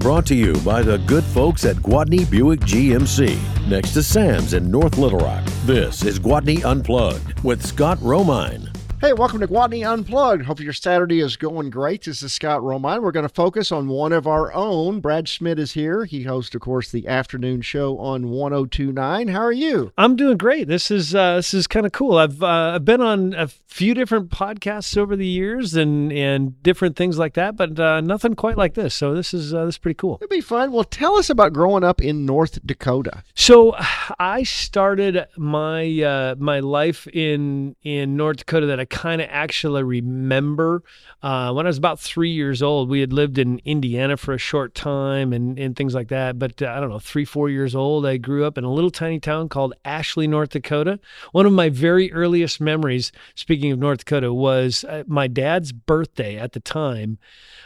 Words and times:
Brought 0.00 0.24
to 0.28 0.34
you 0.34 0.54
by 0.64 0.80
the 0.80 0.96
good 0.96 1.22
folks 1.22 1.66
at 1.66 1.76
Gwatney 1.76 2.28
Buick 2.30 2.60
GMC, 2.60 3.68
next 3.68 3.92
to 3.92 4.02
Sam's 4.02 4.54
in 4.54 4.70
North 4.70 4.96
Little 4.96 5.18
Rock. 5.18 5.44
This 5.66 6.06
is 6.06 6.18
Gwatney 6.18 6.64
Unplugged 6.64 7.38
with 7.44 7.64
Scott 7.64 7.98
Romine. 7.98 8.69
Hey, 9.00 9.14
welcome 9.14 9.40
to 9.40 9.48
Gwatney 9.48 9.90
Unplugged. 9.90 10.44
Hope 10.44 10.60
your 10.60 10.74
Saturday 10.74 11.20
is 11.20 11.38
going 11.38 11.70
great. 11.70 12.04
This 12.04 12.22
is 12.22 12.34
Scott 12.34 12.60
Romine. 12.60 13.00
We're 13.00 13.12
going 13.12 13.26
to 13.26 13.34
focus 13.34 13.72
on 13.72 13.88
one 13.88 14.12
of 14.12 14.26
our 14.26 14.52
own. 14.52 15.00
Brad 15.00 15.26
Schmidt 15.26 15.58
is 15.58 15.72
here. 15.72 16.04
He 16.04 16.24
hosts, 16.24 16.54
of 16.54 16.60
course, 16.60 16.90
the 16.90 17.08
afternoon 17.08 17.62
show 17.62 17.98
on 17.98 18.28
1029. 18.28 19.28
How 19.28 19.40
are 19.40 19.52
you? 19.52 19.90
I'm 19.96 20.16
doing 20.16 20.36
great. 20.36 20.68
This 20.68 20.90
is 20.90 21.14
uh, 21.14 21.36
this 21.36 21.54
is 21.54 21.66
kind 21.66 21.86
of 21.86 21.92
cool. 21.92 22.18
I've 22.18 22.42
uh, 22.42 22.72
I've 22.74 22.84
been 22.84 23.00
on 23.00 23.32
a 23.32 23.48
few 23.48 23.94
different 23.94 24.28
podcasts 24.28 24.98
over 24.98 25.16
the 25.16 25.26
years 25.26 25.74
and 25.74 26.12
and 26.12 26.62
different 26.62 26.96
things 26.96 27.18
like 27.18 27.32
that, 27.34 27.56
but 27.56 27.80
uh, 27.80 28.02
nothing 28.02 28.34
quite 28.34 28.58
like 28.58 28.74
this. 28.74 28.94
So 28.94 29.14
this 29.14 29.32
is 29.32 29.54
uh, 29.54 29.64
this 29.64 29.76
is 29.76 29.78
pretty 29.78 29.96
cool. 29.96 30.18
It'll 30.20 30.28
be 30.28 30.42
fun. 30.42 30.72
Well, 30.72 30.84
tell 30.84 31.16
us 31.16 31.30
about 31.30 31.54
growing 31.54 31.84
up 31.84 32.02
in 32.02 32.26
North 32.26 32.58
Dakota. 32.66 33.22
So 33.34 33.74
I 34.18 34.42
started 34.42 35.26
my 35.38 36.02
uh, 36.02 36.34
my 36.38 36.60
life 36.60 37.06
in 37.06 37.76
in 37.82 38.14
North 38.14 38.36
Dakota 38.36 38.66
that 38.66 38.78
I 38.78 38.89
kind 38.90 39.22
of 39.22 39.28
actually 39.30 39.82
remember 39.82 40.82
uh, 41.22 41.52
when 41.52 41.66
I 41.66 41.68
was 41.68 41.78
about 41.78 41.98
three 41.98 42.30
years 42.30 42.62
old. 42.62 42.90
We 42.90 43.00
had 43.00 43.12
lived 43.12 43.38
in 43.38 43.60
Indiana 43.64 44.16
for 44.16 44.34
a 44.34 44.38
short 44.38 44.74
time 44.74 45.32
and 45.32 45.58
and 45.58 45.74
things 45.74 45.94
like 45.94 46.08
that. 46.08 46.38
But 46.38 46.60
uh, 46.60 46.66
I 46.66 46.80
don't 46.80 46.90
know, 46.90 46.98
three 46.98 47.24
four 47.24 47.48
years 47.48 47.74
old, 47.74 48.04
I 48.04 48.16
grew 48.16 48.44
up 48.44 48.58
in 48.58 48.64
a 48.64 48.72
little 48.72 48.90
tiny 48.90 49.20
town 49.20 49.48
called 49.48 49.74
Ashley, 49.84 50.26
North 50.26 50.50
Dakota. 50.50 51.00
One 51.32 51.46
of 51.46 51.52
my 51.52 51.70
very 51.70 52.12
earliest 52.12 52.60
memories, 52.60 53.12
speaking 53.34 53.72
of 53.72 53.78
North 53.78 54.00
Dakota, 54.00 54.34
was 54.34 54.84
uh, 54.84 55.04
my 55.06 55.26
dad's 55.28 55.72
birthday 55.72 56.36
at 56.36 56.52
the 56.52 56.60
time. 56.60 57.18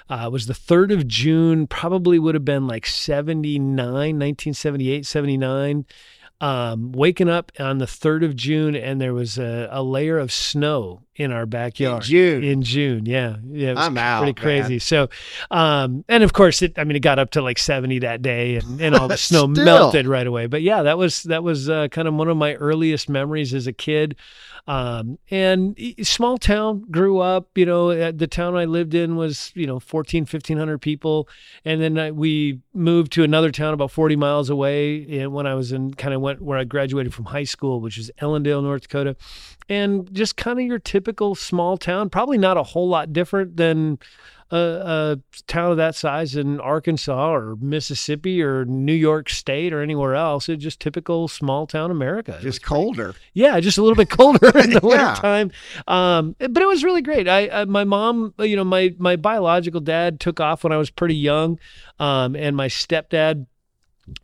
Uh, 0.08 0.28
was 0.30 0.46
the 0.46 0.52
3rd 0.52 0.92
of 0.92 1.08
June, 1.08 1.66
probably 1.66 2.18
would 2.18 2.34
have 2.34 2.44
been 2.44 2.66
like 2.66 2.84
79, 2.84 3.74
1978, 3.74 5.06
79 5.06 5.86
um, 6.40 6.92
waking 6.92 7.28
up 7.28 7.52
on 7.58 7.78
the 7.78 7.86
3rd 7.86 8.24
of 8.24 8.36
June 8.36 8.76
and 8.76 9.00
there 9.00 9.14
was 9.14 9.38
a, 9.38 9.68
a 9.70 9.82
layer 9.82 10.18
of 10.18 10.32
snow 10.32 11.03
in 11.16 11.32
our 11.32 11.46
backyard. 11.46 12.02
In 12.02 12.08
June. 12.08 12.44
In 12.44 12.62
June, 12.62 13.06
yeah. 13.06 13.36
Yeah. 13.50 13.70
It 13.70 13.76
was 13.76 13.86
I'm 13.86 13.98
out, 13.98 14.20
Pretty 14.22 14.40
crazy. 14.40 14.74
man. 14.74 14.80
So, 14.80 15.08
um, 15.50 16.04
and 16.08 16.22
of 16.22 16.32
course, 16.32 16.62
it, 16.62 16.78
I 16.78 16.84
mean, 16.84 16.96
it 16.96 17.00
got 17.00 17.18
up 17.18 17.30
to 17.30 17.42
like 17.42 17.58
70 17.58 18.00
that 18.00 18.22
day 18.22 18.56
and, 18.56 18.80
and 18.80 18.94
all 18.94 19.08
the 19.08 19.16
snow 19.16 19.46
melted 19.46 20.06
right 20.06 20.26
away. 20.26 20.46
But 20.46 20.62
yeah, 20.62 20.82
that 20.82 20.98
was, 20.98 21.22
that 21.24 21.42
was 21.44 21.68
uh, 21.70 21.88
kind 21.88 22.08
of 22.08 22.14
one 22.14 22.28
of 22.28 22.36
my 22.36 22.54
earliest 22.54 23.08
memories 23.08 23.54
as 23.54 23.66
a 23.66 23.72
kid. 23.72 24.16
Um, 24.66 25.18
and 25.30 25.78
small 26.02 26.38
town, 26.38 26.86
grew 26.90 27.18
up, 27.18 27.48
you 27.54 27.66
know, 27.66 27.90
uh, 27.90 28.12
the 28.14 28.26
town 28.26 28.56
I 28.56 28.64
lived 28.64 28.94
in 28.94 29.14
was, 29.14 29.52
you 29.54 29.66
know, 29.66 29.78
14, 29.78 30.22
1500 30.22 30.78
people. 30.78 31.28
And 31.66 31.82
then 31.82 31.98
I, 31.98 32.10
we 32.12 32.60
moved 32.72 33.12
to 33.12 33.24
another 33.24 33.50
town 33.50 33.74
about 33.74 33.90
40 33.90 34.16
miles 34.16 34.48
away 34.48 35.20
and 35.20 35.34
when 35.34 35.46
I 35.46 35.54
was 35.54 35.70
in 35.72 35.92
kind 35.92 36.14
of 36.14 36.22
went 36.22 36.40
where 36.40 36.58
I 36.58 36.64
graduated 36.64 37.12
from 37.12 37.26
high 37.26 37.44
school, 37.44 37.80
which 37.80 37.98
is 37.98 38.10
Ellendale, 38.22 38.62
North 38.62 38.82
Dakota. 38.82 39.16
And 39.68 40.12
just 40.14 40.36
kind 40.36 40.58
of 40.58 40.64
your 40.66 40.78
typical 41.04 41.34
small 41.34 41.76
town, 41.76 42.08
probably 42.08 42.38
not 42.38 42.56
a 42.56 42.62
whole 42.62 42.88
lot 42.88 43.12
different 43.12 43.56
than 43.58 43.98
a, 44.50 44.56
a 44.56 45.42
town 45.46 45.70
of 45.70 45.76
that 45.76 45.94
size 45.94 46.34
in 46.34 46.60
Arkansas 46.60 47.34
or 47.34 47.56
Mississippi 47.56 48.42
or 48.42 48.64
New 48.64 48.94
York 48.94 49.28
State 49.28 49.72
or 49.74 49.82
anywhere 49.82 50.14
else. 50.14 50.48
It's 50.48 50.62
just 50.62 50.80
typical 50.80 51.28
small 51.28 51.66
town 51.66 51.90
America. 51.90 52.38
Just 52.40 52.62
colder. 52.62 53.14
Yeah, 53.34 53.60
just 53.60 53.76
a 53.76 53.82
little 53.82 53.96
bit 53.96 54.08
colder 54.08 54.46
in 54.58 54.70
the 54.70 54.80
Yeah. 54.82 55.08
wintertime. 55.10 55.50
Um, 55.86 56.36
but 56.38 56.62
it 56.62 56.66
was 56.66 56.82
really 56.82 57.02
great. 57.02 57.28
I, 57.28 57.48
I 57.48 57.64
my 57.66 57.84
mom, 57.84 58.32
you 58.38 58.56
know, 58.56 58.64
my 58.64 58.94
my 58.98 59.16
biological 59.16 59.80
dad 59.80 60.20
took 60.20 60.40
off 60.40 60.64
when 60.64 60.72
I 60.72 60.78
was 60.78 60.88
pretty 60.90 61.16
young, 61.16 61.58
um, 61.98 62.34
and 62.34 62.56
my 62.56 62.68
stepdad 62.68 63.46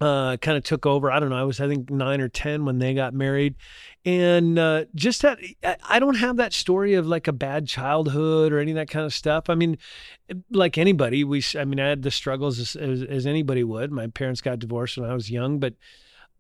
uh, 0.01 0.37
kind 0.39 0.57
of 0.57 0.65
took 0.65 0.87
over. 0.87 1.11
I 1.11 1.21
don't 1.21 1.31
know. 1.31 1.37
I 1.37 1.45
was 1.45 1.61
I 1.61 1.69
think 1.69 1.91
nine 1.91 2.21
or 2.21 2.29
ten 2.29 2.65
when 2.65 2.79
they 2.79 2.95
got 2.95 3.15
married, 3.15 3.55
and 4.05 4.59
uh, 4.59 4.85
just 4.95 5.23
that 5.23 5.39
I- 5.65 5.77
I 5.89 5.99
don't 5.99 6.17
have 6.17 6.37
that 6.37 6.53
story 6.53 6.95
of 6.95 7.07
like 7.07 7.29
a 7.29 7.33
bad 7.33 7.67
childhood 7.67 8.53
or 8.53 8.59
any 8.59 8.73
of 8.73 8.77
that 8.77 8.91
kind 8.91 9.07
of 9.07 9.15
stuff. 9.15 9.49
I 9.49 9.55
mean, 9.55 9.79
like 10.51 10.79
anybody, 10.79 11.25
we 11.25 11.43
I 11.59 11.65
mean 11.65 11.81
I 11.81 11.89
had 11.89 12.03
the 12.03 12.11
struggles 12.11 12.59
as, 12.59 12.77
as, 12.77 13.03
as 13.03 13.27
anybody 13.27 13.65
would. 13.65 13.91
My 13.91 14.07
parents 14.07 14.41
got 14.41 14.59
divorced 14.59 14.99
when 14.99 15.11
I 15.11 15.15
was 15.15 15.31
young, 15.31 15.59
but 15.59 15.75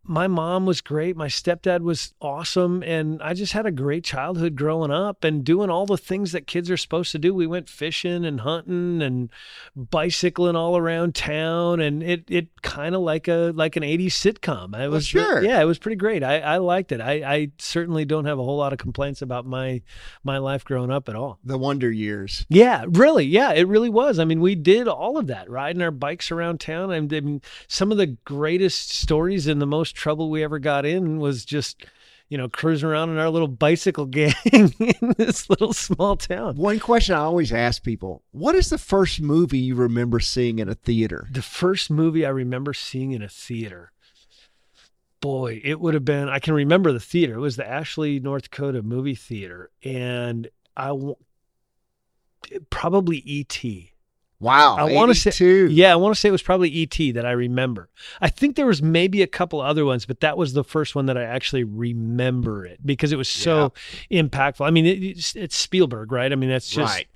my 0.03 0.27
mom 0.27 0.66
was 0.66 0.81
great. 0.81 1.16
My 1.16 1.28
stepdad 1.28 1.83
was 1.83 2.15
awesome. 2.21 2.83
And 2.83 3.22
I 3.22 3.34
just 3.34 3.53
had 3.53 3.66
a 3.66 3.71
great 3.71 4.03
childhood 4.03 4.56
growing 4.56 4.91
up 4.91 5.25
and 5.25 5.44
doing 5.44 5.71
all 5.71 5.87
the 5.87 5.99
things 5.99 6.33
that 6.33 6.47
kids 6.47 6.71
are 6.71 6.77
supposed 6.77 7.12
to 7.12 7.19
do. 7.19 7.34
We 7.34 7.47
went 7.47 7.69
fishing 7.69 8.25
and 8.25 8.41
hunting 8.41 9.03
and 9.03 9.31
bicycling 9.77 10.56
all 10.56 10.77
around 10.77 11.15
town. 11.15 11.81
And 11.81 12.03
it, 12.03 12.25
it 12.28 12.49
kind 12.62 12.94
of 12.94 13.03
like 13.03 13.28
a, 13.28 13.53
like 13.55 13.77
an 13.77 13.83
80s 13.83 14.06
sitcom. 14.06 14.75
I 14.75 14.87
oh, 14.87 14.91
was, 14.91 15.15
re- 15.15 15.22
sure. 15.22 15.43
yeah, 15.43 15.60
it 15.60 15.66
was 15.66 15.78
pretty 15.78 15.97
great. 15.97 16.25
I, 16.25 16.41
I 16.41 16.56
liked 16.56 16.93
it. 16.93 17.00
I, 17.00 17.12
I 17.12 17.50
certainly 17.59 18.05
don't 18.05 18.25
have 18.25 18.39
a 18.39 18.43
whole 18.43 18.56
lot 18.56 18.72
of 18.72 18.78
complaints 18.78 19.22
about 19.22 19.47
my, 19.47 19.83
my 20.25 20.39
life 20.39 20.65
growing 20.65 20.91
up 20.91 21.09
at 21.09 21.15
all. 21.15 21.39
The 21.44 21.59
wonder 21.59 21.91
years. 21.91 22.47
Yeah, 22.49 22.84
really. 22.89 23.27
Yeah, 23.27 23.53
it 23.53 23.69
really 23.69 23.91
was. 23.91 24.19
I 24.19 24.25
mean, 24.25 24.41
we 24.41 24.55
did 24.55 24.89
all 24.89 25.19
of 25.19 25.27
that, 25.27 25.50
riding 25.50 25.83
our 25.83 25.91
bikes 25.91 26.31
around 26.33 26.59
town. 26.59 26.91
I 26.91 27.00
mean, 27.00 27.43
some 27.69 27.93
of 27.93 27.99
the 27.99 28.16
greatest 28.25 28.91
stories 28.91 29.47
and 29.47 29.60
the 29.60 29.66
most 29.66 29.90
trouble 29.95 30.31
we 30.31 30.43
ever 30.43 30.59
got 30.59 30.87
in 30.87 31.19
was 31.19 31.45
just, 31.45 31.84
you 32.28 32.39
know, 32.39 32.49
cruising 32.49 32.89
around 32.89 33.11
in 33.11 33.19
our 33.19 33.31
little 33.31 33.49
bicycle 33.49 34.06
gang 34.06 34.34
in 34.53 34.73
this 35.17 35.49
little 35.51 35.73
small 35.73 36.17
town. 36.17 36.56
One 36.56 36.78
question 36.81 37.15
I 37.15 37.21
always 37.21 37.53
ask 37.53 37.83
people 37.83 38.23
What 38.33 38.55
is 38.55 38.71
the 38.71 38.78
first 38.78 39.21
movie 39.21 39.59
you 39.59 39.75
remember 39.75 40.21
seeing 40.21 40.59
in 40.59 40.69
a 40.69 40.75
theater? 40.75 41.28
The 41.31 41.43
first 41.43 41.91
movie 41.91 42.25
I 42.25 42.31
remember 42.31 42.75
seeing 42.75 43.12
in 43.12 43.23
a 43.23 43.28
theater. 43.28 43.93
Boy, 45.21 45.61
it 45.62 45.81
would 45.81 45.93
have 45.93 46.05
been, 46.05 46.31
I 46.31 46.39
can 46.39 46.55
remember 46.55 46.93
the 46.93 47.01
theater. 47.01 47.34
It 47.34 47.41
was 47.41 47.57
the 47.57 47.69
Ashley, 47.69 48.21
North 48.21 48.45
Dakota 48.45 48.83
movie 48.83 49.15
theater. 49.15 49.71
And 49.84 50.49
I 50.75 50.93
probably 52.71 53.19
E.T. 53.19 53.93
Wow. 54.41 54.77
I 54.77 54.93
wanna 54.95 55.15
say- 55.15 55.31
Yeah, 55.71 55.93
I 55.93 55.97
want 55.97 56.15
to 56.15 56.21
say 56.21 56.28
it 56.28 56.33
was 56.33 56.43
probably 56.43 56.71
ET 56.83 57.12
that 57.12 57.27
I 57.27 57.33
remember. 57.33 57.91
I 58.21 58.31
think 58.31 58.56
there 58.56 58.67
was 58.67 58.83
maybe 58.83 59.21
a 59.23 59.27
couple 59.27 59.61
other 59.61 59.84
ones, 59.84 60.06
but 60.06 60.21
that 60.21 60.39
was 60.39 60.55
the 60.55 60.65
first 60.65 60.95
one 60.95 61.06
that 61.06 61.19
I 61.19 61.25
actually 61.25 61.62
remember 61.65 62.65
it 62.65 62.81
because 62.84 63.12
it 63.12 63.17
was 63.17 63.28
so 63.28 63.73
impactful. 64.11 64.67
I 64.67 64.71
mean, 64.71 64.87
it, 64.87 65.03
it's, 65.03 65.37
it's 65.37 65.56
Spielberg, 65.56 66.11
right? 66.12 66.33
I 66.33 66.37
mean, 66.37 66.49
that's 66.51 66.71
just 66.71 66.95
Right. 66.95 67.06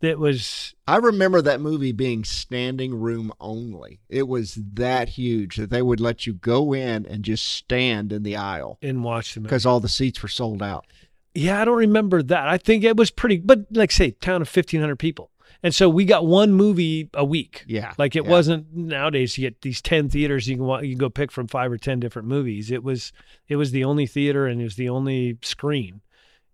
that 0.00 0.18
was 0.18 0.74
I 0.88 0.96
remember 0.96 1.42
that 1.42 1.60
movie 1.60 1.92
being 1.92 2.24
standing 2.24 2.94
room 2.98 3.32
only. 3.40 4.00
It 4.08 4.26
was 4.26 4.54
that 4.74 5.10
huge 5.10 5.56
that 5.56 5.70
they 5.70 5.82
would 5.82 6.00
let 6.00 6.26
you 6.26 6.32
go 6.32 6.72
in 6.74 7.04
and 7.06 7.22
just 7.22 7.46
stand 7.46 8.12
in 8.12 8.22
the 8.22 8.36
aisle 8.36 8.78
and 8.82 9.04
watch 9.04 9.34
them. 9.34 9.42
because 9.44 9.66
all 9.66 9.80
the 9.80 9.88
seats 9.88 10.22
were 10.22 10.28
sold 10.28 10.62
out. 10.62 10.86
Yeah, 11.34 11.60
I 11.60 11.64
don't 11.64 11.76
remember 11.78 12.22
that. 12.24 12.48
I 12.48 12.56
think 12.58 12.82
it 12.82 12.96
was 12.96 13.10
pretty, 13.12 13.36
but 13.36 13.66
like 13.70 13.92
say, 13.92 14.10
town 14.12 14.42
of 14.42 14.48
fifteen 14.48 14.80
hundred 14.80 14.96
people, 14.98 15.30
and 15.62 15.74
so 15.74 15.88
we 15.88 16.04
got 16.04 16.26
one 16.26 16.52
movie 16.52 17.10
a 17.14 17.24
week. 17.24 17.64
Yeah. 17.66 17.92
Like 17.98 18.16
it 18.16 18.24
yeah. 18.24 18.30
wasn't 18.30 18.74
nowadays. 18.74 19.36
You 19.36 19.48
get 19.48 19.62
these 19.62 19.82
ten 19.82 20.08
theaters. 20.08 20.48
You 20.48 20.56
can 20.56 20.64
wa- 20.64 20.80
you 20.80 20.90
can 20.90 20.98
go 20.98 21.10
pick 21.10 21.30
from 21.30 21.46
five 21.48 21.70
or 21.70 21.78
ten 21.78 22.00
different 22.00 22.28
movies. 22.28 22.70
It 22.70 22.82
was 22.82 23.12
it 23.48 23.56
was 23.56 23.70
the 23.70 23.84
only 23.84 24.06
theater 24.06 24.46
and 24.46 24.60
it 24.60 24.64
was 24.64 24.76
the 24.76 24.88
only 24.88 25.38
screen, 25.42 26.00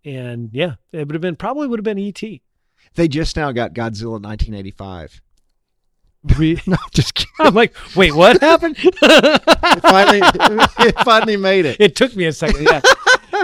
and 0.05 0.51
yeah, 0.53 0.75
it 0.93 1.07
would 1.07 1.15
have 1.15 1.23
been 1.23 1.37
probably 1.37 1.69
would 1.69 1.79
have 1.79 1.85
been 1.85 1.99
E 1.99 2.09
ET. 2.09 2.41
They 2.95 3.09
just 3.09 3.37
now 3.37 3.53
got 3.53 3.75
Godzilla 3.75 4.21
1985. 4.23 5.21
Re- 6.39 6.61
No, 6.67 6.77
just 6.93 7.15
kidding. 7.15 7.31
I'm 7.39 7.55
like, 7.55 7.75
wait, 7.95 8.15
what 8.15 8.41
happened? 8.41 8.77
It 8.81 9.83
finally, 9.83 10.21
it 10.89 10.99
finally 11.05 11.37
made 11.37 11.67
it. 11.67 11.77
it 11.81 11.95
took 11.95 12.17
me 12.17 12.25
a 12.25 12.33
second. 12.33 12.65
Yeah, 12.65 12.81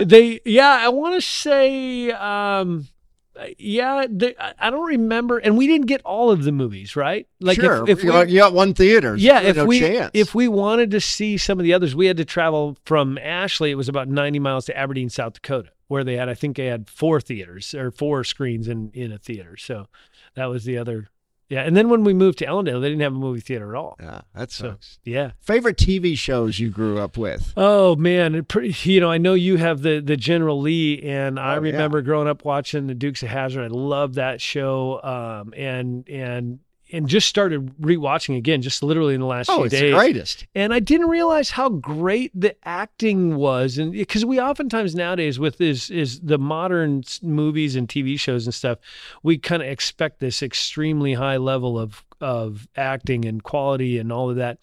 they. 0.05 0.41
Yeah, 0.45 0.79
I 0.81 0.89
want 0.89 1.15
to 1.15 1.21
say. 1.21 2.11
um 2.11 2.89
Uh, 3.35 3.47
yeah, 3.57 4.07
they, 4.11 4.35
I 4.59 4.69
don't 4.69 4.87
remember, 4.87 5.39
and 5.39 5.57
we 5.57 5.67
didn't 5.67 5.87
get 5.87 6.03
all 6.03 6.31
of 6.31 6.45
the 6.45 6.53
movies, 6.53 6.95
right? 6.97 7.27
Like 7.41 7.59
sure, 7.59 7.83
if, 7.85 7.89
if 7.89 8.05
you, 8.05 8.11
we, 8.11 8.13
got, 8.13 8.29
you 8.29 8.39
got 8.39 8.53
one 8.53 8.75
theater. 8.75 9.17
yeah, 9.17 9.41
if 9.41 9.57
no 9.57 9.65
we 9.65 9.81
chance. 9.81 10.11
if 10.13 10.35
we 10.35 10.49
wanted 10.49 10.91
to 10.91 11.01
see 11.01 11.39
some 11.39 11.59
of 11.59 11.65
the 11.65 11.73
others, 11.73 11.95
we 11.95 12.07
had 12.07 12.19
to 12.19 12.27
travel 12.27 12.77
from 12.85 13.17
Ashley. 13.17 13.71
It 13.71 13.77
was 13.77 13.89
about 13.89 14.09
ninety 14.09 14.39
miles 14.39 14.67
to 14.67 14.77
Aberdeen, 14.77 15.09
South 15.09 15.33
Dakota, 15.35 15.71
where 15.89 16.05
they 16.05 16.17
had, 16.17 16.29
I 16.29 16.35
think, 16.35 16.57
they 16.57 16.67
had 16.67 16.91
four 16.91 17.23
theaters 17.23 17.75
or 17.75 17.91
four 17.91 18.23
screens 18.23 18.69
in 18.69 18.91
in 18.93 19.11
a 19.13 19.19
theater. 19.19 19.57
So 19.57 19.87
that 20.35 20.47
was 20.47 20.65
the 20.65 20.77
other. 20.77 21.09
Yeah, 21.53 21.63
and 21.65 21.77
then 21.77 21.91
when 21.91 22.03
we 22.03 22.15
moved 22.15 22.39
to 22.39 22.47
Ellendale, 22.47 22.81
they 22.81 22.89
didn't 22.89 23.03
have 23.03 23.13
a 23.15 23.19
movie 23.19 23.41
theater 23.41 23.75
at 23.75 23.79
all. 23.79 23.97
yeah, 24.01 24.23
that 24.35 24.51
So 24.51 24.71
sucks. 24.71 24.99
yeah. 25.05 25.33
Favorite 25.41 25.77
TV 25.77 26.17
shows 26.17 26.59
you 26.59 26.71
grew 26.71 26.99
up 26.99 27.19
with? 27.19 27.53
Oh 27.59 27.95
man, 27.97 28.43
pretty, 28.47 28.75
you 28.91 29.01
know, 29.01 29.11
I 29.11 29.19
know 29.19 29.35
you 29.35 29.57
have 29.59 29.83
the 29.83 30.01
the 30.01 30.17
General 30.17 30.59
Lee, 30.61 31.03
and 31.03 31.39
I 31.39 31.53
Oh, 31.57 31.63
yeah. 31.63 31.73
remember 31.73 32.01
growing 32.01 32.27
up 32.27 32.45
watching 32.47 32.87
the 32.87 32.95
Dukes 32.95 33.23
of 33.23 33.29
Hazzard. 33.29 33.65
I 33.65 33.75
loved 33.75 34.15
that 34.15 34.41
show, 34.41 35.01
um, 35.03 35.53
and 35.55 36.09
and 36.09 36.61
and 36.93 37.09
just 37.09 37.29
started 37.29 37.75
rewatching 37.81 38.37
again, 38.37 38.63
just 38.63 38.83
literally 38.83 39.15
in 39.15 39.21
the 39.21 39.27
last 39.27 39.49
Oh, 39.51 39.57
few 39.57 39.65
it's 39.65 39.73
days. 39.75 39.93
the 39.93 39.97
greatest. 39.99 40.47
And 40.55 40.73
I 40.75 40.79
didn't 40.81 41.09
realize 41.09 41.51
how 41.51 41.69
great 41.71 42.31
the 42.35 42.55
acting 42.69 43.37
was, 43.37 43.79
and 43.79 43.93
because 43.93 44.25
we 44.25 44.41
oftentimes 44.41 44.95
nowadays 44.95 45.39
with 45.39 45.61
is 45.61 45.91
is 45.91 46.21
the 46.21 46.39
modern 46.39 47.03
movies 47.23 47.77
and 47.77 47.89
TV 47.89 48.19
shows 48.19 48.47
and 48.47 48.55
stuff, 48.55 48.79
we 49.23 49.39
kind 49.39 49.63
of 49.63 49.69
expect 49.69 50.21
this 50.21 50.43
extremely 50.43 51.15
high 51.15 51.37
level 51.39 51.79
of 51.79 52.05
of 52.23 52.67
acting 52.77 53.25
and 53.25 53.43
quality 53.43 53.99
and 53.99 54.11
all 54.13 54.31
of 54.31 54.37
that. 54.37 54.59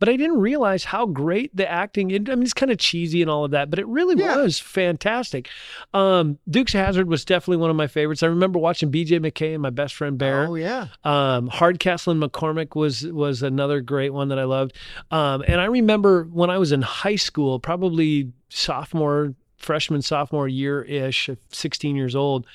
But 0.00 0.08
I 0.08 0.16
didn't 0.16 0.40
realize 0.40 0.82
how 0.82 1.06
great 1.06 1.54
the 1.54 1.70
acting. 1.70 2.12
I 2.12 2.18
mean, 2.34 2.42
it's 2.42 2.52
kind 2.52 2.72
of 2.72 2.78
cheesy 2.78 3.22
and 3.22 3.30
all 3.30 3.44
of 3.44 3.52
that, 3.52 3.70
but 3.70 3.78
it 3.78 3.86
really 3.86 4.16
Yeah. 4.18 4.36
was 4.38 4.58
fantastic. 4.58 5.48
Um, 5.94 6.38
Dukes 6.50 6.72
Hazzard 6.72 7.06
was 7.08 7.24
definitely 7.24 7.58
one 7.58 7.70
of 7.70 7.76
my 7.76 7.86
favorites. 7.86 8.22
I 8.24 8.26
remember 8.26 8.58
watching 8.58 8.90
B.J. 8.90 9.20
McKay 9.20 9.52
and 9.52 9.62
My 9.62 9.70
Best 9.70 9.94
Friend 9.94 10.18
Bear. 10.18 10.48
Oh 10.48 10.54
yeah. 10.56 10.88
Um, 11.04 11.46
Hardcastle 11.46 12.10
and 12.12 12.20
McCormick 12.22 12.74
was 12.74 13.06
was 13.06 13.42
another 13.44 13.80
great 13.80 14.10
one 14.12 14.28
that 14.28 14.40
I 14.40 14.44
loved. 14.44 14.76
Um, 15.12 15.44
and 15.46 15.60
I 15.60 15.66
remember 15.66 16.24
when 16.32 16.50
I 16.50 16.58
was 16.58 16.72
in 16.72 16.82
high 16.82 17.16
school, 17.16 17.60
probably 17.60 18.32
sophomore, 18.48 19.34
freshman, 19.56 20.02
sophomore 20.02 20.48
year 20.48 20.82
ish, 20.82 21.30
16 21.50 21.94
years 21.94 22.16
old. 22.16 22.46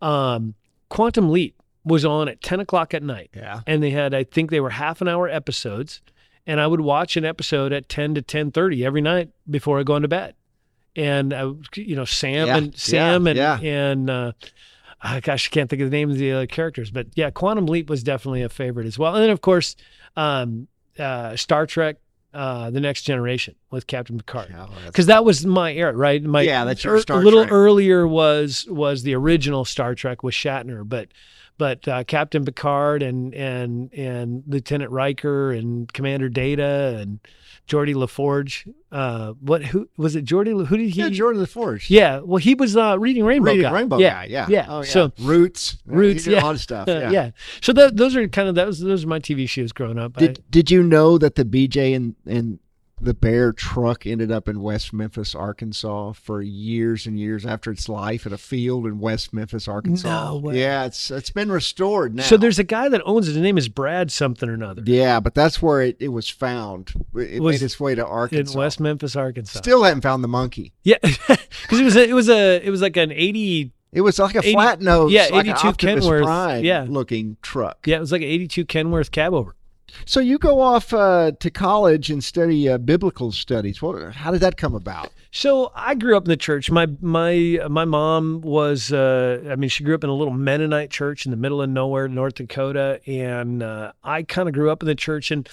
Um, 0.00 0.54
Quantum 0.88 1.30
Leap 1.30 1.54
was 1.84 2.04
on 2.04 2.28
at 2.28 2.40
10 2.42 2.60
o'clock 2.60 2.94
at 2.94 3.02
night, 3.02 3.30
Yeah. 3.36 3.60
and 3.66 3.82
they 3.82 3.90
had 3.90 4.14
I 4.14 4.24
think 4.24 4.50
they 4.50 4.60
were 4.60 4.70
half 4.70 5.00
an 5.00 5.08
hour 5.08 5.28
episodes, 5.28 6.00
and 6.46 6.60
I 6.60 6.66
would 6.66 6.80
watch 6.80 7.16
an 7.16 7.24
episode 7.24 7.72
at 7.72 7.88
10 7.88 8.14
to 8.14 8.22
10:30 8.22 8.84
every 8.84 9.00
night 9.00 9.30
before 9.48 9.78
I 9.78 9.82
go 9.82 9.96
into 9.96 10.08
bed. 10.08 10.34
And 10.96 11.34
I, 11.34 11.50
you 11.74 11.96
know, 11.96 12.04
Sam 12.04 12.46
Yeah, 12.46 12.56
and 12.56 12.76
Sam 12.78 13.26
yeah, 13.26 13.30
and 13.30 13.36
yeah. 13.38 13.60
and 13.60 14.10
uh, 14.10 14.32
ah, 15.02 15.20
gosh, 15.22 15.48
I 15.48 15.50
can't 15.52 15.68
think 15.68 15.82
of 15.82 15.90
the 15.90 15.96
name 15.96 16.10
of 16.10 16.16
the 16.18 16.32
other 16.32 16.46
characters, 16.46 16.90
but 16.90 17.08
yeah, 17.14 17.30
Quantum 17.30 17.66
Leap 17.66 17.90
was 17.90 18.02
definitely 18.02 18.42
a 18.42 18.48
favorite 18.48 18.86
as 18.86 18.98
well. 18.98 19.14
And 19.14 19.22
then 19.24 19.30
of 19.30 19.40
course, 19.40 19.74
um, 20.16 20.68
uh, 20.98 21.34
Star 21.36 21.66
Trek: 21.66 21.96
uh, 22.32 22.70
The 22.70 22.80
Next 22.80 23.02
Generation 23.02 23.56
with 23.72 23.86
Captain 23.88 24.16
Picard, 24.18 24.54
because 24.86 25.06
that 25.06 25.24
was 25.24 25.44
my 25.44 25.72
era, 25.72 25.92
right? 25.96 26.22
My 26.22 26.42
Yeah, 26.42 26.64
that's 26.64 26.84
your 26.84 26.94
er- 26.94 27.00
Star 27.00 27.20
A 27.20 27.24
little 27.24 27.44
earlier 27.44 28.06
was 28.06 28.64
was 28.70 29.02
the 29.02 29.14
original 29.16 29.64
Star 29.64 29.94
Trek 29.96 30.22
with 30.22 30.34
Shatner, 30.34 30.88
but 30.88 31.08
but 31.58 31.86
uh, 31.86 32.04
Captain 32.04 32.44
Picard 32.44 33.02
and 33.02 33.34
and 33.34 33.92
and 33.92 34.42
Lieutenant 34.46 34.90
Riker 34.90 35.52
and 35.52 35.92
Commander 35.92 36.28
Data 36.28 36.98
and 37.00 37.20
Geordi 37.68 37.94
LaForge. 37.94 38.72
Uh, 38.92 39.32
what 39.40 39.64
who 39.64 39.88
was 39.96 40.16
it? 40.16 40.24
Geordi? 40.24 40.66
Who 40.66 40.76
did 40.76 40.90
he? 40.90 41.00
yeah, 41.00 41.08
Jordan 41.08 41.40
the 41.40 41.46
Forge. 41.46 41.90
Yeah, 41.90 42.20
well, 42.20 42.38
he 42.38 42.54
was 42.54 42.76
uh, 42.76 42.98
reading 42.98 43.24
Rainbow. 43.24 43.50
Reading 43.50 43.62
guy. 43.62 43.72
Rainbow 43.72 43.98
yeah, 43.98 44.14
Guy. 44.14 44.24
Yeah. 44.26 44.46
yeah. 44.48 44.66
Oh, 44.68 44.78
yeah. 44.80 44.88
So 44.88 45.12
Roots. 45.20 45.78
Roots, 45.86 46.26
yeah. 46.26 46.40
A 46.40 46.44
lot 46.44 46.54
of 46.54 46.60
stuff. 46.60 46.88
Yeah. 46.94 47.10
yeah. 47.10 47.30
So 47.60 47.72
tho- 47.72 47.90
those 47.90 48.14
are 48.14 48.28
kind 48.28 48.48
of 48.48 48.54
those 48.54 48.78
those 48.78 49.04
are 49.04 49.08
my 49.08 49.18
TV 49.18 49.48
shows 49.48 49.72
growing 49.72 49.98
up. 49.98 50.16
Did 50.16 50.42
Did 50.50 50.70
you 50.70 50.82
know 50.82 51.18
that 51.18 51.34
the 51.34 51.44
BJ 51.44 51.96
and 51.96 52.14
and 52.26 52.58
the 53.00 53.12
Bear 53.14 53.52
truck 53.52 54.06
ended 54.06 54.30
up 54.30 54.48
in 54.48 54.62
West 54.62 54.92
Memphis, 54.92 55.34
Arkansas, 55.34 56.12
for 56.12 56.40
years 56.40 57.06
and 57.06 57.18
years 57.18 57.44
after 57.44 57.70
its 57.70 57.88
life 57.88 58.24
at 58.26 58.32
a 58.32 58.38
field 58.38 58.86
in 58.86 58.98
West 59.00 59.32
Memphis, 59.32 59.66
Arkansas? 59.68 60.08
No 60.08 60.36
way. 60.38 60.60
Yeah, 60.60 60.84
it's 60.84 61.10
it's 61.10 61.30
been 61.30 61.50
restored 61.52 62.14
now. 62.14 62.22
so 62.22 62.36
there's 62.36 62.58
a 62.58 62.64
guy 62.64 62.88
that 62.88 63.02
owns 63.04 63.28
it. 63.28 63.32
His 63.32 63.42
name 63.42 63.58
is 63.58 63.68
Brad 63.68 64.10
something 64.10 64.48
or 64.48 64.54
another 64.54 64.82
yeah, 64.86 65.20
but 65.20 65.34
that's 65.34 65.60
where 65.60 65.82
it, 65.82 65.96
it 66.00 66.08
was 66.08 66.28
found. 66.28 66.92
It 67.14 67.42
Was 67.42 67.60
made 67.60 67.64
its 67.64 67.78
way 67.80 67.94
to 67.94 68.02
in 68.02 68.06
Arkansas. 68.06 68.58
West 68.58 68.80
Memphis, 68.80 69.16
Arkansas. 69.16 69.58
Still 69.58 69.82
haven't 69.82 70.02
found 70.02 70.22
the 70.24 70.28
monkey. 70.28 70.72
yeah, 70.82 70.98
because 71.02 71.80
it 71.80 71.84
was 71.84 71.96
a, 71.96 72.08
it 72.08 72.14
was 72.14 72.28
a 72.28 72.64
it 72.64 72.70
was 72.70 72.80
like 72.80 72.96
an 72.96 73.10
eighty 73.12 73.72
It 73.92 74.00
was 74.00 74.18
like 74.18 74.34
a 74.34 74.38
80 74.38 74.52
flat 74.52 74.80
nose, 74.80 75.12
yeah, 75.12 75.28
like 75.30 75.46
82 75.46 75.68
Optimus 75.68 76.04
Kenworth, 76.04 76.22
Prime 76.24 76.64
yeah. 76.64 76.86
looking 76.88 77.36
truck. 77.42 77.86
yeah 77.86 77.96
it 77.96 78.00
was 78.00 78.12
like 78.12 78.22
an 78.22 78.28
eighty 78.28 78.46
two 78.48 78.64
Kenworth 78.64 79.10
cab 79.10 79.34
over. 79.34 79.56
So 80.06 80.20
you 80.20 80.38
go 80.38 80.60
off 80.60 80.92
uh, 80.92 81.32
to 81.40 81.50
college 81.50 82.10
and 82.10 82.22
study 82.22 82.68
uh, 82.68 82.78
biblical 82.78 83.32
studies. 83.32 83.80
What? 83.80 84.14
How 84.14 84.30
did 84.30 84.40
that 84.40 84.56
come 84.56 84.74
about? 84.74 85.10
So 85.36 85.72
I 85.74 85.96
grew 85.96 86.16
up 86.16 86.26
in 86.26 86.28
the 86.28 86.36
church. 86.36 86.70
My 86.70 86.86
my 87.00 87.58
my 87.68 87.84
mom 87.84 88.40
was 88.42 88.92
uh, 88.92 89.42
I 89.50 89.56
mean 89.56 89.68
she 89.68 89.82
grew 89.82 89.96
up 89.96 90.04
in 90.04 90.10
a 90.10 90.14
little 90.14 90.32
Mennonite 90.32 90.90
church 90.90 91.24
in 91.24 91.32
the 91.32 91.36
middle 91.36 91.60
of 91.60 91.68
nowhere, 91.68 92.06
North 92.06 92.34
Dakota, 92.34 93.00
and 93.04 93.60
uh, 93.60 93.90
I 94.04 94.22
kind 94.22 94.48
of 94.48 94.54
grew 94.54 94.70
up 94.70 94.82
in 94.82 94.86
the 94.86 94.94
church. 94.94 95.32
And 95.32 95.48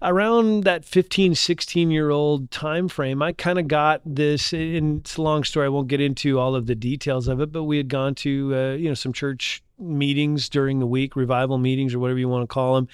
around 0.00 0.62
that 0.62 0.84
15, 0.84 1.34
16 1.34 1.90
year 1.90 2.10
old 2.10 2.52
time 2.52 2.88
frame, 2.88 3.22
I 3.22 3.32
kind 3.32 3.58
of 3.58 3.66
got 3.66 4.02
this. 4.06 4.52
And 4.52 5.00
it's 5.00 5.16
a 5.16 5.22
long 5.22 5.42
story. 5.42 5.66
I 5.66 5.70
won't 5.70 5.88
get 5.88 6.00
into 6.00 6.38
all 6.38 6.54
of 6.54 6.66
the 6.66 6.76
details 6.76 7.26
of 7.26 7.40
it, 7.40 7.50
but 7.50 7.64
we 7.64 7.78
had 7.78 7.88
gone 7.88 8.14
to 8.16 8.54
uh, 8.54 8.72
you 8.74 8.88
know 8.88 8.94
some 8.94 9.12
church 9.12 9.63
meetings 9.78 10.48
during 10.48 10.78
the 10.78 10.86
week, 10.86 11.16
revival 11.16 11.58
meetings 11.58 11.94
or 11.94 11.98
whatever 11.98 12.18
you 12.18 12.28
want 12.28 12.42
to 12.42 12.52
call 12.52 12.74
them. 12.76 12.88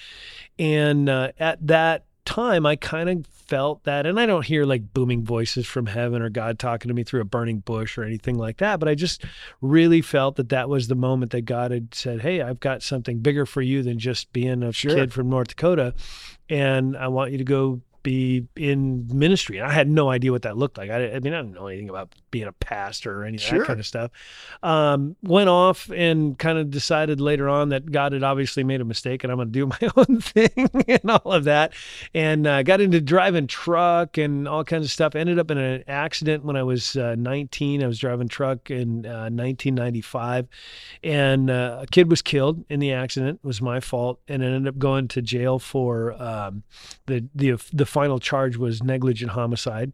And 0.59 1.09
uh, 1.09 1.31
at 1.39 1.65
that 1.67 2.05
time, 2.25 2.65
I 2.65 2.75
kind 2.75 3.09
of 3.09 3.25
felt 3.27 3.83
that, 3.83 4.05
and 4.05 4.17
I 4.19 4.25
don't 4.25 4.45
hear 4.45 4.63
like 4.63 4.93
booming 4.93 5.25
voices 5.25 5.67
from 5.67 5.87
heaven 5.87 6.21
or 6.21 6.29
God 6.29 6.57
talking 6.57 6.87
to 6.87 6.93
me 6.93 7.03
through 7.03 7.19
a 7.21 7.25
burning 7.25 7.59
bush 7.59 7.97
or 7.97 8.03
anything 8.03 8.37
like 8.37 8.57
that, 8.57 8.79
but 8.79 8.87
I 8.87 8.95
just 8.95 9.25
really 9.59 10.01
felt 10.01 10.37
that 10.37 10.49
that 10.49 10.69
was 10.69 10.87
the 10.87 10.95
moment 10.95 11.31
that 11.31 11.41
God 11.41 11.71
had 11.71 11.93
said, 11.93 12.21
Hey, 12.21 12.41
I've 12.41 12.59
got 12.61 12.81
something 12.81 13.19
bigger 13.19 13.45
for 13.45 13.61
you 13.61 13.83
than 13.83 13.99
just 13.99 14.31
being 14.31 14.63
a 14.63 14.71
Sure. 14.71 14.95
kid 14.95 15.11
from 15.11 15.29
North 15.29 15.49
Dakota. 15.49 15.93
And 16.49 16.95
I 16.95 17.09
want 17.09 17.31
you 17.31 17.37
to 17.39 17.43
go 17.43 17.81
be 18.03 18.47
in 18.55 19.07
ministry. 19.11 19.57
And 19.57 19.67
I 19.67 19.71
had 19.71 19.89
no 19.89 20.09
idea 20.09 20.31
what 20.31 20.43
that 20.43 20.57
looked 20.57 20.77
like. 20.77 20.89
I, 20.89 21.15
I 21.15 21.19
mean, 21.19 21.33
I 21.33 21.41
didn't 21.41 21.53
know 21.53 21.67
anything 21.67 21.89
about 21.89 22.13
being 22.31 22.47
a 22.47 22.51
pastor 22.53 23.21
or 23.21 23.25
any 23.25 23.35
of 23.35 23.41
Sure. 23.41 23.59
that 23.59 23.67
kind 23.67 23.79
of 23.79 23.85
stuff. 23.85 24.11
Um, 24.63 25.15
went 25.21 25.49
off 25.49 25.89
and 25.91 26.37
kind 26.39 26.57
of 26.57 26.71
decided 26.71 27.19
later 27.21 27.49
on 27.49 27.69
that 27.69 27.91
God 27.91 28.13
had 28.13 28.23
obviously 28.23 28.63
made 28.63 28.81
a 28.81 28.85
mistake 28.85 29.23
and 29.23 29.31
I'm 29.31 29.37
going 29.37 29.51
to 29.51 29.51
do 29.51 29.65
my 29.81 29.89
own 29.95 30.21
thing 30.21 30.69
and 30.87 31.11
all 31.11 31.31
of 31.33 31.43
that. 31.43 31.73
And 32.13 32.47
uh, 32.47 32.63
got 32.63 32.81
into 32.81 33.01
driving 33.01 33.47
truck 33.47 34.17
and 34.17 34.47
all 34.47 34.63
kinds 34.63 34.85
of 34.85 34.91
stuff. 34.91 35.15
Ended 35.15 35.37
up 35.37 35.51
in 35.51 35.57
an 35.57 35.83
accident 35.87 36.43
when 36.45 36.55
I 36.55 36.63
was 36.63 36.95
uh, 36.95 37.15
19. 37.17 37.83
I 37.83 37.87
was 37.87 37.99
driving 37.99 38.27
truck 38.27 38.71
in 38.71 39.05
uh, 39.05 39.29
1995 39.29 40.47
and 41.03 41.49
uh, 41.49 41.79
a 41.81 41.87
kid 41.87 42.09
was 42.09 42.21
killed 42.21 42.63
in 42.69 42.79
the 42.79 42.93
accident. 42.93 43.39
It 43.43 43.47
was 43.47 43.61
my 43.61 43.79
fault 43.79 44.19
and 44.27 44.41
I 44.43 44.47
ended 44.47 44.67
up 44.67 44.79
going 44.79 45.07
to 45.09 45.21
jail 45.21 45.59
for 45.59 46.13
um, 46.21 46.63
the, 47.07 47.25
the, 47.35 47.61
the 47.73 47.85
final 47.85 48.19
charge 48.19 48.57
was 48.57 48.81
negligent 48.81 49.31
homicide. 49.31 49.91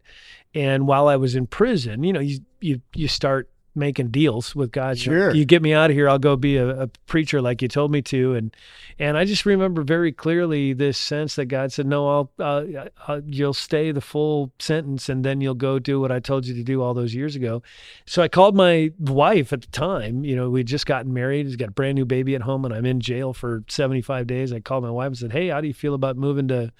And 0.54 0.86
while 0.86 1.08
I 1.08 1.16
was 1.16 1.34
in 1.34 1.46
prison, 1.46 2.02
you 2.02 2.12
know, 2.12 2.20
you, 2.20 2.40
you, 2.60 2.80
you 2.94 3.08
start 3.08 3.50
making 3.78 4.08
deals 4.08 4.54
with 4.54 4.72
God. 4.72 4.98
Sure. 4.98 5.32
You 5.34 5.44
get 5.44 5.62
me 5.62 5.72
out 5.72 5.90
of 5.90 5.96
here, 5.96 6.08
I'll 6.08 6.18
go 6.18 6.36
be 6.36 6.56
a, 6.56 6.82
a 6.82 6.86
preacher 7.06 7.40
like 7.40 7.62
you 7.62 7.68
told 7.68 7.90
me 7.90 8.02
to. 8.02 8.34
And 8.34 8.54
and 8.98 9.16
I 9.16 9.24
just 9.24 9.46
remember 9.46 9.82
very 9.82 10.12
clearly 10.12 10.72
this 10.72 10.98
sense 10.98 11.36
that 11.36 11.46
God 11.46 11.72
said, 11.72 11.86
"No, 11.86 12.08
I'll, 12.08 12.30
uh, 12.38 12.88
uh, 13.06 13.20
you'll 13.24 13.54
stay 13.54 13.92
the 13.92 14.00
full 14.00 14.52
sentence, 14.58 15.08
and 15.08 15.24
then 15.24 15.40
you'll 15.40 15.54
go 15.54 15.78
do 15.78 16.00
what 16.00 16.12
I 16.12 16.18
told 16.18 16.46
you 16.46 16.54
to 16.54 16.64
do 16.64 16.82
all 16.82 16.92
those 16.92 17.14
years 17.14 17.36
ago." 17.36 17.62
So 18.04 18.22
I 18.22 18.28
called 18.28 18.56
my 18.56 18.90
wife 18.98 19.52
at 19.52 19.62
the 19.62 19.68
time. 19.68 20.24
You 20.24 20.36
know, 20.36 20.50
we'd 20.50 20.66
just 20.66 20.86
gotten 20.86 21.14
married. 21.14 21.46
He's 21.46 21.56
got 21.56 21.68
a 21.68 21.72
brand 21.72 21.94
new 21.94 22.04
baby 22.04 22.34
at 22.34 22.42
home, 22.42 22.64
and 22.64 22.74
I'm 22.74 22.86
in 22.86 23.00
jail 23.00 23.32
for 23.32 23.62
75 23.68 24.26
days. 24.26 24.52
I 24.52 24.60
called 24.60 24.82
my 24.82 24.90
wife 24.90 25.08
and 25.08 25.18
said, 25.18 25.32
"Hey, 25.32 25.48
how 25.48 25.60
do 25.60 25.68
you 25.68 25.74
feel 25.74 25.94
about 25.94 26.16
moving 26.16 26.48
to 26.48 26.72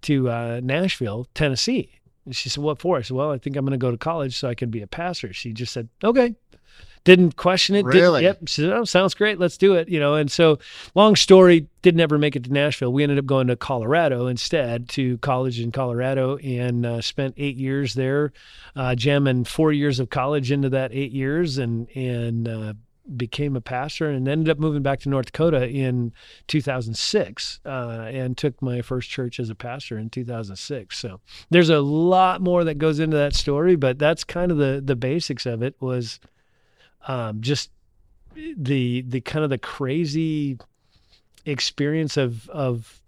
to 0.00 0.30
uh, 0.30 0.60
Nashville, 0.62 1.26
Tennessee?" 1.34 1.97
And 2.28 2.36
she 2.36 2.48
said, 2.48 2.62
"What 2.62 2.78
for?" 2.78 2.98
I 2.98 3.02
said, 3.02 3.16
"Well, 3.16 3.32
I 3.32 3.38
think 3.38 3.56
I'm 3.56 3.64
going 3.64 3.72
to 3.72 3.78
go 3.78 3.90
to 3.90 3.96
college 3.98 4.36
so 4.36 4.48
I 4.48 4.54
can 4.54 4.70
be 4.70 4.82
a 4.82 4.86
pastor." 4.86 5.32
She 5.32 5.52
just 5.52 5.72
said, 5.72 5.88
"Okay." 6.04 6.34
Didn't 7.04 7.36
question 7.36 7.74
it. 7.74 7.82
didn't- 7.84 7.94
Really? 7.94 8.22
yep. 8.24 8.38
She 8.46 8.60
said, 8.60 8.70
"Oh, 8.72 8.84
sounds 8.84 9.14
great. 9.14 9.38
Let's 9.38 9.56
do 9.56 9.74
it." 9.74 9.88
You 9.88 9.98
know, 9.98 10.14
and 10.16 10.30
so 10.30 10.58
long 10.94 11.16
story, 11.16 11.66
didn't 11.80 12.00
ever 12.00 12.18
make 12.18 12.36
it 12.36 12.44
to 12.44 12.52
Nashville. 12.52 12.92
We 12.92 13.02
ended 13.02 13.18
up 13.18 13.24
going 13.24 13.46
to 13.46 13.56
Colorado 13.56 14.26
instead, 14.26 14.88
to 14.90 15.16
college 15.18 15.58
in 15.58 15.72
Colorado, 15.72 16.36
and 16.38 16.84
uh, 16.84 17.00
spent 17.00 17.34
eight 17.38 17.56
years 17.56 17.94
there, 17.94 18.32
uh, 18.76 18.94
jamming 18.94 19.44
four 19.44 19.72
years 19.72 20.00
of 20.00 20.10
college 20.10 20.52
into 20.52 20.68
that 20.70 20.90
eight 20.92 21.12
years, 21.12 21.56
and 21.56 21.88
and 21.96 22.46
uh, 22.48 22.72
became 23.16 23.56
a 23.56 23.60
pastor, 23.60 24.08
and 24.08 24.28
ended 24.28 24.50
up 24.50 24.58
moving 24.58 24.82
back 24.82 25.00
to 25.00 25.08
North 25.08 25.26
Dakota 25.26 25.68
in 25.68 26.12
2006, 26.46 27.60
uh, 27.64 27.68
and 27.68 28.36
took 28.36 28.60
my 28.60 28.82
first 28.82 29.08
church 29.08 29.40
as 29.40 29.50
a 29.50 29.54
pastor 29.54 29.98
in 29.98 30.10
2006. 30.10 30.98
So 30.98 31.20
there's 31.50 31.70
a 31.70 31.80
lot 31.80 32.40
more 32.40 32.64
that 32.64 32.78
goes 32.78 32.98
into 32.98 33.16
that 33.16 33.34
story, 33.34 33.76
but 33.76 33.98
that's 33.98 34.24
kind 34.24 34.50
of 34.50 34.58
the 34.58 34.82
the 34.84 34.96
basics 34.96 35.46
of 35.46 35.62
it. 35.62 35.76
Was 35.80 36.20
um, 37.06 37.40
just 37.40 37.70
the 38.56 39.02
the 39.02 39.20
kind 39.20 39.44
of 39.44 39.50
the 39.50 39.58
crazy 39.58 40.58
experience 41.44 42.16
of 42.16 42.48
of 42.50 43.00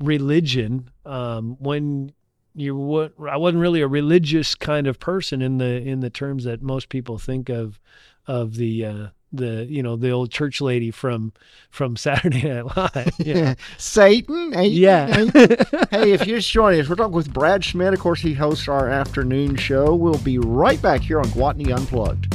religion 0.00 0.90
um, 1.04 1.56
when 1.58 2.12
you 2.54 2.76
wa- 2.76 3.10
I 3.28 3.36
wasn't 3.36 3.60
really 3.60 3.80
a 3.80 3.88
religious 3.88 4.54
kind 4.54 4.86
of 4.86 4.98
person 4.98 5.42
in 5.42 5.58
the 5.58 5.76
in 5.76 6.00
the 6.00 6.10
terms 6.10 6.44
that 6.44 6.62
most 6.62 6.88
people 6.88 7.18
think 7.18 7.48
of 7.48 7.80
of 8.28 8.54
the 8.54 8.84
uh, 8.84 9.06
the 9.32 9.66
you 9.68 9.82
know 9.82 9.96
the 9.96 10.10
old 10.10 10.30
church 10.30 10.60
lady 10.60 10.90
from 10.92 11.32
from 11.70 11.96
Saturday 12.06 12.48
Night 12.48 12.76
Live. 12.76 13.12
Yeah. 13.18 13.54
Satan. 13.78 14.52
Hey, 14.52 14.68
Yeah. 14.68 15.06
hey, 15.32 15.56
hey, 15.90 16.12
if 16.12 16.26
you're 16.26 16.38
just 16.38 16.50
joining 16.52 16.80
us, 16.80 16.88
we're 16.88 16.94
talking 16.94 17.12
with 17.12 17.32
Brad 17.32 17.64
Schmidt. 17.64 17.92
Of 17.94 18.00
course, 18.00 18.20
he 18.20 18.34
hosts 18.34 18.68
our 18.68 18.88
afternoon 18.88 19.56
show. 19.56 19.94
We'll 19.94 20.18
be 20.18 20.38
right 20.38 20.80
back 20.80 21.00
here 21.00 21.18
on 21.18 21.26
Gwatney 21.26 21.74
Unplugged. 21.76 22.32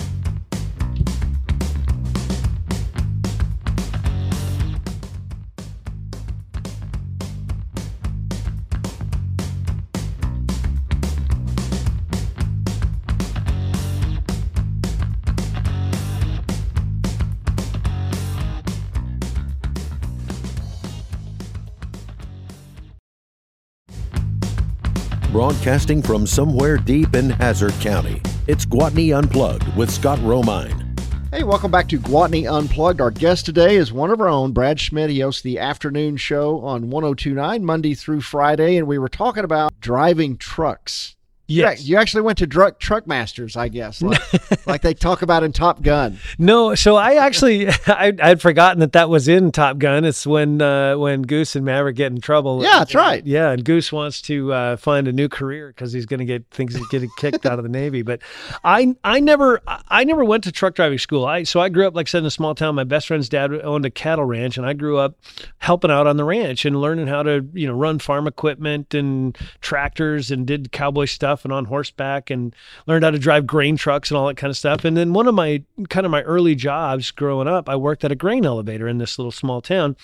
Broadcasting 25.64 26.02
from 26.02 26.28
somewhere 26.28 26.76
deep 26.76 27.16
in 27.16 27.30
Hazzard 27.30 27.72
County. 27.80 28.22
It's 28.48 28.66
Gwatney 28.66 29.18
Unplugged 29.18 29.66
with 29.78 29.90
Scott 29.90 30.20
Romine. 30.20 31.00
Hey, 31.32 31.44
welcome 31.44 31.72
back 31.72 31.88
to 31.88 31.98
Gwatney 31.98 32.52
Unplugged. 32.52 33.00
Our 33.00 33.12
guest 33.12 33.46
today 33.46 33.78
is 33.78 33.94
one 33.94 34.12
of 34.12 34.20
our 34.20 34.28
own, 34.28 34.52
Brad 34.52 34.78
Schmidt. 34.78 35.10
He 35.10 35.22
hosts 35.22 35.42
the 35.42 35.60
afternoon 35.60 36.18
show 36.18 36.60
on 36.60 36.90
1029 36.90 37.64
Monday 37.64 37.94
through 37.94 38.20
Friday, 38.20 38.76
and 38.76 38.90
we 38.90 38.98
were 38.98 39.08
talking 39.08 39.46
about 39.46 39.72
driving 39.80 40.36
trucks. 40.36 41.16
Yes. 41.48 41.84
You 41.84 41.98
actually 41.98 42.22
went 42.22 42.38
to 42.38 42.48
Truck 42.48 42.80
Truck 42.80 43.06
Masters, 43.06 43.58
I 43.58 43.68
guess, 43.68 44.02
like, 44.02 44.66
like 44.68 44.82
they 44.82 44.94
talk 44.94 45.22
about 45.22 45.44
in 45.44 45.52
Top 45.52 45.82
Gun. 45.82 46.18
No, 46.38 46.74
so 46.74 46.96
I 46.96 47.16
actually 47.16 47.68
I, 47.88 48.14
I'd 48.22 48.42
forgotten 48.42 48.80
that 48.80 48.94
that 48.94 49.10
was 49.10 49.28
in 49.28 49.52
Top 49.52 49.78
Gun. 49.78 50.06
It's 50.06 50.26
when 50.26 50.62
uh, 50.62 50.98
when 50.98 51.24
Goose 51.24 51.58
and 51.58 51.66
Maverick 51.66 51.98
get 51.98 52.14
in 52.14 52.22
trouble. 52.22 52.64
Yeah, 52.64 52.80
that's 52.80 52.96
right. 52.96 53.26
Yeah, 53.26 53.52
and 53.52 53.66
Goose 53.66 53.92
wants 53.92 54.22
to 54.24 54.54
uh, 54.54 54.78
find 54.78 55.06
a 55.08 55.12
new 55.12 55.28
career 55.28 55.68
because 55.68 55.92
he's 55.92 56.06
going 56.06 56.22
to 56.22 56.26
get 56.26 56.46
thinks 56.50 56.76
he's 56.76 56.88
getting 56.88 57.10
kicked 57.18 57.46
out 57.46 57.60
of 57.60 57.64
the 57.64 57.70
Navy. 57.84 58.04
But 58.04 58.22
I 58.64 58.96
I 59.04 59.20
never 59.20 59.62
I 59.68 60.06
never 60.06 60.24
went 60.24 60.46
to 60.46 60.52
truck 60.52 60.76
driving 60.76 60.98
school. 60.98 61.26
I 61.26 61.44
so 61.44 61.60
I 61.60 61.68
grew 61.68 61.86
up 61.86 61.94
like 61.94 62.08
I 62.08 62.10
said 62.10 62.20
in 62.20 62.26
a 62.26 62.32
small 62.32 62.56
town. 62.56 62.76
My 62.76 62.86
best 62.86 63.08
friend's 63.08 63.28
dad 63.28 63.52
owned 63.64 63.86
a 63.86 63.92
cattle 63.92 64.26
ranch, 64.26 64.58
and 64.58 64.66
I 64.66 64.72
grew 64.72 64.98
up 64.98 65.18
helping 65.58 65.92
out 65.92 66.08
on 66.08 66.16
the 66.16 66.24
ranch 66.24 66.64
and 66.64 66.80
learning 66.80 67.08
how 67.08 67.24
to 67.24 67.46
you 67.54 67.68
know 67.68 67.74
run 67.74 68.00
farm 68.00 68.28
equipment 68.28 68.94
and 68.94 69.38
tractors 69.60 70.32
and 70.32 70.48
did 70.48 70.72
cowboy 70.72 71.04
stuff 71.06 71.33
and 71.44 71.52
on 71.52 71.66
horseback 71.66 72.30
and 72.30 72.56
learned 72.86 73.04
how 73.04 73.12
to 73.12 73.20
drive 73.20 73.48
grain 73.48 73.76
trucks 73.76 74.12
and 74.12 74.18
all 74.18 74.28
that 74.28 74.38
kind 74.38 74.52
of 74.52 74.58
stuff. 74.58 74.86
And 74.86 74.96
then 74.96 75.14
one 75.14 75.28
of 75.28 75.36
my 75.36 75.64
kind 75.90 76.06
of 76.06 76.12
my 76.12 76.22
early 76.22 76.56
jobs 76.56 77.12
growing 77.12 77.48
up, 77.48 77.68
I 77.68 77.76
worked 77.76 78.04
at 78.04 78.12
a 78.12 78.16
grain 78.16 78.46
elevator 78.46 78.88
in 78.88 79.00
this 79.00 79.18
little 79.18 79.32
small 79.32 79.62
town 79.62 79.96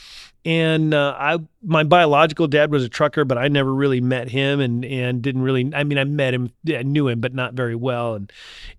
and 0.45 0.93
uh, 0.93 1.15
I 1.17 1.37
my 1.61 1.83
biological 1.83 2.47
dad 2.47 2.71
was 2.71 2.85
a 2.85 2.89
trucker, 2.89 3.25
but 3.25 3.37
I 3.37 3.49
never 3.49 3.73
really 3.73 3.99
met 3.99 4.29
him 4.29 4.61
and 4.61 4.85
and 4.85 5.21
didn't 5.21 5.41
really. 5.41 5.69
I 5.75 5.83
mean, 5.83 5.97
I 5.97 6.05
met 6.05 6.33
him, 6.33 6.53
I 6.69 6.83
knew 6.83 7.09
him, 7.09 7.19
but 7.19 7.33
not 7.33 7.53
very 7.53 7.75
well, 7.75 8.15
and 8.15 8.31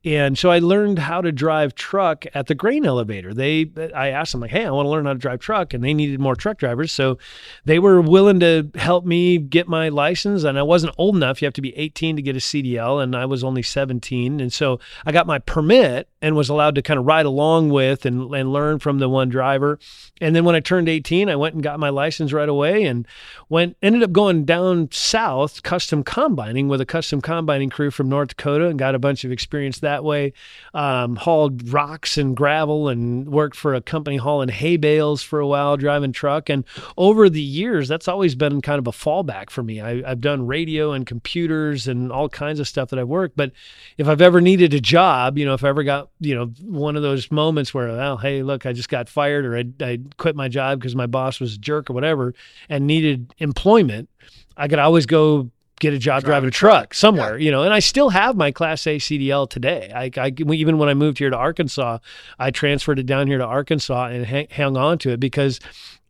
and 0.02 0.38
so 0.38 0.50
I 0.50 0.60
learned 0.60 0.98
how 0.98 1.20
to 1.20 1.30
drive 1.30 1.74
truck 1.74 2.24
at 2.32 2.46
the 2.46 2.54
grain 2.54 2.86
elevator. 2.86 3.34
They 3.34 3.70
I 3.94 4.08
asked 4.08 4.32
them 4.32 4.40
like, 4.40 4.50
hey, 4.50 4.64
I 4.64 4.70
want 4.70 4.86
to 4.86 4.90
learn 4.90 5.04
how 5.04 5.12
to 5.12 5.18
drive 5.18 5.40
truck, 5.40 5.74
and 5.74 5.84
they 5.84 5.92
needed 5.92 6.20
more 6.20 6.34
truck 6.34 6.56
drivers, 6.56 6.92
so 6.92 7.18
they 7.66 7.78
were 7.78 8.00
willing 8.00 8.40
to 8.40 8.70
help 8.76 9.04
me 9.04 9.36
get 9.36 9.68
my 9.68 9.90
license. 9.90 10.44
And 10.44 10.58
I 10.58 10.62
wasn't 10.62 10.94
old 10.96 11.16
enough; 11.16 11.42
you 11.42 11.46
have 11.46 11.54
to 11.54 11.62
be 11.62 11.76
18 11.76 12.16
to 12.16 12.22
get 12.22 12.36
a 12.36 12.40
CDL, 12.40 13.02
and 13.02 13.14
I 13.14 13.26
was 13.26 13.44
only 13.44 13.62
17, 13.62 14.40
and 14.40 14.52
so 14.52 14.80
I 15.04 15.12
got 15.12 15.26
my 15.26 15.38
permit 15.38 16.08
and 16.22 16.36
was 16.36 16.48
allowed 16.48 16.74
to 16.76 16.82
kind 16.82 16.98
of 16.98 17.04
ride 17.04 17.26
along 17.26 17.68
with 17.68 18.06
and 18.06 18.34
and 18.34 18.52
learn 18.52 18.78
from 18.78 19.00
the 19.00 19.08
one 19.08 19.28
driver. 19.28 19.78
And 20.22 20.34
then 20.34 20.44
when 20.44 20.54
I 20.54 20.60
turned 20.60 20.88
18, 20.88 21.28
I 21.28 21.36
went 21.36 21.49
and 21.54 21.62
got 21.62 21.80
my 21.80 21.88
license 21.88 22.32
right 22.32 22.48
away 22.48 22.84
and 22.84 23.06
went 23.48 23.76
ended 23.82 24.02
up 24.02 24.12
going 24.12 24.44
down 24.44 24.88
south 24.92 25.62
custom 25.62 26.02
combining 26.02 26.68
with 26.68 26.80
a 26.80 26.86
custom 26.86 27.20
combining 27.20 27.70
crew 27.70 27.90
from 27.90 28.08
North 28.08 28.28
Dakota 28.28 28.66
and 28.66 28.78
got 28.78 28.94
a 28.94 28.98
bunch 28.98 29.24
of 29.24 29.32
experience 29.32 29.80
that 29.80 30.04
way. 30.04 30.32
Um, 30.74 31.16
hauled 31.16 31.68
rocks 31.70 32.16
and 32.18 32.36
gravel 32.36 32.88
and 32.88 33.28
worked 33.28 33.56
for 33.56 33.74
a 33.74 33.80
company 33.80 34.16
hauling 34.16 34.48
hay 34.48 34.76
bales 34.76 35.22
for 35.22 35.40
a 35.40 35.46
while, 35.46 35.76
driving 35.76 36.12
truck. 36.12 36.48
And 36.48 36.64
over 36.96 37.28
the 37.28 37.42
years, 37.42 37.88
that's 37.88 38.08
always 38.08 38.34
been 38.34 38.60
kind 38.60 38.78
of 38.78 38.86
a 38.86 38.92
fallback 38.92 39.50
for 39.50 39.62
me. 39.62 39.80
I, 39.80 40.02
I've 40.08 40.20
done 40.20 40.46
radio 40.46 40.92
and 40.92 41.06
computers 41.06 41.88
and 41.88 42.12
all 42.12 42.28
kinds 42.28 42.60
of 42.60 42.68
stuff 42.68 42.90
that 42.90 42.98
I've 42.98 43.08
worked. 43.08 43.36
But 43.36 43.52
if 43.98 44.08
I've 44.08 44.20
ever 44.20 44.40
needed 44.40 44.74
a 44.74 44.80
job, 44.80 45.38
you 45.38 45.44
know, 45.44 45.54
if 45.54 45.64
I 45.64 45.68
ever 45.68 45.82
got, 45.82 46.10
you 46.20 46.34
know, 46.34 46.46
one 46.62 46.96
of 46.96 47.02
those 47.02 47.30
moments 47.30 47.74
where, 47.74 47.88
well, 47.88 48.16
hey, 48.16 48.42
look, 48.42 48.66
I 48.66 48.72
just 48.72 48.88
got 48.88 49.08
fired 49.08 49.44
or 49.44 49.56
I, 49.56 49.64
I 49.80 49.98
quit 50.18 50.36
my 50.36 50.48
job 50.48 50.78
because 50.78 50.94
my 50.94 51.06
boss 51.06 51.39
was 51.40 51.54
a 51.54 51.58
jerk 51.58 51.90
or 51.90 51.92
whatever 51.92 52.34
and 52.68 52.86
needed 52.86 53.34
employment, 53.38 54.08
I 54.56 54.68
could 54.68 54.78
always 54.78 55.06
go 55.06 55.50
get 55.80 55.94
a 55.94 55.98
job 55.98 56.22
driving 56.22 56.48
a 56.48 56.52
truck 56.52 56.94
somewhere, 56.94 57.38
you 57.38 57.50
know. 57.50 57.62
And 57.62 57.74
I 57.74 57.80
still 57.80 58.10
have 58.10 58.36
my 58.36 58.52
Class 58.52 58.86
A 58.86 58.98
CDL 58.98 59.50
today. 59.50 59.90
I, 59.94 60.10
I 60.16 60.32
even 60.38 60.78
when 60.78 60.88
I 60.88 60.94
moved 60.94 61.18
here 61.18 61.30
to 61.30 61.36
Arkansas, 61.36 61.98
I 62.38 62.50
transferred 62.50 62.98
it 62.98 63.06
down 63.06 63.26
here 63.26 63.38
to 63.38 63.44
Arkansas 63.44 64.06
and 64.06 64.24
hang, 64.26 64.46
hung 64.54 64.76
on 64.76 64.98
to 64.98 65.10
it 65.10 65.20
because 65.20 65.58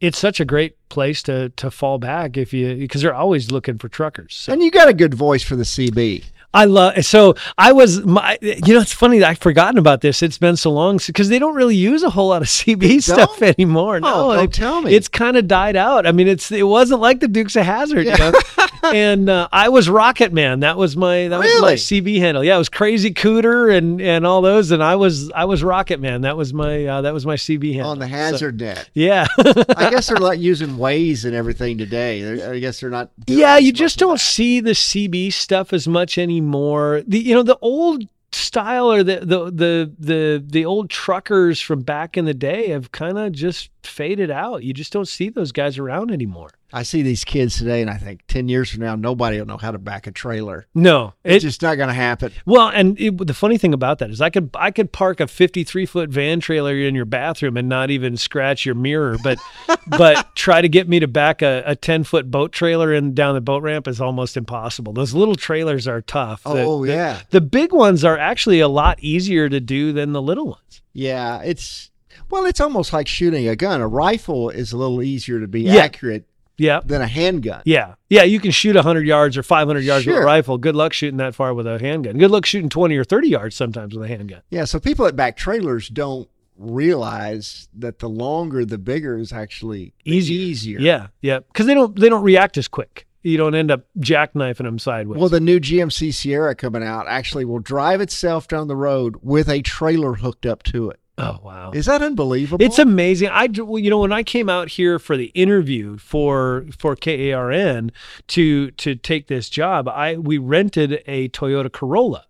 it's 0.01 0.19
such 0.19 0.41
a 0.41 0.45
great 0.45 0.77
place 0.89 1.23
to 1.23 1.49
to 1.51 1.71
fall 1.71 1.99
back 1.99 2.37
if 2.37 2.53
you 2.53 2.77
because 2.77 3.01
they're 3.03 3.15
always 3.15 3.51
looking 3.51 3.79
for 3.79 3.89
truckers. 3.89 4.35
So. 4.35 4.53
And 4.53 4.63
you 4.63 4.71
got 4.71 4.89
a 4.89 4.95
good 4.95 5.15
voice 5.15 5.43
for 5.43 5.57
the 5.57 5.65
CB. 5.65 6.25
I 6.53 6.65
love 6.65 7.05
so 7.05 7.37
I 7.57 7.73
was 7.73 8.05
my 8.05 8.37
you 8.43 8.75
know 8.75 8.81
it's 8.81 8.93
funny 8.93 9.21
that 9.21 9.29
I've 9.29 9.39
forgotten 9.39 9.79
about 9.79 10.01
this. 10.01 10.21
It's 10.23 10.39
been 10.39 10.57
so 10.57 10.73
long 10.73 10.99
because 11.07 11.29
they 11.29 11.39
don't 11.39 11.55
really 11.55 11.77
use 11.77 12.03
a 12.03 12.11
whole 12.11 12.29
lot 12.29 12.43
of 12.43 12.49
CB 12.49 13.03
stuff 13.03 13.41
anymore. 13.41 14.01
No, 14.01 14.33
oh, 14.33 14.37
don't 14.37 14.53
tell 14.53 14.83
me. 14.83 14.95
It's 14.95 15.07
kind 15.07 15.37
of 15.37 15.47
died 15.47 15.77
out. 15.77 16.07
I 16.07 16.13
mean, 16.13 16.27
it's 16.27 16.51
it 16.51 16.65
wasn't 16.65 17.01
like 17.01 17.21
the 17.21 17.29
Dukes 17.29 17.55
of 17.55 17.65
Hazzard. 17.65 18.05
Yeah. 18.05 18.17
You 18.17 18.33
know? 18.33 18.67
and 18.93 19.31
uh, 19.31 19.49
I 19.53 19.69
was 19.69 19.89
Rocket 19.89 20.33
Man. 20.33 20.61
That 20.61 20.77
was 20.77 20.97
my 20.97 21.29
that 21.29 21.39
really? 21.39 21.61
was 21.61 21.63
my 21.63 21.75
CB 21.75 22.19
handle. 22.19 22.43
Yeah, 22.43 22.57
it 22.57 22.59
was 22.59 22.69
Crazy 22.69 23.13
Cooter 23.15 23.77
and 23.77 24.01
and 24.01 24.27
all 24.27 24.43
those. 24.43 24.73
And 24.73 24.83
I 24.83 24.97
was 24.97 25.31
I 25.31 25.45
was 25.45 25.63
Rocket 25.63 26.01
Man. 26.01 26.23
That 26.23 26.37
was 26.37 26.53
my 26.53 26.85
uh, 26.85 27.03
that 27.03 27.15
was 27.15 27.25
my 27.25 27.37
CB 27.37 27.75
handle 27.75 27.91
on 27.91 28.01
the 28.01 28.09
Hazard 28.09 28.59
so, 28.59 28.65
net. 28.65 28.91
Yeah, 28.93 29.27
I 29.39 29.91
guess 29.91 30.09
they're 30.09 30.17
like 30.19 30.41
using 30.41 30.71
Waze 30.71 31.25
and 31.25 31.35
everything 31.35 31.79
today. 31.79 32.23
They're, 32.23 32.55
I 32.55 32.59
guess 32.59 32.81
they're 32.81 32.91
not. 32.91 33.11
Yeah, 33.29 33.57
you 33.59 33.73
just 33.73 34.01
don't 34.01 34.15
that. 34.15 34.19
see 34.19 34.59
the 34.59 34.73
CB 34.73 35.33
stuff 35.33 35.73
as 35.73 35.87
much 35.87 36.19
anymore. 36.19 36.40
More 36.41 37.03
the 37.07 37.19
you 37.19 37.35
know 37.35 37.43
the 37.43 37.59
old 37.61 38.05
style 38.33 38.93
or 38.93 39.03
the 39.03 39.21
the 39.21 39.51
the 39.51 39.93
the 39.99 40.45
the 40.47 40.65
old 40.65 40.91
truckers 40.91 41.61
from 41.61 41.81
back 41.83 42.17
in 42.17 42.25
the 42.25 42.35
day 42.35 42.69
have 42.69 42.93
kind 42.93 43.19
of 43.19 43.33
just 43.33 43.71
faded 43.83 44.31
out. 44.31 44.63
You 44.63 44.73
just 44.73 44.93
don't 44.93 45.09
see 45.09 45.29
those 45.29 45.53
guys 45.53 45.79
around 45.79 46.11
anymore. 46.11 46.51
I 46.73 46.83
see 46.83 47.03
these 47.03 47.25
kids 47.25 47.59
today, 47.59 47.81
and 47.81 47.91
I 47.91 47.97
think 47.97 48.27
ten 48.27 48.49
years 48.49 48.71
from 48.71 48.81
now, 48.81 48.95
nobody 48.95 49.39
will 49.39 49.47
know 49.47 49.57
how 49.57 49.71
to 49.71 49.79
back 49.79 50.07
a 50.07 50.13
trailer. 50.13 50.67
No, 50.75 51.15
it's 51.25 51.43
just 51.43 51.63
not 51.63 51.77
going 51.77 51.89
to 51.89 51.95
happen. 51.95 52.33
Well, 52.47 52.69
and 52.69 52.99
it, 53.01 53.27
the 53.27 53.35
funny 53.35 53.59
thing 53.59 53.75
about 53.75 53.99
that 53.99 54.11
is, 54.11 54.21
I 54.21 54.31
could 54.31 54.51
I 54.55 54.71
could 54.71 54.93
park 54.93 55.21
a 55.21 55.27
fifty-three 55.27 55.87
foot 55.87 56.11
van 56.11 56.41
trailer 56.41 56.77
in 56.77 56.95
your 56.95 57.05
bathroom 57.05 57.57
and 57.57 57.69
not 57.69 57.91
even 57.91 58.17
scratch 58.17 58.65
your 58.65 58.75
mirror, 58.75 59.17
but 59.23 59.39
but 59.87 60.35
try 60.37 60.61
to 60.61 60.69
get 60.69 60.89
me 60.89 61.01
to 61.01 61.09
back 61.09 61.43
a 61.43 61.77
ten 61.77 62.05
foot 62.05 62.31
boat 62.31 62.53
trailer 62.53 62.93
in 62.93 63.15
down 63.15 63.35
the 63.35 63.41
boat 63.41 63.63
ramp 63.63 63.89
is 63.89 64.01
almost 64.01 64.37
impossible. 64.37 64.93
Those 64.93 65.15
little 65.15 65.35
trailers 65.37 65.89
are 65.89 66.01
tough. 66.01 66.43
Oh 66.45 66.85
the, 66.85 66.93
yeah, 66.93 67.21
the, 67.31 67.41
the 67.41 67.41
big 67.41 67.73
ones 67.73 68.05
are 68.05 68.19
actually 68.19 68.61
a 68.61 68.69
lot 68.69 68.99
easier 69.01 69.49
to 69.49 69.61
do 69.61 69.93
than 69.93 70.13
the 70.13 70.23
little 70.23 70.47
ones. 70.47 70.83
Yeah, 70.93 71.43
it's 71.43 71.91
well, 72.31 72.45
it's 72.45 72.61
almost 72.61 72.93
like 72.93 73.09
shooting 73.09 73.49
a 73.49 73.57
gun. 73.57 73.81
A 73.81 73.89
rifle 73.89 74.51
is 74.51 74.73
a 74.73 74.77
little 74.77 75.03
easier 75.03 75.41
to 75.41 75.49
be 75.49 75.63
yeah. 75.63 75.77
accurate 75.77 76.25
yeah. 76.61 76.81
than 76.85 77.01
a 77.01 77.07
handgun. 77.07 77.63
Yeah. 77.65 77.95
Yeah. 78.09 78.23
You 78.23 78.39
can 78.39 78.51
shoot 78.51 78.77
100 78.77 79.07
yards 79.07 79.37
or 79.37 79.43
500 79.43 79.81
yards 79.81 80.05
sure. 80.05 80.15
with 80.15 80.23
a 80.23 80.27
rifle. 80.27 80.59
Good 80.59 80.77
luck 80.77 80.93
shooting 80.93 81.17
that 81.17 81.35
far 81.35 81.55
with 81.55 81.67
a 81.67 81.79
handgun. 81.79 82.19
Good 82.19 82.31
luck 82.31 82.45
shooting 82.47 82.69
20 82.69 82.97
or 82.97 83.05
30 83.05 83.29
yards 83.29 83.57
sometimes 83.57 83.95
with 83.95 84.05
a 84.05 84.09
handgun. 84.09 84.43
Yeah. 84.51 84.65
So 84.65 84.79
people 84.79 85.07
that 85.07 85.17
back 85.17 85.37
trailers 85.37 85.89
don't 85.89 86.29
realize 86.57 87.69
that 87.75 88.01
the 88.01 88.09
longer 88.09 88.65
the 88.65 88.79
bigger 88.79 89.19
is 89.19 89.33
actually 89.33 89.95
easier. 90.05 90.39
easier. 90.39 90.81
Yeah. 90.81 91.07
Yeah. 91.23 91.41
Because 91.41 91.67
they 91.67 91.75
don't, 91.75 91.99
they 91.99 92.09
don't 92.09 92.23
react 92.23 92.59
as 92.59 92.69
quick. 92.69 93.07
You 93.23 93.37
don't 93.37 93.55
end 93.55 93.71
up 93.71 93.83
jackknifing 93.99 94.65
them 94.65 94.79
sideways. 94.79 95.21
Well, 95.21 95.29
the 95.29 95.41
new 95.41 95.61
GMC 95.61 96.15
Sierra 96.15 96.55
coming 96.55 96.83
out 96.83 97.07
actually 97.07 97.45
will 97.45 97.59
drive 97.59 98.01
itself 98.01 98.49
down 98.49 98.69
the 98.69 98.77
road 98.77 99.17
with 99.21 99.49
a 99.49 99.61
trailer 99.61 100.15
hooked 100.15 100.47
up 100.47 100.63
to 100.65 100.89
it. 100.89 101.01
Oh 101.21 101.41
wow! 101.43 101.71
Is 101.73 101.87
that 101.87 102.03
unbelievable? 102.03 102.65
It's 102.65 102.79
amazing. 102.79 103.29
I 103.29 103.49
you 103.53 103.91
know 103.91 103.99
when 103.99 104.13
I 104.13 104.23
came 104.23 104.49
out 104.49 104.69
here 104.69 104.99
for 104.99 105.17
the 105.17 105.27
interview 105.27 105.97
for 105.99 106.67
for 106.79 106.97
KARN 106.97 107.93
to 108.29 108.71
to 108.73 108.95
take 108.95 109.29
this 109.29 109.49
job, 109.49 109.89
I 109.89 110.17
we 110.17 110.39
rented 110.39 111.03
a 111.07 111.29
Toyota 111.31 111.71
Corolla 111.71 112.27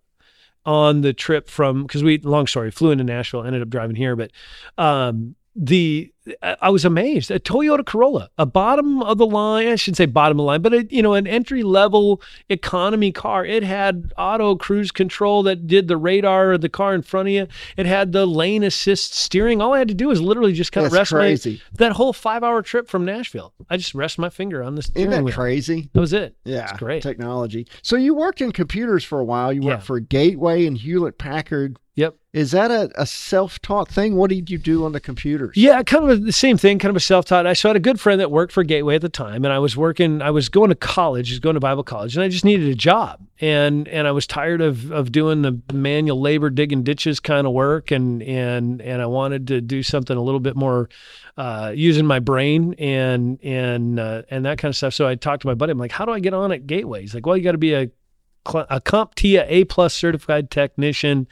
on 0.65 1.01
the 1.01 1.13
trip 1.13 1.49
from 1.49 1.83
because 1.83 2.03
we 2.03 2.19
long 2.19 2.47
story 2.47 2.71
flew 2.71 2.91
into 2.91 3.03
Nashville, 3.03 3.43
ended 3.43 3.61
up 3.61 3.69
driving 3.69 3.95
here, 3.95 4.15
but 4.15 4.31
um, 4.77 5.35
the 5.55 6.13
I 6.43 6.69
was 6.69 6.85
amazed. 6.85 7.31
A 7.31 7.39
Toyota 7.39 7.83
Corolla, 7.83 8.29
a 8.37 8.45
bottom 8.45 9.01
of 9.01 9.17
the 9.17 9.25
line, 9.25 9.67
I 9.67 9.75
shouldn't 9.75 9.97
say 9.97 10.05
bottom 10.05 10.37
of 10.39 10.43
the 10.43 10.47
line, 10.47 10.61
but 10.61 10.71
a, 10.73 10.85
you 10.93 11.01
know, 11.01 11.15
an 11.15 11.25
entry 11.25 11.63
level 11.63 12.21
economy 12.49 13.11
car. 13.11 13.43
It 13.43 13.63
had 13.63 14.13
auto 14.17 14.55
cruise 14.55 14.91
control 14.91 15.41
that 15.43 15.65
did 15.65 15.87
the 15.87 15.97
radar 15.97 16.51
of 16.53 16.61
the 16.61 16.69
car 16.69 16.93
in 16.93 17.01
front 17.01 17.29
of 17.29 17.33
you. 17.33 17.47
It 17.75 17.87
had 17.87 18.11
the 18.11 18.27
lane 18.27 18.61
assist 18.63 19.15
steering. 19.15 19.61
All 19.61 19.73
I 19.73 19.79
had 19.79 19.87
to 19.87 19.93
do 19.95 20.09
was 20.09 20.21
literally 20.21 20.53
just 20.53 20.71
kind 20.71 20.85
of 20.85 20.93
rest 20.93 21.11
crazy. 21.11 21.53
my 21.73 21.77
that 21.79 21.93
whole 21.93 22.13
five 22.13 22.43
hour 22.43 22.61
trip 22.61 22.87
from 22.87 23.03
Nashville. 23.03 23.53
I 23.69 23.77
just 23.77 23.95
rest 23.95 24.19
my 24.19 24.29
finger 24.29 24.61
on 24.61 24.75
this. 24.75 24.91
Isn't 24.93 25.09
that 25.09 25.23
wheel. 25.23 25.33
crazy? 25.33 25.89
That 25.93 26.01
was 26.01 26.13
it. 26.13 26.35
Yeah, 26.45 26.69
it's 26.69 26.73
great 26.79 27.01
technology. 27.01 27.67
So 27.81 27.95
you 27.95 28.13
worked 28.13 28.41
in 28.41 28.51
computers 28.51 29.03
for 29.03 29.19
a 29.19 29.25
while. 29.25 29.51
You 29.51 29.61
worked 29.61 29.81
Yeah. 29.81 29.85
for 29.85 29.99
Gateway 29.99 30.67
and 30.67 30.77
Hewlett 30.77 31.17
Packard. 31.17 31.77
Yep. 31.95 32.15
Is 32.31 32.51
that 32.51 32.71
a, 32.71 32.89
a 32.95 33.05
self 33.05 33.61
taught 33.61 33.89
thing? 33.89 34.15
What 34.15 34.29
did 34.29 34.49
you 34.49 34.57
do 34.57 34.85
on 34.85 34.93
the 34.93 35.01
computers? 35.01 35.57
Yeah, 35.57 35.83
kind 35.83 36.05
of 36.05 36.10
the 36.15 36.31
same 36.31 36.57
thing, 36.57 36.79
kind 36.79 36.89
of 36.89 36.95
a 36.95 37.01
self-taught. 37.01 37.45
I 37.47 37.53
so 37.53 37.69
I 37.69 37.71
had 37.71 37.75
a 37.75 37.79
good 37.79 37.99
friend 37.99 38.19
that 38.19 38.31
worked 38.31 38.53
for 38.53 38.63
Gateway 38.63 38.95
at 38.95 39.01
the 39.01 39.09
time, 39.09 39.43
and 39.45 39.53
I 39.53 39.59
was 39.59 39.75
working. 39.77 40.21
I 40.21 40.31
was 40.31 40.49
going 40.49 40.69
to 40.69 40.75
college, 40.75 41.29
was 41.29 41.39
going 41.39 41.55
to 41.55 41.59
Bible 41.59 41.83
college, 41.83 42.15
and 42.15 42.23
I 42.23 42.29
just 42.29 42.45
needed 42.45 42.67
a 42.67 42.75
job. 42.75 43.25
And 43.39 43.87
and 43.87 44.07
I 44.07 44.11
was 44.11 44.27
tired 44.27 44.61
of 44.61 44.91
of 44.91 45.11
doing 45.11 45.41
the 45.41 45.59
manual 45.73 46.19
labor, 46.19 46.49
digging 46.49 46.83
ditches 46.83 47.19
kind 47.19 47.47
of 47.47 47.53
work, 47.53 47.91
and 47.91 48.21
and 48.23 48.81
and 48.81 49.01
I 49.01 49.05
wanted 49.05 49.47
to 49.47 49.61
do 49.61 49.83
something 49.83 50.15
a 50.15 50.21
little 50.21 50.39
bit 50.39 50.55
more 50.55 50.89
uh, 51.37 51.71
using 51.75 52.05
my 52.05 52.19
brain 52.19 52.73
and 52.77 53.39
and 53.43 53.99
uh, 53.99 54.23
and 54.29 54.45
that 54.45 54.57
kind 54.57 54.69
of 54.69 54.75
stuff. 54.75 54.93
So 54.93 55.07
I 55.07 55.15
talked 55.15 55.41
to 55.41 55.47
my 55.47 55.55
buddy. 55.55 55.71
I'm 55.71 55.77
like, 55.77 55.91
how 55.91 56.05
do 56.05 56.11
I 56.11 56.19
get 56.19 56.33
on 56.33 56.51
at 56.51 56.67
Gateway? 56.67 57.01
He's 57.01 57.13
like, 57.13 57.25
well, 57.25 57.37
you 57.37 57.43
got 57.43 57.53
to 57.53 57.57
be 57.57 57.73
a 57.73 57.89
a 58.45 58.81
CompTIA 58.81 59.45
A 59.47 59.65
plus 59.65 59.93
certified 59.93 60.49
technician. 60.49 61.27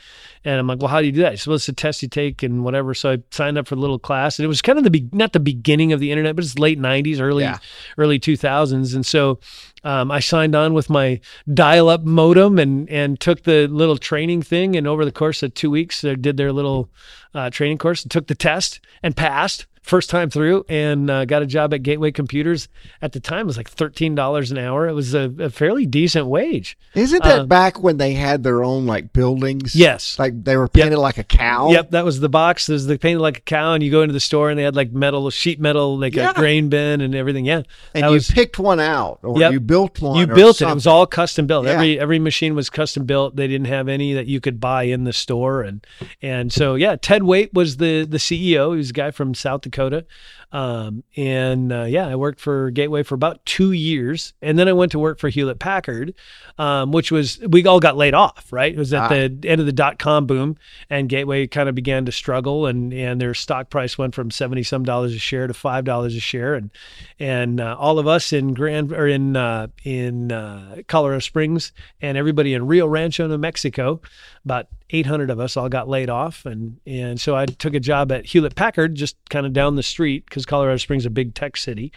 And 0.45 0.59
I'm 0.59 0.67
like, 0.67 0.79
well, 0.79 0.87
how 0.87 0.99
do 0.99 1.05
you 1.07 1.11
do 1.11 1.21
that? 1.21 1.31
He 1.31 1.37
said, 1.37 1.47
well, 1.47 1.55
it's 1.55 1.67
a 1.67 1.73
test 1.73 2.01
you 2.03 2.07
take 2.07 2.43
and 2.43 2.63
whatever. 2.63 2.93
So 2.93 3.11
I 3.11 3.17
signed 3.31 3.57
up 3.57 3.67
for 3.67 3.75
a 3.75 3.79
little 3.79 3.99
class, 3.99 4.37
and 4.39 4.43
it 4.45 4.47
was 4.47 4.61
kind 4.61 4.77
of 4.77 4.83
the 4.83 4.89
be- 4.91 5.09
not 5.11 5.33
the 5.33 5.39
beginning 5.39 5.91
of 5.91 5.99
the 5.99 6.11
internet, 6.11 6.35
but 6.35 6.45
it's 6.45 6.59
late 6.59 6.79
'90s, 6.79 7.19
early 7.19 7.43
Yeah. 7.43 7.57
early 7.97 8.19
2000s, 8.19 8.93
and 8.95 9.05
so 9.05 9.39
um, 9.83 10.11
I 10.11 10.19
signed 10.19 10.55
on 10.55 10.73
with 10.73 10.89
my 10.89 11.19
dial-up 11.53 12.03
modem 12.03 12.59
and 12.59 12.89
and 12.89 13.19
took 13.19 13.43
the 13.43 13.67
little 13.67 13.97
training 13.97 14.41
thing. 14.43 14.75
And 14.75 14.87
over 14.87 15.03
the 15.03 15.11
course 15.11 15.41
of 15.43 15.53
two 15.53 15.71
weeks, 15.71 16.01
they 16.01 16.15
did 16.15 16.37
their 16.37 16.51
little 16.53 16.89
uh, 17.33 17.49
training 17.49 17.77
course 17.79 18.03
and 18.03 18.11
took 18.11 18.27
the 18.27 18.35
test 18.35 18.79
and 19.03 19.15
passed 19.15 19.65
first 19.81 20.09
time 20.09 20.29
through 20.29 20.65
and 20.69 21.09
uh, 21.09 21.25
got 21.25 21.41
a 21.41 21.45
job 21.45 21.73
at 21.73 21.83
Gateway 21.83 22.11
Computers. 22.11 22.67
At 23.01 23.13
the 23.13 23.19
time, 23.19 23.41
it 23.41 23.45
was 23.45 23.57
like 23.57 23.69
thirteen 23.69 24.15
dollars 24.15 24.51
an 24.51 24.57
hour. 24.57 24.87
It 24.87 24.93
was 24.93 25.13
a, 25.13 25.33
a 25.39 25.49
fairly 25.49 25.85
decent 25.85 26.27
wage. 26.27 26.77
Isn't 26.95 27.23
that 27.23 27.39
Uh, 27.39 27.45
back 27.45 27.81
when 27.81 27.97
they 27.97 28.13
had 28.13 28.43
their 28.43 28.63
own 28.63 28.85
like 28.85 29.13
buildings? 29.13 29.75
Yes. 29.75 30.17
Like 30.19 30.43
they 30.43 30.57
were 30.57 30.67
painted 30.67 30.97
like 30.97 31.17
a 31.17 31.23
cow. 31.23 31.69
Yep, 31.71 31.91
that 31.91 32.05
was 32.05 32.19
the 32.19 32.29
box. 32.29 32.67
There's 32.67 32.85
the 32.85 32.97
painted 32.97 33.19
like 33.21 33.37
a 33.37 33.41
cow, 33.41 33.73
and 33.73 33.83
you 33.83 33.91
go 33.91 34.01
into 34.01 34.13
the 34.13 34.19
store 34.19 34.49
and 34.49 34.59
they 34.59 34.63
had 34.63 34.75
like 34.75 34.91
metal, 34.91 35.29
sheet 35.29 35.59
metal, 35.59 35.97
like 35.97 36.15
Yeah. 36.15 36.31
a 36.31 36.33
grain 36.33 36.69
bin 36.69 37.01
and 37.01 37.15
everything. 37.15 37.45
Yeah, 37.45 37.63
And 37.93 38.05
you 38.05 38.11
was 38.11 38.29
picked 38.29 38.59
one 38.59 38.79
out, 38.79 39.19
or 39.23 39.39
Yep. 39.39 39.51
you 39.53 39.59
built 39.59 40.01
one. 40.01 40.17
you 40.17 40.27
built 40.27 40.61
it. 40.61 40.67
It 40.67 40.73
was 40.73 40.87
all 40.87 41.05
custom 41.07 41.47
built. 41.47 41.65
Yeah. 41.65 41.71
Every 41.73 41.99
every 41.99 42.19
machine 42.19 42.55
was 42.55 42.69
custom 42.69 43.05
built. 43.05 43.35
They 43.35 43.47
didn't 43.47 43.67
have 43.67 43.87
any 43.87 44.13
that 44.13 44.27
you 44.27 44.39
could 44.41 44.59
buy 44.59 44.83
in 44.83 45.03
the 45.05 45.13
store, 45.13 45.61
and 45.61 45.85
and 46.21 46.51
so 46.53 46.75
yeah, 46.75 46.95
Ted 46.95 47.21
Waitt 47.23 47.53
was 47.53 47.77
the 47.77 48.05
the 48.05 48.17
CEO. 48.17 48.71
He 48.73 48.77
was 48.77 48.89
a 48.89 48.93
guy 48.93 49.11
from 49.11 49.33
South 49.33 49.61
Dakota, 49.61 49.78
Dakota 49.79 50.05
um, 50.51 51.03
and 51.15 51.71
uh, 51.71 51.83
yeah, 51.83 52.07
I 52.07 52.15
worked 52.15 52.39
for 52.39 52.71
Gateway 52.71 53.03
for 53.03 53.15
about 53.15 53.45
two 53.45 53.71
years, 53.71 54.33
and 54.41 54.57
then 54.57 54.67
I 54.67 54.73
went 54.73 54.91
to 54.93 54.99
work 54.99 55.19
for 55.19 55.29
Hewlett 55.29 55.59
Packard, 55.59 56.13
um, 56.57 56.91
which 56.91 57.11
was 57.11 57.39
we 57.47 57.65
all 57.67 57.79
got 57.79 57.97
laid 57.97 58.13
off. 58.13 58.51
Right, 58.51 58.73
it 58.73 58.77
was 58.77 58.93
at 58.93 59.03
Ah. 59.03 59.07
the 59.09 59.39
end 59.47 59.59
of 59.61 59.65
the 59.65 59.71
dot 59.71 59.99
com 59.99 60.25
boom, 60.25 60.57
and 60.89 61.07
Gateway 61.07 61.45
kind 61.47 61.69
of 61.69 61.75
began 61.75 62.05
to 62.05 62.11
struggle, 62.11 62.65
and 62.65 62.91
and 62.93 63.21
their 63.21 63.33
stock 63.33 63.69
price 63.69 63.97
went 63.97 64.15
from 64.15 64.31
seventy 64.31 64.63
some 64.63 64.83
dollars 64.83 65.13
a 65.13 65.19
share 65.19 65.45
to 65.47 65.53
five 65.53 65.85
dollars 65.85 66.15
a 66.15 66.19
share, 66.19 66.55
and 66.55 66.71
and 67.19 67.61
uh, 67.61 67.75
all 67.77 67.99
of 67.99 68.07
us 68.07 68.33
in 68.33 68.53
Grand 68.53 68.91
or 68.91 69.07
in 69.07 69.35
uh, 69.35 69.67
in 69.83 70.31
uh, 70.31 70.77
Colorado 70.87 71.19
Springs 71.19 71.71
and 72.01 72.17
everybody 72.17 72.53
in 72.53 72.65
Rio 72.65 72.87
Rancho, 72.87 73.27
New 73.27 73.37
Mexico, 73.37 74.01
about 74.45 74.67
800 74.91 75.29
of 75.29 75.39
us 75.39 75.55
all 75.55 75.69
got 75.69 75.87
laid 75.87 76.09
off, 76.09 76.45
and 76.45 76.77
and 76.87 77.21
so 77.21 77.35
I 77.35 77.45
took 77.45 77.75
a 77.75 77.79
job 77.79 78.11
at 78.11 78.25
Hewlett 78.25 78.55
Packard, 78.55 78.95
just 78.95 79.15
kind 79.29 79.45
of 79.45 79.53
down 79.53 79.75
the 79.75 79.83
street 79.83 80.25
because 80.39 80.45
Colorado 80.49 80.77
Springs 80.77 81.03
is 81.03 81.07
a 81.07 81.11
big 81.11 81.35
tech 81.35 81.57
city, 81.57 81.91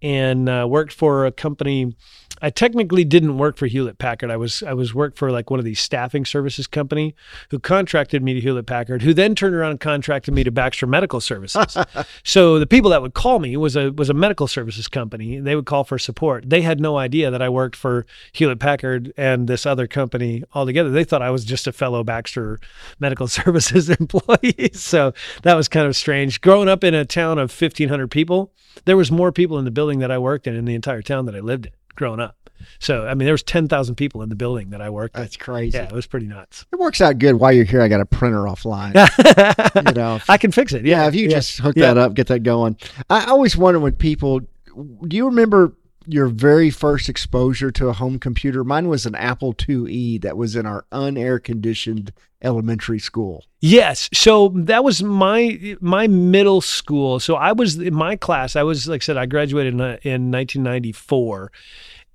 and 0.00 0.48
uh, 0.48 0.66
worked 0.68 0.92
for 0.92 1.26
a 1.26 1.32
company. 1.32 1.94
I 2.42 2.50
technically 2.50 3.04
didn't 3.04 3.38
work 3.38 3.56
for 3.56 3.66
Hewlett 3.66 3.98
Packard. 3.98 4.30
I 4.30 4.36
was 4.36 4.64
I 4.64 4.74
was 4.74 4.92
worked 4.92 5.16
for 5.16 5.30
like 5.30 5.48
one 5.48 5.60
of 5.60 5.64
these 5.64 5.78
staffing 5.78 6.24
services 6.24 6.66
company 6.66 7.14
who 7.50 7.60
contracted 7.60 8.22
me 8.22 8.34
to 8.34 8.40
Hewlett 8.40 8.66
Packard, 8.66 9.02
who 9.02 9.14
then 9.14 9.36
turned 9.36 9.54
around 9.54 9.70
and 9.70 9.80
contracted 9.80 10.34
me 10.34 10.42
to 10.42 10.50
Baxter 10.50 10.86
Medical 10.88 11.20
Services. 11.20 11.76
so 12.24 12.58
the 12.58 12.66
people 12.66 12.90
that 12.90 13.00
would 13.00 13.14
call 13.14 13.38
me 13.38 13.56
was 13.56 13.76
a 13.76 13.92
was 13.92 14.10
a 14.10 14.14
medical 14.14 14.48
services 14.48 14.88
company. 14.88 15.38
They 15.38 15.54
would 15.54 15.66
call 15.66 15.84
for 15.84 15.98
support. 15.98 16.50
They 16.50 16.62
had 16.62 16.80
no 16.80 16.98
idea 16.98 17.30
that 17.30 17.40
I 17.40 17.48
worked 17.48 17.76
for 17.76 18.06
Hewlett 18.32 18.58
Packard 18.58 19.12
and 19.16 19.46
this 19.46 19.64
other 19.64 19.86
company 19.86 20.42
altogether. 20.52 20.90
They 20.90 21.04
thought 21.04 21.22
I 21.22 21.30
was 21.30 21.44
just 21.44 21.68
a 21.68 21.72
fellow 21.72 22.02
Baxter 22.02 22.58
Medical 22.98 23.28
Services 23.28 23.88
employee. 23.88 24.70
so 24.74 25.14
that 25.42 25.54
was 25.54 25.68
kind 25.68 25.86
of 25.86 25.94
strange. 25.94 26.40
Growing 26.40 26.68
up 26.68 26.82
in 26.82 26.92
a 26.92 27.04
town 27.04 27.38
of 27.38 27.52
1500 27.52 28.10
people, 28.10 28.52
there 28.84 28.96
was 28.96 29.12
more 29.12 29.30
people 29.30 29.58
in 29.58 29.64
the 29.64 29.70
building 29.70 30.00
that 30.00 30.10
I 30.10 30.18
worked 30.18 30.48
in 30.48 30.56
in 30.56 30.64
the 30.64 30.74
entire 30.74 31.02
town 31.02 31.26
that 31.26 31.36
I 31.36 31.40
lived 31.40 31.66
in 31.66 31.72
growing 31.96 32.20
up. 32.20 32.36
So 32.78 33.06
I 33.06 33.14
mean 33.14 33.24
there 33.26 33.34
was 33.34 33.42
10,000 33.42 33.96
people 33.96 34.22
in 34.22 34.28
the 34.28 34.36
building 34.36 34.70
that 34.70 34.80
I 34.80 34.88
worked. 34.90 35.16
That's 35.16 35.36
crazy. 35.36 35.76
Yeah, 35.76 35.84
it 35.84 35.92
was 35.92 36.06
pretty 36.06 36.26
nuts. 36.26 36.64
It 36.72 36.78
works 36.78 37.00
out 37.00 37.18
good. 37.18 37.34
While 37.34 37.52
you're 37.52 37.64
here, 37.64 37.82
I 37.82 37.88
got 37.88 38.00
a 38.00 38.06
printer 38.06 38.42
offline. 38.42 38.94
you 39.86 39.92
know, 39.94 40.20
I 40.28 40.38
can 40.38 40.52
fix 40.52 40.72
it. 40.72 40.84
yeah. 40.84 41.02
Yeah, 41.02 41.08
If 41.08 41.14
you 41.16 41.28
just 41.28 41.58
hook 41.58 41.74
Yeah. 41.76 41.94
that 41.94 41.98
up, 41.98 42.14
get 42.14 42.28
that 42.28 42.40
going. 42.44 42.76
I 43.10 43.24
always 43.26 43.56
wonder 43.56 43.80
when 43.80 43.92
people. 43.92 44.40
Do 44.40 45.16
you 45.16 45.26
remember 45.26 45.74
your 46.06 46.26
very 46.26 46.70
first 46.70 47.08
exposure 47.08 47.70
to 47.72 47.88
a 47.88 47.92
home 47.92 48.18
computer? 48.18 48.64
Mine 48.64 48.88
was 48.88 49.06
an 49.06 49.14
Apple 49.14 49.54
IIe 49.54 50.20
that 50.22 50.36
was 50.36 50.56
in 50.56 50.66
our 50.66 50.84
unair 50.92 51.42
conditioned 51.42 52.12
elementary 52.42 52.98
school. 52.98 53.44
Yes. 53.60 54.08
So 54.12 54.48
that 54.54 54.84
was 54.84 55.02
my 55.02 55.76
my 55.80 56.06
middle 56.06 56.60
school. 56.60 57.20
So 57.20 57.36
I 57.36 57.52
was 57.52 57.76
in 57.76 57.94
my 57.94 58.16
class. 58.16 58.56
I 58.56 58.62
was 58.62 58.88
like 58.88 59.02
I 59.02 59.04
said, 59.04 59.16
I 59.16 59.26
graduated 59.26 59.74
in, 59.74 59.80
in 59.80 60.30
1994, 60.30 61.52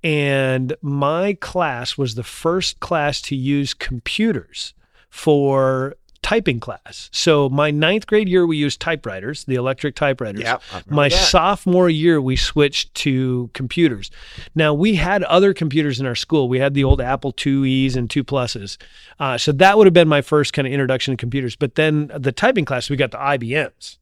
and 0.04 0.76
my 0.82 1.34
class 1.40 1.96
was 1.98 2.14
the 2.14 2.22
first 2.22 2.80
class 2.80 3.20
to 3.22 3.36
use 3.36 3.74
computers 3.74 4.74
for 5.10 5.96
typing 6.22 6.60
class. 6.60 7.08
So 7.12 7.48
my 7.48 7.70
ninth 7.70 8.06
grade 8.06 8.28
year, 8.28 8.46
we 8.46 8.56
used 8.56 8.80
typewriters, 8.80 9.44
the 9.44 9.54
electric 9.54 9.94
typewriters. 9.94 10.42
Remember 10.70 10.94
My 10.94 11.08
that. 11.08 11.16
sophomore 11.16 11.88
year, 11.88 12.20
we 12.20 12.36
switched 12.36 12.94
to 12.96 13.50
computers. 13.54 14.10
Now 14.54 14.74
we 14.74 14.96
had 14.96 15.22
other 15.24 15.54
computers 15.54 16.00
in 16.00 16.06
our 16.06 16.14
school. 16.14 16.48
We 16.48 16.58
had 16.58 16.74
the 16.74 16.84
old 16.84 17.00
Apple 17.00 17.34
IIe's 17.44 17.96
and 17.96 18.10
two 18.10 18.24
pluses. 18.24 18.76
Uh, 19.18 19.38
so 19.38 19.52
that 19.52 19.78
would 19.78 19.86
have 19.86 19.94
been 19.94 20.08
my 20.08 20.22
first 20.22 20.52
kind 20.52 20.66
of 20.66 20.72
introduction 20.72 21.12
to 21.12 21.16
computers. 21.16 21.56
But 21.56 21.76
then 21.76 22.10
the 22.16 22.32
typing 22.32 22.64
class, 22.64 22.90
we 22.90 22.96
got 22.96 23.10
the 23.10 23.18
IBMs. 23.18 23.98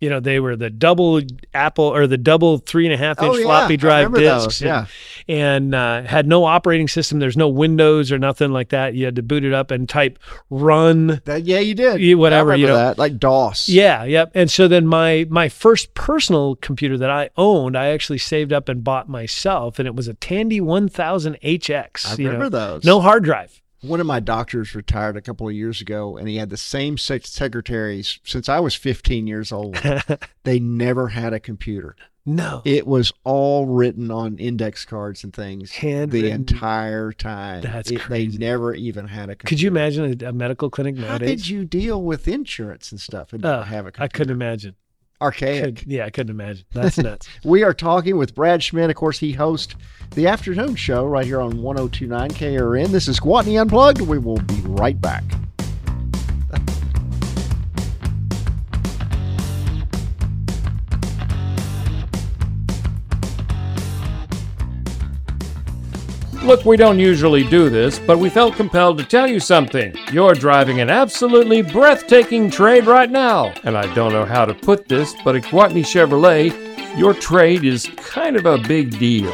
You 0.00 0.08
know, 0.08 0.18
they 0.18 0.40
were 0.40 0.56
the 0.56 0.70
double 0.70 1.20
Apple 1.52 1.84
or 1.84 2.06
the 2.06 2.16
double 2.16 2.56
three 2.58 2.86
and 2.86 2.94
a 2.94 2.96
half 2.96 3.18
inch 3.22 3.32
Oh, 3.34 3.36
yeah. 3.36 3.44
floppy 3.44 3.76
drive 3.76 4.12
discs. 4.14 4.58
those, 4.58 4.62
yeah. 4.62 4.86
And, 5.28 5.74
and, 5.74 5.74
uh, 5.74 6.02
had 6.08 6.26
no 6.26 6.44
operating 6.46 6.88
system. 6.88 7.18
There's 7.18 7.36
no 7.36 7.48
Windows 7.48 8.10
or 8.10 8.18
nothing 8.18 8.50
like 8.50 8.70
that. 8.70 8.94
You 8.94 9.04
had 9.04 9.16
to 9.16 9.22
boot 9.22 9.44
it 9.44 9.52
up 9.52 9.70
and 9.70 9.86
type 9.88 10.18
run 10.48 11.20
That, 11.26 11.44
yeah, 11.44 11.58
you 11.60 11.74
did. 11.74 12.16
Whatever, 12.18 12.56
you 12.56 12.66
know. 12.66 12.76
that, 12.76 12.98
like 12.98 13.18
DOS. 13.18 13.68
yeah, 13.68 14.04
yep. 14.04 14.32
And 14.34 14.50
so 14.50 14.68
then 14.68 14.86
my 14.86 15.26
my 15.28 15.48
first 15.48 15.92
personal 15.94 16.56
computer 16.56 16.96
that 16.98 17.10
I 17.10 17.30
owned, 17.36 17.76
I 17.76 17.88
actually 17.88 18.18
saved 18.18 18.52
up 18.52 18.68
and 18.68 18.82
bought 18.82 19.08
myself, 19.08 19.78
and 19.78 19.86
it 19.86 19.94
was 19.94 20.08
a 20.08 20.14
Tandy 20.14 20.60
1000 20.60 21.38
HX. 21.42 22.06
I 22.06 22.14
you 22.16 22.24
know. 22.24 22.32
remember 22.32 22.48
those. 22.48 22.84
No 22.84 23.00
hard 23.00 23.24
drive. 23.24 23.59
One 23.82 24.00
of 24.00 24.06
my 24.06 24.20
doctors 24.20 24.74
retired 24.74 25.16
a 25.16 25.22
couple 25.22 25.48
of 25.48 25.54
years 25.54 25.80
ago, 25.80 26.16
and 26.16 26.28
he 26.28 26.36
had 26.36 26.50
the 26.50 26.56
same 26.56 26.98
six 26.98 27.30
secretaries 27.30 28.18
since 28.24 28.48
I 28.48 28.60
was 28.60 28.74
15 28.74 29.26
years 29.26 29.52
old. 29.52 29.78
they 30.44 30.58
never 30.58 31.08
had 31.08 31.32
a 31.32 31.40
computer. 31.40 31.96
No. 32.26 32.60
It 32.66 32.86
was 32.86 33.12
all 33.24 33.66
written 33.66 34.10
on 34.10 34.36
index 34.36 34.84
cards 34.84 35.24
and 35.24 35.32
things 35.32 35.72
the 35.80 36.30
entire 36.30 37.12
time. 37.12 37.62
That's 37.62 37.90
It- 37.90 38.00
crazy. 38.00 38.36
They 38.36 38.44
never 38.44 38.74
even 38.74 39.08
had 39.08 39.30
a 39.30 39.36
computer. 39.36 39.48
Could 39.48 39.60
you 39.62 39.68
imagine 39.68 40.22
a, 40.22 40.28
a 40.28 40.32
medical 40.32 40.68
clinic 40.68 40.98
How 40.98 41.18
did 41.18 41.48
you 41.48 41.64
deal 41.64 42.02
with 42.02 42.28
insurance 42.28 42.92
and 42.92 43.00
stuff 43.00 43.32
and 43.32 43.44
oh, 43.44 43.48
not 43.48 43.68
have 43.68 43.86
a 43.86 43.92
computer? 43.92 44.04
I 44.04 44.08
couldn't 44.08 44.32
imagine. 44.34 44.76
Archaic. 45.20 45.76
Could- 45.76 45.86
yeah, 45.90 46.04
I 46.06 46.10
couldn't 46.10 46.30
imagine. 46.30 46.64
That's 46.72 46.98
nuts. 46.98 47.28
We 47.44 47.62
are 47.62 47.74
talking 47.74 48.16
with 48.16 48.34
Brad 48.34 48.62
Schmidt. 48.62 48.90
Of 48.90 48.96
course, 48.96 49.18
he 49.18 49.32
hosts 49.32 49.74
the 50.12 50.26
afternoon 50.26 50.74
show 50.76 51.06
right 51.06 51.24
here 51.26 51.40
on 51.40 51.62
1029 51.62 52.30
KARN. 52.30 52.90
This 52.92 53.06
is 53.08 53.20
Gwatney 53.20 53.60
Unplugged. 53.60 54.00
We 54.00 54.18
will 54.18 54.38
be 54.38 54.60
right 54.64 55.00
back. 55.00 55.24
Look, 66.42 66.64
we 66.64 66.78
don't 66.78 66.98
usually 66.98 67.44
do 67.44 67.68
this, 67.68 67.98
but 67.98 68.18
we 68.18 68.30
felt 68.30 68.56
compelled 68.56 68.96
to 68.98 69.04
tell 69.04 69.26
you 69.26 69.38
something. 69.38 69.94
You're 70.10 70.34
driving 70.34 70.80
an 70.80 70.88
absolutely 70.88 71.60
breathtaking 71.60 72.50
trade 72.50 72.86
right 72.86 73.10
now. 73.10 73.52
And 73.62 73.76
I 73.76 73.92
don't 73.94 74.12
know 74.12 74.24
how 74.24 74.46
to 74.46 74.54
put 74.54 74.88
this, 74.88 75.14
but 75.22 75.36
at 75.36 75.42
Gwatney 75.42 75.84
Chevrolet, 75.84 76.98
your 76.98 77.12
trade 77.12 77.64
is 77.64 77.88
kind 77.96 78.36
of 78.36 78.46
a 78.46 78.56
big 78.56 78.98
deal. 78.98 79.30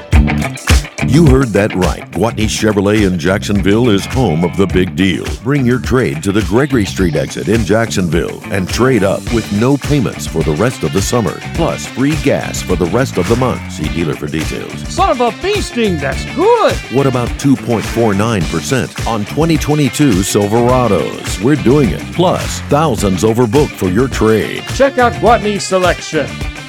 You 1.09 1.25
heard 1.27 1.49
that 1.49 1.75
right. 1.75 2.03
Gwatney 2.11 2.47
Chevrolet 2.47 3.07
in 3.07 3.19
Jacksonville 3.19 3.90
is 3.90 4.05
home 4.05 4.45
of 4.45 4.57
the 4.57 4.66
big 4.66 4.97
deal. 4.97 5.25
Bring 5.42 5.64
your 5.64 5.79
trade 5.79 6.23
to 6.25 6.33
the 6.33 6.42
Gregory 6.42 6.85
Street 6.85 7.14
exit 7.14 7.49
in 7.49 7.64
Jacksonville 7.64 8.40
and 8.53 8.69
trade 8.69 9.05
up 9.05 9.23
with 9.33 9.51
no 9.61 9.77
payments 9.77 10.27
for 10.27 10.42
the 10.42 10.55
rest 10.57 10.83
of 10.83 10.92
the 10.92 11.01
summer, 11.01 11.38
plus 11.55 11.87
free 11.87 12.16
gas 12.23 12.61
for 12.61 12.77
the 12.77 12.87
rest 12.87 13.19
of 13.19 13.29
the 13.29 13.37
month. 13.37 13.73
See 13.73 13.88
dealer 13.95 14.14
for 14.14 14.27
details. 14.27 14.77
Son 14.92 15.11
of 15.11 15.21
a 15.21 15.31
feasting, 15.40 15.97
that's 15.97 16.25
good! 16.35 16.75
What 16.92 17.07
about 17.07 17.29
2.49% 17.38 19.07
on 19.07 19.21
2022 19.21 20.11
Silverados? 20.11 21.42
We're 21.42 21.57
doing 21.57 21.90
it. 21.90 22.03
Plus, 22.14 22.61
thousands 22.62 23.23
overbooked 23.23 23.77
for 23.77 23.88
your 23.88 24.09
trade. 24.09 24.64
Check 24.75 24.99
out 24.99 25.12
Gwatney's 25.14 25.64
selection. 25.64 26.27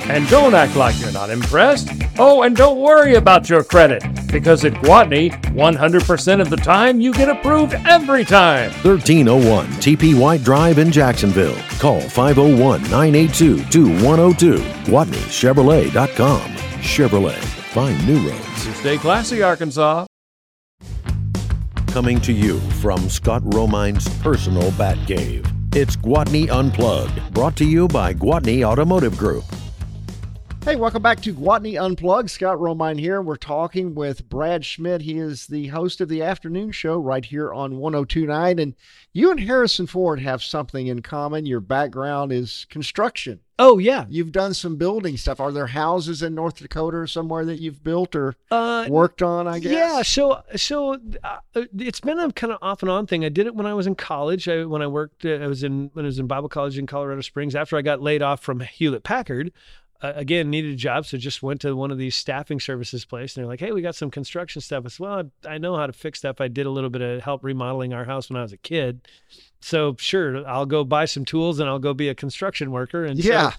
And 0.10 0.28
don't 0.30 0.54
act 0.54 0.76
like 0.76 1.00
you're 1.00 1.12
not 1.12 1.30
impressed. 1.30 1.90
Oh, 2.18 2.44
and 2.44 2.56
don't 2.56 2.80
worry 2.80 3.16
about 3.16 3.50
your 3.50 3.64
credit, 3.64 4.02
because 4.32 4.64
at 4.64 4.74
Gwatney, 4.74 5.32
100% 5.54 6.42
of 6.42 6.50
the 6.50 6.56
time 6.58 7.00
you 7.02 7.14
get 7.14 7.30
approved 7.30 7.74
every 7.86 8.24
time. 8.24 8.72
1301 8.84 9.68
TP 9.82 10.18
White 10.20 10.44
Drive 10.44 10.78
in 10.80 10.92
Jacksonville. 10.92 11.58
Call 11.80 12.00
501 12.02 12.82
982 12.84 13.64
2102. 13.66 14.58
GwatneyChevrolet.com. 14.90 16.42
Chevrolet. 16.82 17.38
Find 17.74 18.08
new 18.08 18.30
roads. 18.30 18.78
Stay 18.78 18.98
classy, 18.98 19.42
Arkansas. 19.44 20.06
coming 21.92 22.22
to 22.22 22.32
you 22.32 22.60
from 22.80 23.10
Scott 23.10 23.42
Romine's 23.56 24.08
personal 24.20 24.70
bat 24.72 24.98
cave. 25.08 25.46
It's 25.74 25.96
Gwatney 25.96 26.48
Unplugged, 26.50 27.34
brought 27.34 27.56
to 27.58 27.66
you 27.66 27.88
by 27.88 28.14
Gwatney 28.14 28.64
Automotive 28.64 29.18
Group. 29.18 29.44
Hey, 30.68 30.76
welcome 30.76 31.02
back 31.02 31.22
to 31.22 31.34
Gwatney 31.34 31.82
Unplugged. 31.82 32.30
Scott 32.30 32.58
Romine 32.58 33.00
here. 33.00 33.22
We're 33.22 33.38
talking 33.38 33.96
with 33.96 34.28
Brad 34.28 34.66
Schmidt. 34.66 35.04
He 35.04 35.18
is 35.18 35.48
the 35.48 35.68
host 35.68 36.02
of 36.02 36.10
the 36.10 36.22
afternoon 36.22 36.74
show 36.74 37.00
right 37.00 37.24
here 37.24 37.54
on 37.54 37.78
1029. 37.78 38.60
And 38.60 38.76
you 39.14 39.32
and 39.32 39.40
Harrison 39.40 39.88
Ford 39.88 40.20
have 40.20 40.44
something 40.44 40.88
in 40.88 41.04
common. 41.04 41.46
Your 41.46 41.62
background 41.62 42.34
is 42.34 42.68
construction. 42.70 43.40
Oh 43.58 43.78
yeah, 43.78 44.06
You've 44.10 44.34
done 44.34 44.54
some 44.54 44.76
building 44.76 45.16
stuff. 45.16 45.40
Are 45.40 45.54
there 45.54 45.68
houses 45.68 46.22
in 46.22 46.36
North 46.36 46.58
Dakota 46.58 46.98
or 46.98 47.08
somewhere 47.08 47.46
that 47.46 47.60
you've 47.60 47.84
built 47.84 48.14
or 48.14 48.36
uh, 48.52 48.88
worked 48.90 49.22
on, 49.24 49.48
I 49.48 49.60
guess? 49.60 49.72
Yeah, 49.72 50.02
so 50.04 50.44
so 50.56 51.00
uh, 51.24 51.38
it's 51.54 52.02
been 52.02 52.20
a 52.20 52.32
kind 52.34 52.54
of 52.54 52.60
off 52.62 52.84
and 52.84 52.92
on 52.92 53.08
thing. 53.08 53.26
I 53.26 53.30
did 53.30 53.48
it 53.48 53.56
when 53.56 53.66
I 53.66 53.74
was 53.74 53.88
in 53.88 53.96
college. 53.96 54.48
I, 54.48 54.66
when 54.66 54.84
I 54.84 54.88
worked, 54.88 55.26
uh, 55.26 55.36
I 55.36 55.48
was 55.48 55.64
in 55.64 55.90
when 55.94 56.06
I 56.06 56.08
was 56.08 56.20
in 56.20 56.28
Bible 56.28 56.50
college 56.50 56.78
in 56.78 56.86
Colorado 56.86 57.22
Springs. 57.22 57.56
After 57.56 57.78
I 57.78 57.82
got 57.82 58.00
laid 58.00 58.22
off 58.22 58.42
from 58.42 58.60
Hewlett 58.60 59.04
Packard, 59.04 59.52
uh, 60.02 60.14
again 60.16 60.50
needed 60.50 60.74
a 60.74 60.76
job, 60.76 61.06
so 61.06 61.18
just 61.18 61.42
went 61.42 61.62
to 61.62 61.76
one 61.76 61.92
of 61.92 61.98
these 61.98 62.16
staffing 62.16 62.60
services 62.60 63.06
place, 63.06 63.36
and 63.36 63.44
they're 63.44 63.50
like, 63.50 63.60
"Hey, 63.60 63.72
we 63.72 63.82
got 63.82 63.96
some 63.96 64.12
construction 64.12 64.62
stuff." 64.62 64.84
I 64.86 64.90
said, 64.90 65.00
"Well, 65.00 65.30
I, 65.46 65.56
I 65.56 65.58
know 65.58 65.76
how 65.76 65.88
to 65.88 65.94
fix 65.94 66.20
stuff. 66.20 66.40
I 66.40 66.48
did 66.48 66.66
a 66.66 66.70
little 66.70 66.90
bit 66.90 67.02
of 67.02 67.22
help 67.22 67.44
remodeling 67.44 67.94
our 67.94 68.06
house 68.06 68.30
when 68.30 68.38
I 68.38 68.42
was 68.44 68.54
a 68.54 68.58
kid." 68.58 69.02
So 69.60 69.96
sure, 69.98 70.48
I'll 70.48 70.68
go 70.68 70.84
buy 70.84 71.06
some 71.06 71.26
tools 71.26 71.60
and 71.60 71.68
I'll 71.68 71.80
go 71.80 71.94
be 71.94 72.10
a 72.10 72.16
construction 72.16 72.72
worker. 72.72 73.04
And 73.06 73.22
so 73.22 73.30
Yeah. 73.30 73.52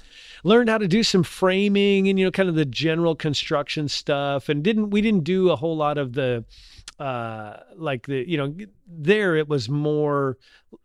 learned 0.45 0.71
how 0.71 0.79
to 0.79 0.87
do 0.87 1.03
some 1.03 1.25
framing 1.25 2.09
and 2.09 2.19
you 2.19 2.25
know 2.25 2.31
kind 2.31 2.49
of 2.49 2.55
the 2.55 2.65
general 2.65 3.17
construction 3.17 3.89
stuff 3.89 4.49
and 4.49 4.63
didn't 4.63 4.91
we 4.91 5.01
didn't 5.01 5.25
do 5.25 5.51
a 5.51 5.57
whole 5.57 5.77
lot 5.77 5.99
of 5.99 6.13
the 6.13 6.45
uh 6.99 7.59
like 7.77 8.07
the 8.07 8.29
you 8.29 8.37
know 8.37 8.55
there 8.87 9.37
it 9.37 9.49
was 9.49 9.69
more 9.69 10.37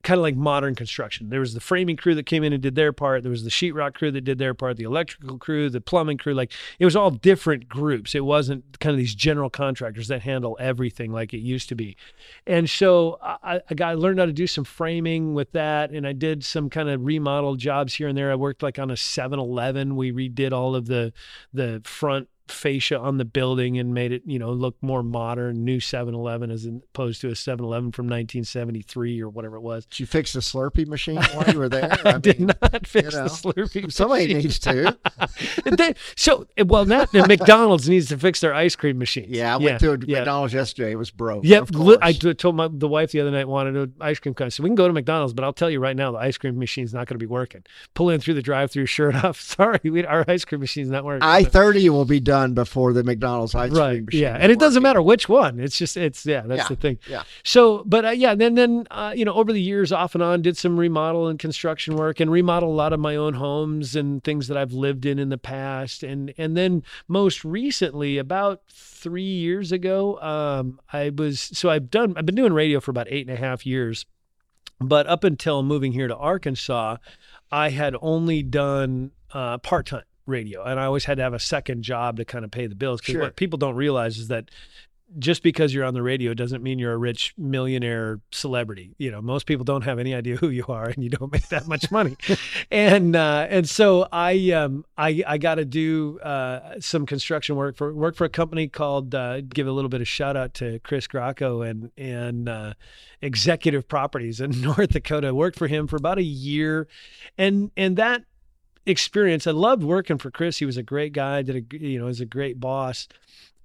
kind 0.04 0.18
of 0.18 0.22
like 0.22 0.36
modern 0.36 0.76
construction 0.76 1.30
there 1.30 1.40
was 1.40 1.54
the 1.54 1.60
framing 1.60 1.98
crew 1.98 2.14
that 2.14 2.26
came 2.26 2.44
in 2.44 2.54
and 2.54 2.62
did 2.62 2.76
their 2.76 2.94
part 2.94 3.24
there 3.24 3.32
was 3.32 3.44
the 3.44 3.50
sheetrock 3.50 3.96
crew 3.96 4.12
that 4.12 4.22
did 4.22 4.38
their 4.38 4.54
part 4.54 4.78
the 4.78 4.84
electrical 4.84 5.38
crew 5.38 5.70
the 5.70 5.82
plumbing 5.82 6.18
crew 6.18 6.34
like 6.34 6.52
it 6.80 6.86
was 6.86 6.96
all 6.96 7.10
different 7.10 7.68
groups 7.68 8.14
it 8.14 8.26
wasn't 8.26 8.64
kind 8.80 8.92
of 8.92 8.98
these 8.98 9.16
general 9.16 9.50
contractors 9.50 10.08
that 10.08 10.22
handle 10.22 10.56
everything 10.60 11.12
like 11.12 11.34
it 11.34 11.40
used 11.40 11.68
to 11.70 11.76
be 11.76 11.96
and 12.46 12.70
so 12.70 13.18
I, 13.22 13.62
I 13.70 13.74
got 13.74 13.90
I 13.94 13.96
learned 13.96 14.18
how 14.18 14.26
to 14.26 14.34
do 14.34 14.48
some 14.48 14.64
framing 14.64 15.36
with 15.36 15.52
that, 15.52 15.92
and 15.92 16.08
I 16.08 16.14
did 16.14 16.44
some 16.44 16.70
kind 16.70 16.90
of 16.90 17.06
remodel 17.06 17.56
jobs 17.56 17.94
here 17.94 18.08
and 18.08 18.18
there. 18.18 18.32
I 18.32 18.36
worked 18.36 18.64
like 18.64 18.80
on 18.80 18.90
a 18.90 18.96
7-Eleven. 18.96 19.96
We 19.96 20.12
redid 20.12 20.52
all 20.52 20.76
of 20.76 20.88
the 20.88 21.14
the 21.54 21.82
front 21.84 22.28
fascia 22.48 23.00
on 23.00 23.18
the 23.18 23.26
building 23.26 23.78
and 23.78 23.94
made 23.94 24.12
it 24.12 24.22
you 24.26 24.38
know 24.38 24.52
look 24.52 24.76
more 24.82 25.02
modern 25.02 25.64
new 25.64 25.78
7-eleven 25.78 26.52
as 26.52 26.66
opposed 26.66 27.22
to 27.22 27.28
a 27.30 27.32
7-eleven 27.32 27.92
from 27.94 28.06
1973 28.08 29.22
or 29.22 29.30
whatever 29.30 29.56
it 29.56 29.62
was 29.62 29.86
Did 29.86 30.02
you 30.02 30.06
fix 30.06 30.34
the 30.34 30.42
Slurpee 30.42 30.88
machine 30.88 31.16
while 31.34 31.50
you 31.50 31.58
were 31.58 31.70
there? 31.70 31.90
i, 32.06 32.18
did 32.18 32.40
mean, 32.40 32.52
not 32.62 32.86
fix 32.86 33.14
know, 33.16 33.24
the 33.24 33.30
slurpee 33.30 33.92
Somebody 33.92 34.26
machine. 34.34 34.38
needs 34.40 34.60
to. 34.60 34.98
They- 35.78 35.96
so 36.16 36.46
well 36.66 36.86
now 36.86 37.06
mcdonald's 37.14 37.88
needs 37.90 38.08
to 38.10 38.18
fix 38.18 38.40
their 38.42 38.54
ice 38.54 38.76
cream 38.76 38.98
machines 38.98 39.30
Yeah, 39.30 39.54
I 39.54 39.58
went 39.58 39.80
to 39.80 39.94
a 39.94 39.98
yeah. 40.06 40.20
McDonald's 40.20 40.54
yesterday. 40.54 40.92
It 40.92 40.96
was 40.96 41.12
broke. 41.12 41.44
Yep, 41.46 41.72
course. 41.74 42.18
Told 42.38 42.56
my 42.56 42.68
the 42.72 42.88
wife 42.88 43.12
the 43.12 43.22
other 43.22 43.32
night 43.32 43.48
wanted 43.48 43.76
an 43.76 43.94
ice 44.02 44.20
cream 44.20 44.34
cone. 44.34 44.52
So 44.52 44.64
we 44.64 44.70
can 44.70 44.76
go 44.76 44.88
to 44.88 44.94
McDonald's, 44.94 45.34
but 45.34 45.44
I'll 45.44 45.54
tell 45.54 45.70
you 45.70 45.80
right 45.80 45.96
now, 45.96 46.12
the 46.12 46.18
ice 46.18 46.38
cream 46.38 46.58
machine's 46.60 46.94
not 46.94 47.08
going 47.08 47.16
to 47.16 47.20
be 47.20 47.26
working. 47.26 47.64
Pull 47.94 48.10
in 48.10 48.20
through 48.20 48.34
the 48.36 48.42
drive-through, 48.42 48.86
shirt 48.88 49.16
off. 49.24 49.40
Sorry, 49.40 49.80
we, 49.84 50.06
our 50.06 50.26
ice 50.28 50.44
cream 50.46 50.62
machine's 50.62 50.90
not 50.90 51.04
working. 51.06 51.24
I 51.24 51.44
thirty 51.44 51.90
will 51.90 52.06
be 52.06 52.20
done 52.20 52.33
before 52.54 52.94
the 52.94 53.04
McDonald's 53.04 53.54
ice 53.56 53.72
right, 53.72 53.94
cream 53.94 54.06
machine. 54.06 54.22
yeah, 54.22 54.38
and 54.40 54.52
it 54.52 54.60
doesn't 54.60 54.82
matter 54.84 55.02
which 55.02 55.30
one. 55.30 55.60
It's 55.60 55.78
just 55.78 55.96
it's 55.98 56.26
yeah, 56.26 56.42
that's 56.42 56.64
Yeah, 56.64 56.68
the 56.68 56.76
thing. 56.76 57.00
yeah. 57.08 57.24
So, 57.44 57.84
but 57.86 58.06
uh, 58.06 58.10
yeah, 58.10 58.36
then 58.36 58.56
then 58.56 58.86
uh, 58.92 59.14
you 59.16 59.26
know 59.26 59.34
over 59.34 59.54
the 59.54 59.62
years, 59.62 59.92
off 59.92 60.16
and 60.16 60.24
on, 60.24 60.42
did 60.42 60.58
some 60.58 60.78
remodel 60.80 61.28
and 61.28 61.38
construction 61.40 61.96
work, 61.96 62.20
and 62.20 62.32
remodel 62.32 62.70
a 62.70 62.74
lot 62.76 62.94
of 62.94 63.00
my 63.00 63.16
own 63.16 63.36
homes 63.36 63.96
and 63.96 64.24
things 64.24 64.48
that 64.48 64.58
I've 64.58 64.74
lived 64.74 65.06
in 65.06 65.20
in 65.20 65.30
the 65.30 65.38
past, 65.38 66.04
and 66.04 66.34
and 66.38 66.58
then 66.58 66.84
most 67.08 67.46
recently, 67.46 68.18
about 68.18 68.62
three 68.70 69.24
years 69.24 69.72
ago, 69.72 70.20
um, 70.22 70.80
I 70.92 71.12
was 71.16 71.40
so 71.40 71.70
I've 71.70 71.90
done 71.92 72.14
I've 72.18 72.26
been 72.26 72.36
doing 72.36 72.54
radio 72.54 72.80
for 72.80 72.92
about 72.92 73.08
eight 73.10 73.28
and 73.28 73.38
a 73.38 73.40
half 73.40 73.66
years, 73.66 74.06
but 74.80 75.08
up 75.08 75.24
until 75.24 75.62
moving 75.64 75.92
here 75.92 76.08
to 76.08 76.16
Arkansas, 76.16 76.98
I 77.52 77.70
had 77.70 77.96
only 78.02 78.42
done 78.44 79.12
uh, 79.34 79.58
part 79.60 79.86
time 79.88 80.04
radio, 80.26 80.64
and 80.64 80.80
I 80.80 80.86
always 80.86 81.06
had 81.06 81.18
to 81.18 81.24
have 81.24 81.34
a 81.34 81.40
second 81.40 81.84
job 81.84 82.18
to 82.18 82.26
kind 82.26 82.46
of 82.46 82.52
pay 82.52 82.68
the 82.68 82.76
bills. 82.76 83.02
Because 83.02 83.14
Sure. 83.14 83.22
what 83.22 83.36
people 83.36 83.58
don't 83.58 83.76
realize 83.76 84.18
is 84.18 84.28
that 84.30 84.50
just 85.20 85.44
because 85.44 85.74
you're 85.74 85.86
on 85.86 85.94
the 85.94 86.02
radio 86.02 86.34
doesn't 86.34 86.64
mean 86.64 86.80
you're 86.80 86.94
a 86.94 86.98
rich 86.98 87.36
millionaire 87.38 88.20
celebrity. 88.32 88.96
You 88.98 89.12
know, 89.12 89.22
most 89.22 89.46
people 89.46 89.64
don't 89.64 89.84
have 89.84 90.00
any 90.00 90.16
idea 90.16 90.38
who 90.38 90.50
you 90.50 90.66
are, 90.68 90.86
and 90.86 91.04
you 91.04 91.10
don't 91.10 91.32
make 91.32 91.50
that 91.50 91.68
much 91.68 91.92
money. 91.92 92.18
and 92.72 93.16
uh, 93.16 93.46
and 93.50 93.68
so 93.70 94.08
I 94.12 94.52
um 94.52 94.86
I 94.98 95.24
I 95.28 95.38
got 95.38 95.56
to 95.56 95.66
do 95.66 96.20
uh, 96.22 96.80
some 96.80 97.06
construction 97.06 97.56
work 97.56 97.78
for 97.78 97.94
work 97.94 98.16
for 98.16 98.26
a 98.26 98.30
company 98.30 98.68
called 98.68 99.14
uh, 99.14 99.42
give 99.42 99.68
a 99.68 99.72
little 99.72 99.90
bit 99.90 100.02
of 100.02 100.08
shout 100.08 100.36
out 100.36 100.56
to 100.56 100.80
Chris 100.80 101.08
Gracco 101.08 101.68
and 101.70 101.92
and 101.98 102.50
uh, 102.50 102.74
Executive 103.22 103.88
Properties 103.88 104.42
in 104.42 104.50
North 104.62 104.90
Dakota. 104.90 105.34
Worked 105.36 105.60
for 105.60 105.68
him 105.68 105.86
for 105.88 105.98
about 105.98 106.18
a 106.18 106.24
year, 106.24 106.88
and 107.38 107.70
and 107.78 107.98
that 107.98 108.24
experience. 108.86 109.48
I 109.48 109.52
loved 109.52 109.84
working 109.84 110.18
for 110.18 110.32
Chris. 110.32 110.58
He 110.58 110.66
was 110.66 110.78
a 110.78 110.84
great 110.84 111.14
guy. 111.14 111.42
Did 111.42 111.56
a 111.74 111.78
you 111.78 112.00
know 112.00 112.06
was 112.06 112.22
a 112.22 112.26
great 112.26 112.60
boss. 112.60 113.08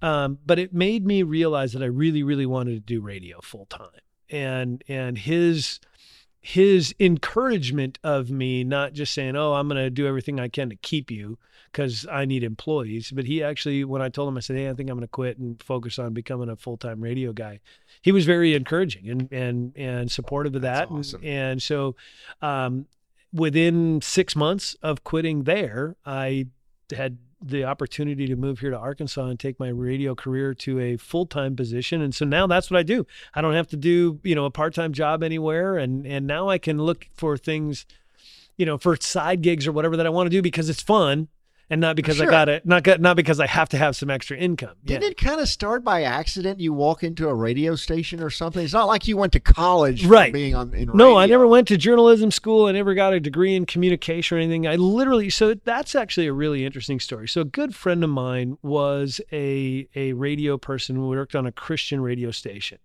Um, 0.01 0.39
but 0.45 0.59
it 0.59 0.73
made 0.73 1.05
me 1.05 1.23
realize 1.23 1.73
that 1.73 1.83
I 1.83 1.87
really 1.87 2.23
really 2.23 2.45
wanted 2.45 2.73
to 2.73 2.79
do 2.79 3.01
radio 3.01 3.39
full 3.41 3.65
time. 3.65 3.89
And 4.29 4.83
and 4.87 5.17
his 5.17 5.79
his 6.41 6.95
encouragement 6.99 7.99
of 8.03 8.31
me 8.31 8.63
not 8.63 8.93
just 8.93 9.13
saying 9.13 9.35
oh 9.35 9.53
i'm 9.53 9.67
going 9.67 9.81
to 9.81 9.89
do 9.89 10.07
everything 10.07 10.39
i 10.39 10.47
can 10.47 10.69
to 10.69 10.75
keep 10.77 11.11
you 11.11 11.37
because 11.69 12.07
i 12.09 12.23
need 12.23 12.43
employees 12.43 13.11
but 13.11 13.25
he 13.25 13.43
actually 13.43 13.83
when 13.83 14.01
i 14.01 14.07
told 14.07 14.29
him 14.29 14.37
i 14.37 14.39
said 14.39 14.55
hey 14.55 14.69
i 14.69 14.73
think 14.73 14.89
i'm 14.89 14.95
going 14.95 15.01
to 15.01 15.07
quit 15.07 15.37
and 15.37 15.61
focus 15.61 15.99
on 15.99 16.13
becoming 16.13 16.49
a 16.49 16.55
full-time 16.55 17.01
radio 17.01 17.33
guy 17.33 17.59
he 18.01 18.11
was 18.13 18.25
very 18.25 18.55
encouraging 18.55 19.09
and 19.09 19.31
and 19.33 19.73
and 19.75 20.09
supportive 20.09 20.55
of 20.55 20.61
that 20.61 20.89
awesome. 20.89 21.21
and, 21.21 21.29
and 21.29 21.61
so 21.61 21.95
um, 22.41 22.85
within 23.31 24.01
six 24.01 24.35
months 24.35 24.75
of 24.81 25.03
quitting 25.03 25.43
there 25.43 25.95
i 26.05 26.45
had 26.95 27.17
the 27.41 27.63
opportunity 27.63 28.27
to 28.27 28.35
move 28.35 28.59
here 28.59 28.69
to 28.69 28.77
Arkansas 28.77 29.25
and 29.25 29.39
take 29.39 29.57
my 29.61 29.69
radio 29.69 30.13
career 30.13 30.53
to 30.53 30.77
a 30.81 30.97
full-time 30.97 31.55
position. 31.55 32.01
And 32.01 32.13
so 32.13 32.25
now 32.25 32.47
that's 32.47 32.69
what 32.69 32.77
I 32.77 32.83
do. 32.83 33.07
I 33.33 33.39
don't 33.39 33.53
have 33.53 33.67
to 33.67 33.77
do, 33.77 34.19
you 34.23 34.35
know, 34.35 34.43
a 34.43 34.51
part-time 34.51 34.91
job 34.91 35.23
anywhere. 35.23 35.77
And 35.77 36.05
and 36.05 36.27
now 36.27 36.49
I 36.49 36.57
can 36.57 36.79
look 36.79 37.07
for 37.15 37.37
things 37.37 37.85
you 38.59 38.65
know, 38.65 38.77
for 38.77 38.97
side 38.97 39.41
gigs 39.41 39.65
or 39.65 39.71
whatever 39.71 39.95
that 39.95 40.05
I 40.05 40.09
want 40.09 40.27
to 40.27 40.29
do 40.29 40.41
because 40.41 40.69
it's 40.69 40.81
fun 40.81 41.29
and 41.69 41.79
not 41.81 41.95
because 41.95 42.17
Sure. 42.17 42.27
I 42.27 42.31
got 42.31 42.49
it 42.49 42.65
not 42.65 42.83
got, 42.83 42.99
not 42.99 43.15
because 43.15 43.39
I 43.39 43.47
have 43.47 43.69
to 43.69 43.77
have 43.77 43.95
some 43.95 44.09
extra 44.09 44.37
income. 44.37 44.75
Didn't 44.83 45.03
yeah. 45.03 45.09
it 45.09 45.17
kind 45.17 45.39
of 45.39 45.47
start 45.47 45.83
by 45.83 46.03
accident? 46.03 46.59
You 46.59 46.73
walk 46.73 47.03
into 47.03 47.27
a 47.29 47.33
radio 47.33 47.75
station 47.75 48.21
or 48.21 48.29
something. 48.29 48.63
It's 48.63 48.73
not 48.73 48.87
like 48.87 49.07
you 49.07 49.17
went 49.17 49.33
to 49.33 49.39
college 49.39 50.05
Right. 50.05 50.33
being 50.33 50.55
on 50.55 50.73
in 50.73 50.89
No, 50.93 51.17
I 51.17 51.25
never 51.25 51.47
went 51.47 51.67
to 51.69 51.77
journalism 51.77 52.31
school. 52.31 52.65
I 52.65 52.71
never 52.71 52.93
got 52.93 53.13
a 53.13 53.19
degree 53.19 53.55
in 53.55 53.65
communication 53.65 54.37
or 54.37 54.41
anything. 54.41 54.67
I 54.67 54.75
literally 54.75 55.29
so 55.29 55.53
that's 55.53 55.95
actually 55.95 56.27
a 56.27 56.33
really 56.33 56.65
interesting 56.65 56.99
story. 56.99 57.27
So 57.27 57.41
a 57.41 57.45
good 57.45 57.75
friend 57.75 58.03
of 58.03 58.09
mine 58.09 58.57
was 58.61 59.21
a 59.31 59.87
a 59.95 60.13
radio 60.13 60.57
person 60.57 60.95
who 60.95 61.07
worked 61.09 61.35
on 61.35 61.45
a 61.45 61.51
Christian 61.51 62.01
radio 62.01 62.31
station. 62.31 62.79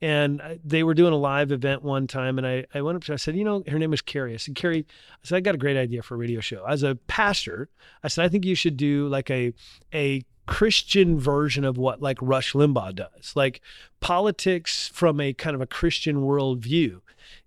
And 0.00 0.58
they 0.64 0.82
were 0.82 0.94
doing 0.94 1.12
a 1.12 1.16
live 1.16 1.52
event 1.52 1.82
one 1.82 2.06
time 2.06 2.38
and 2.38 2.46
I, 2.46 2.66
I 2.74 2.82
went 2.82 2.96
up 2.96 3.04
to 3.04 3.12
her, 3.12 3.14
I 3.14 3.16
said, 3.16 3.36
you 3.36 3.44
know, 3.44 3.62
her 3.68 3.78
name 3.78 3.90
was 3.90 4.00
Carrie. 4.00 4.34
I 4.34 4.38
said, 4.38 4.54
Carrie, 4.54 4.86
I 4.88 5.18
said, 5.24 5.36
I 5.36 5.40
got 5.40 5.54
a 5.54 5.58
great 5.58 5.76
idea 5.76 6.02
for 6.02 6.14
a 6.14 6.18
radio 6.18 6.40
show. 6.40 6.64
As 6.66 6.82
a 6.82 6.94
pastor, 6.94 7.68
I 8.02 8.08
said, 8.08 8.24
I 8.24 8.28
think 8.28 8.44
you 8.44 8.54
should 8.54 8.76
do 8.76 9.08
like 9.08 9.30
a 9.30 9.52
a 9.92 10.22
Christian 10.50 11.18
version 11.18 11.64
of 11.64 11.78
what 11.78 12.02
like 12.02 12.18
Rush 12.20 12.52
Limbaugh 12.54 12.94
does, 12.96 13.32
like 13.36 13.60
politics 14.00 14.88
from 14.92 15.20
a 15.20 15.32
kind 15.32 15.54
of 15.54 15.60
a 15.62 15.66
Christian 15.66 16.22
worldview. 16.22 17.00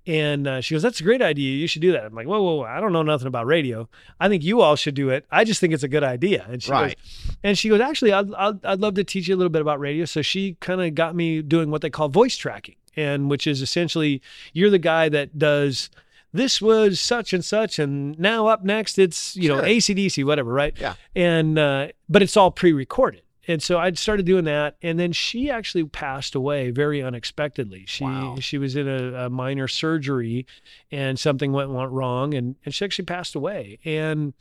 And 0.07 0.47
uh, 0.47 0.61
she 0.61 0.73
goes, 0.73 0.81
"That's 0.81 0.99
a 0.99 1.03
great 1.03 1.21
idea. 1.21 1.55
You 1.57 1.67
should 1.67 1.81
do 1.81 1.91
that." 1.91 2.05
I'm 2.05 2.13
like, 2.15 2.27
"Whoa, 2.27 2.41
whoa, 2.41 2.55
whoa! 2.55 2.63
I 2.63 2.79
don't 2.79 2.93
know 2.93 3.03
nothing 3.03 3.27
about 3.27 3.45
radio. 3.45 3.89
I 4.19 4.29
think 4.29 4.41
you 4.43 4.61
all 4.61 4.75
should 4.77 4.95
do 4.95 5.09
it. 5.09 5.25
I 5.31 5.43
just 5.43 5.59
think 5.59 5.73
it's 5.73 5.83
a 5.83 5.87
good 5.89 6.03
idea." 6.03 6.45
And 6.49 6.63
she 6.63 6.71
Right. 6.71 6.97
goes, 6.97 7.35
and 7.43 7.57
she 7.57 7.69
goes, 7.69 7.81
"Actually, 7.81 8.13
I'd, 8.13 8.33
I'd, 8.33 8.65
I'd 8.65 8.79
love 8.79 8.93
to 8.95 9.03
teach 9.03 9.27
you 9.27 9.35
a 9.35 9.37
little 9.37 9.49
bit 9.49 9.61
about 9.61 9.79
radio." 9.81 10.05
So 10.05 10.21
she 10.21 10.55
kind 10.61 10.81
of 10.81 10.95
got 10.95 11.15
me 11.15 11.41
doing 11.41 11.71
what 11.71 11.81
they 11.81 11.89
call 11.89 12.07
voice 12.09 12.35
tracking, 12.37 12.75
and 12.95 13.29
which 13.29 13.47
is 13.47 13.61
essentially 13.61 14.21
you're 14.53 14.69
the 14.69 14.79
guy 14.79 15.09
that 15.09 15.37
does. 15.37 15.89
This 16.33 16.61
was 16.61 16.99
such 16.99 17.31
and 17.31 17.45
such, 17.45 17.77
and 17.79 18.17
now 18.19 18.47
up 18.47 18.63
next 18.63 18.97
it's 18.97 19.35
you 19.35 19.47
know 19.49 19.57
Sure. 19.59 19.65
ACDC, 19.65 20.25
whatever, 20.25 20.51
right? 20.51 20.73
Yeah. 20.79 20.95
And 21.15 21.59
uh, 21.59 21.89
but 22.09 22.21
it's 22.23 22.35
all 22.35 22.49
pre-recorded. 22.51 23.21
And 23.45 23.61
so 23.61 23.77
I 23.77 23.91
started 23.91 24.25
doing 24.25 24.45
that, 24.45 24.77
and 24.81 24.97
then 24.97 25.11
she 25.11 25.49
actually 25.49 25.83
passed 25.83 26.33
away 26.33 26.71
very 26.71 27.03
unexpectedly. 27.03 27.83
She 27.85 28.05
Wow. 28.05 28.37
she 28.39 28.57
was 28.57 28.75
in 28.75 28.87
a, 28.87 29.25
a 29.25 29.29
minor 29.29 29.67
surgery, 29.67 30.45
and 30.91 31.19
something 31.19 31.51
went, 31.51 31.69
went 31.69 31.91
wrong, 31.91 32.33
and, 32.33 32.55
and 32.63 32.73
she 32.73 32.85
actually 32.85 33.05
passed 33.05 33.35
away. 33.35 33.79
And 33.83 34.33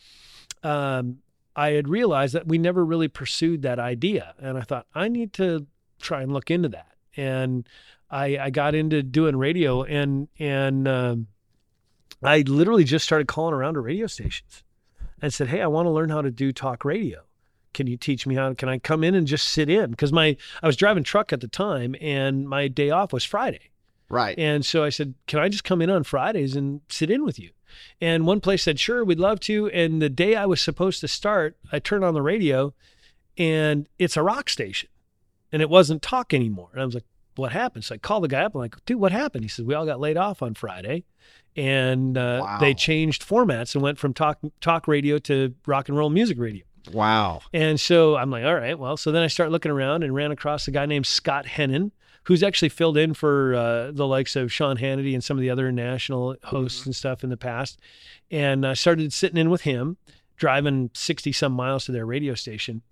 um, 0.62 1.18
I 1.56 1.70
had 1.70 1.88
realized 1.88 2.32
that 2.34 2.46
we 2.46 2.58
never 2.58 2.84
really 2.84 3.08
pursued 3.08 3.62
that 3.62 3.78
idea, 3.80 4.34
and 4.40 4.56
I 4.56 4.60
thought 4.62 4.86
I 4.94 5.08
need 5.08 5.32
to 5.34 5.66
try 6.00 6.22
and 6.22 6.32
look 6.32 6.50
into 6.50 6.68
that. 6.68 6.92
And 7.16 7.68
I, 8.08 8.38
I 8.38 8.50
got 8.50 8.74
into 8.76 9.02
doing 9.02 9.36
radio 9.36 9.82
and 9.82 10.28
and 10.38 10.86
um, 10.86 11.26
I 12.22 12.42
literally 12.46 12.84
just 12.84 13.04
started 13.04 13.28
calling 13.28 13.54
around 13.54 13.74
to 13.74 13.80
radio 13.80 14.06
stations 14.06 14.62
and 15.20 15.32
said, 15.32 15.48
"Hey, 15.48 15.60
I 15.60 15.66
want 15.66 15.86
to 15.86 15.90
learn 15.90 16.10
how 16.10 16.22
to 16.22 16.30
do 16.30 16.52
talk 16.52 16.84
radio. 16.84 17.22
Can 17.74 17.86
you 17.86 17.96
teach 17.96 18.26
me 18.26 18.34
how? 18.34 18.52
Can 18.54 18.68
I 18.68 18.78
come 18.78 19.02
in 19.02 19.14
and 19.14 19.26
just 19.26 19.48
sit 19.48 19.68
in? 19.68 19.90
Because 19.90 20.12
my 20.12 20.36
I 20.62 20.66
was 20.66 20.76
driving 20.76 21.04
truck 21.04 21.32
at 21.32 21.40
the 21.40 21.48
time, 21.48 21.94
and 22.00 22.48
my 22.48 22.68
day 22.68 22.90
off 22.90 23.12
was 23.12 23.24
Friday. 23.24 23.70
Right. 24.12 24.38
And 24.38 24.64
so 24.64 24.84
I 24.84 24.90
said, 24.90 25.14
Can 25.26 25.38
I 25.38 25.48
just 25.48 25.64
come 25.64 25.80
in 25.80 25.88
on 25.88 26.04
Fridays 26.04 26.54
and 26.54 26.82
sit 26.90 27.10
in 27.10 27.24
with 27.24 27.38
you? 27.38 27.50
And 27.98 28.26
one 28.26 28.40
place 28.40 28.62
said, 28.62 28.78
Sure, 28.78 29.02
we'd 29.02 29.18
love 29.18 29.40
to. 29.40 29.68
And 29.70 30.02
the 30.02 30.10
day 30.10 30.36
I 30.36 30.44
was 30.44 30.60
supposed 30.60 31.00
to 31.00 31.08
start, 31.08 31.56
I 31.72 31.78
turned 31.78 32.04
on 32.04 32.12
the 32.12 32.20
radio 32.20 32.74
and 33.38 33.88
it's 33.98 34.18
a 34.18 34.22
rock 34.22 34.50
station 34.50 34.90
and 35.50 35.62
it 35.62 35.70
wasn't 35.70 36.02
talk 36.02 36.34
anymore. 36.34 36.68
And 36.72 36.82
I 36.82 36.84
was 36.84 36.94
like, 36.94 37.06
What 37.36 37.52
happened? 37.52 37.84
So 37.84 37.94
I 37.94 37.98
called 37.98 38.24
the 38.24 38.28
guy 38.28 38.42
up. 38.42 38.54
I'm 38.54 38.60
like, 38.60 38.76
Dude, 38.84 39.00
what 39.00 39.12
happened? 39.12 39.44
He 39.44 39.48
said, 39.48 39.66
We 39.66 39.74
all 39.74 39.86
got 39.86 40.00
laid 40.00 40.16
off 40.16 40.42
on 40.42 40.54
Friday. 40.54 41.04
And 41.56 42.16
uh, 42.16 42.40
Wow. 42.42 42.58
they 42.60 42.74
changed 42.74 43.26
formats 43.28 43.74
and 43.74 43.82
went 43.82 43.98
from 43.98 44.14
talk 44.14 44.38
talk 44.60 44.88
radio 44.88 45.18
to 45.20 45.54
rock 45.66 45.88
and 45.88 45.96
roll 45.98 46.10
music 46.10 46.38
radio. 46.38 46.64
Wow. 46.92 47.42
And 47.52 47.78
so 47.78 48.16
I'm 48.16 48.30
like, 48.30 48.44
all 48.44 48.54
right, 48.54 48.76
well, 48.78 48.96
so 48.96 49.12
then 49.12 49.22
I 49.22 49.28
start 49.28 49.50
looking 49.52 49.70
around 49.70 50.02
and 50.02 50.14
ran 50.14 50.32
across 50.32 50.66
a 50.66 50.70
guy 50.72 50.84
named 50.86 51.06
Scott 51.06 51.46
Hennen, 51.46 51.92
who's 52.24 52.42
actually 52.42 52.70
filled 52.70 52.96
in 52.96 53.14
for 53.14 53.54
uh, 53.54 53.90
the 53.92 54.06
likes 54.06 54.34
of 54.34 54.50
Sean 54.52 54.76
Hannity 54.78 55.14
and 55.14 55.22
some 55.22 55.36
of 55.36 55.42
the 55.42 55.50
other 55.50 55.70
national 55.70 56.36
hosts 56.42 56.84
and 56.86 56.96
stuff 56.96 57.22
in 57.22 57.30
the 57.30 57.36
past. 57.36 57.78
And 58.32 58.66
I 58.66 58.74
started 58.74 59.12
sitting 59.12 59.36
in 59.36 59.48
with 59.50 59.60
him, 59.60 59.96
driving 60.36 60.90
60 60.94 61.30
some 61.32 61.52
miles 61.52 61.84
to 61.84 61.92
their 61.92 62.06
radio 62.06 62.34
station. 62.34 62.82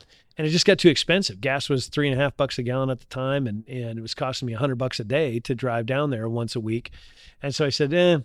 And 0.41 0.47
it 0.47 0.53
just 0.53 0.65
got 0.65 0.79
too 0.79 0.89
expensive. 0.89 1.43
Gas 1.43 1.69
was 1.69 1.89
three 1.89 2.11
and 2.11 2.19
a 2.19 2.23
half 2.23 2.35
bucks 2.35 2.59
a 2.59 2.63
gallon 2.63 2.89
at 2.89 2.99
the 2.99 3.05
time, 3.05 3.47
and, 3.47 3.63
and 3.69 3.99
it 3.99 4.01
was 4.01 4.15
costing 4.15 4.47
me 4.47 4.55
a 4.55 4.59
hundred 4.59 4.77
bucks 4.77 4.99
a 4.99 5.05
day 5.05 5.39
to 5.41 5.55
drive 5.55 5.85
down 5.85 6.09
there 6.09 6.31
once 6.31 6.57
a 6.57 6.61
week. 6.61 6.93
And 7.43 7.55
so 7.55 7.67
I 7.67 7.69
said, 7.69 7.93
eh, 7.93 8.21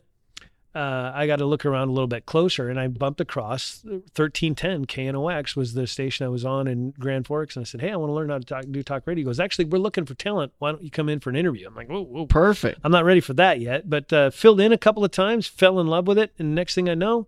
uh, 0.73 1.11
I 1.13 1.27
got 1.27 1.39
to 1.39 1.45
look 1.45 1.65
around 1.65 1.89
a 1.89 1.91
little 1.91 2.07
bit 2.07 2.25
closer, 2.25 2.69
and 2.69 2.79
I 2.79 2.87
bumped 2.87 3.19
across 3.19 3.81
1310 3.83 4.85
KNOX 4.85 5.57
was 5.57 5.73
the 5.73 5.87
station 5.87 6.25
I 6.25 6.29
was 6.29 6.45
on 6.45 6.69
in 6.69 6.91
Grand 6.91 7.27
Forks, 7.27 7.57
and 7.57 7.63
I 7.63 7.65
said, 7.65 7.81
"Hey, 7.81 7.91
I 7.91 7.97
want 7.97 8.11
to 8.11 8.13
learn 8.13 8.29
how 8.29 8.37
to 8.37 8.45
talk, 8.45 8.63
do 8.71 8.81
talk 8.81 9.05
radio." 9.05 9.19
He 9.19 9.25
goes, 9.25 9.41
"Actually, 9.41 9.65
we're 9.65 9.79
looking 9.79 10.05
for 10.05 10.13
talent. 10.13 10.53
Why 10.59 10.71
don't 10.71 10.83
you 10.83 10.91
come 10.91 11.09
in 11.09 11.19
for 11.19 11.29
an 11.29 11.35
interview?" 11.35 11.67
I'm 11.67 11.75
like, 11.75 11.89
"Whoa, 11.89 12.01
whoa, 12.01 12.27
Perfect. 12.27 12.79
I'm 12.85 12.93
not 12.93 13.03
ready 13.03 13.19
for 13.19 13.33
that 13.33 13.59
yet." 13.59 13.89
But 13.89 14.13
uh, 14.13 14.29
filled 14.29 14.61
in 14.61 14.71
a 14.71 14.77
couple 14.77 15.03
of 15.03 15.11
times, 15.11 15.47
fell 15.47 15.81
in 15.81 15.87
love 15.87 16.07
with 16.07 16.17
it, 16.17 16.31
and 16.39 16.55
next 16.55 16.75
thing 16.75 16.87
I 16.87 16.93
know, 16.93 17.27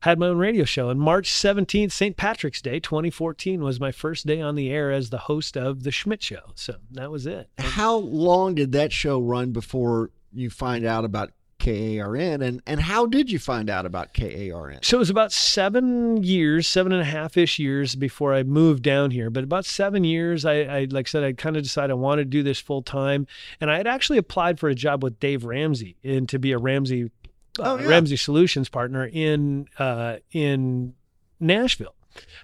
had 0.00 0.18
my 0.18 0.28
own 0.28 0.38
radio 0.38 0.64
show. 0.64 0.90
And 0.90 1.00
March 1.00 1.30
17th, 1.30 1.92
St. 1.92 2.16
Patrick's 2.16 2.62
Day, 2.62 2.80
2014, 2.80 3.62
was 3.62 3.80
my 3.80 3.92
first 3.92 4.26
day 4.26 4.40
on 4.40 4.54
the 4.54 4.70
air 4.70 4.90
as 4.90 5.10
the 5.10 5.18
host 5.18 5.56
of 5.56 5.82
the 5.82 5.90
Schmidt 5.90 6.22
Show. 6.22 6.52
So 6.54 6.76
that 6.92 7.10
was 7.10 7.26
it. 7.26 7.48
How 7.58 7.96
long 7.96 8.54
did 8.54 8.72
that 8.72 8.92
show 8.92 9.20
run 9.20 9.52
before 9.52 10.10
you 10.32 10.50
find 10.50 10.84
out 10.84 11.04
about 11.04 11.30
KARN? 11.58 12.42
And, 12.42 12.62
and 12.66 12.80
how 12.80 13.06
did 13.06 13.30
you 13.30 13.38
find 13.38 13.70
out 13.70 13.86
about 13.86 14.12
KARN? 14.12 14.80
So 14.82 14.98
it 14.98 15.00
was 15.00 15.10
about 15.10 15.32
seven 15.32 16.22
years, 16.22 16.68
seven 16.68 16.92
and 16.92 17.00
a 17.00 17.06
half 17.06 17.36
ish 17.36 17.58
years 17.58 17.96
before 17.96 18.34
I 18.34 18.42
moved 18.42 18.82
down 18.82 19.10
here. 19.10 19.30
But 19.30 19.44
about 19.44 19.64
seven 19.64 20.04
years, 20.04 20.44
I, 20.44 20.60
I 20.60 20.86
like 20.90 21.08
I 21.08 21.10
said, 21.10 21.24
I 21.24 21.32
kind 21.32 21.56
of 21.56 21.62
decided 21.62 21.90
I 21.90 21.94
wanted 21.94 22.24
to 22.24 22.30
do 22.30 22.42
this 22.42 22.60
full 22.60 22.82
time, 22.82 23.26
and 23.60 23.70
I 23.70 23.78
had 23.78 23.86
actually 23.86 24.18
applied 24.18 24.60
for 24.60 24.68
a 24.68 24.74
job 24.74 25.02
with 25.02 25.18
Dave 25.18 25.44
Ramsey 25.44 25.96
and 26.04 26.28
to 26.28 26.38
be 26.38 26.52
a 26.52 26.58
Ramsey 26.58 27.10
Oh, 27.58 27.78
yeah. 27.78 27.88
Ramsey 27.88 28.16
Solutions 28.16 28.68
partner 28.68 29.06
in 29.06 29.68
uh, 29.78 30.16
in 30.32 30.94
Nashville. 31.40 31.94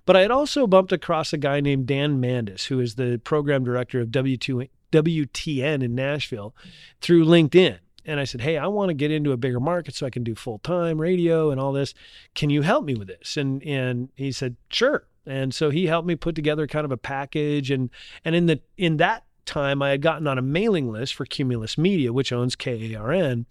But 0.05 0.17
I 0.17 0.21
had 0.21 0.31
also 0.31 0.67
bumped 0.67 0.93
across 0.93 1.33
a 1.33 1.39
guy 1.39 1.61
named 1.61 1.87
Dan 1.87 2.21
Mandis, 2.21 2.67
who 2.67 2.81
is 2.81 2.97
the 2.97 3.21
program 3.25 3.65
director 3.65 4.01
of 4.01 4.09
W2, 4.09 4.69
WTN 4.93 5.83
in 5.83 5.95
Nashville, 5.95 6.55
through 7.01 7.25
LinkedIn. 7.25 7.79
And 8.05 8.19
I 8.19 8.25
said, 8.25 8.41
Hey, 8.41 8.59
I 8.59 8.67
want 8.67 8.91
to 8.91 8.95
get 8.95 9.11
into 9.11 9.33
a 9.33 9.37
bigger 9.37 9.61
market 9.61 9.95
so 9.95 10.07
I 10.07 10.11
can 10.11 10.25
do 10.25 10.35
full 10.35 10.59
time 10.59 11.01
radio 11.01 11.51
and 11.51 11.61
all 11.61 11.73
this. 11.73 11.95
Can 12.35 12.51
you 12.51 12.63
help 12.63 12.85
me 12.85 12.95
with 12.95 13.09
this? 13.09 13.37
And 13.37 13.63
and 13.63 14.09
he 14.17 14.33
said, 14.33 14.57
Sure. 14.69 15.07
And 15.25 15.55
so 15.55 15.71
he 15.71 15.87
helped 15.87 16.09
me 16.09 16.17
put 16.17 16.35
together 16.35 16.67
kind 16.67 16.85
of 16.85 16.91
a 16.91 16.97
package. 16.97 17.71
And 17.71 17.91
and 18.25 18.35
in 18.35 18.47
the 18.47 18.61
in 18.77 18.97
that 18.97 19.25
time 19.45 19.83
I 19.83 19.91
had 19.91 20.03
gotten 20.03 20.27
on 20.27 20.39
a 20.39 20.43
mailing 20.43 20.91
list 20.91 21.15
for 21.15 21.25
Cumulus 21.25 21.77
Media, 21.77 22.13
which 22.13 22.33
owns 22.33 22.57
KARN. 22.57 23.47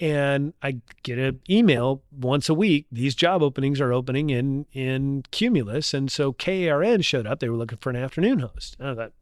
And 0.00 0.52
I 0.62 0.78
get 1.02 1.18
an 1.18 1.40
email 1.48 2.02
once 2.10 2.48
a 2.48 2.54
week. 2.54 2.86
These 2.90 3.14
job 3.14 3.42
openings 3.42 3.80
are 3.80 3.92
opening 3.92 4.30
in 4.30 4.66
in 4.72 5.24
Cumulus. 5.30 5.94
And 5.94 6.10
so 6.10 6.32
KARN 6.32 7.02
showed 7.02 7.26
up. 7.26 7.40
They 7.40 7.48
were 7.48 7.56
looking 7.56 7.78
for 7.78 7.90
an 7.90 7.96
afternoon 7.96 8.40
host. 8.40 8.76
And 8.78 8.88
I 8.88 8.94
thought, 8.94 9.12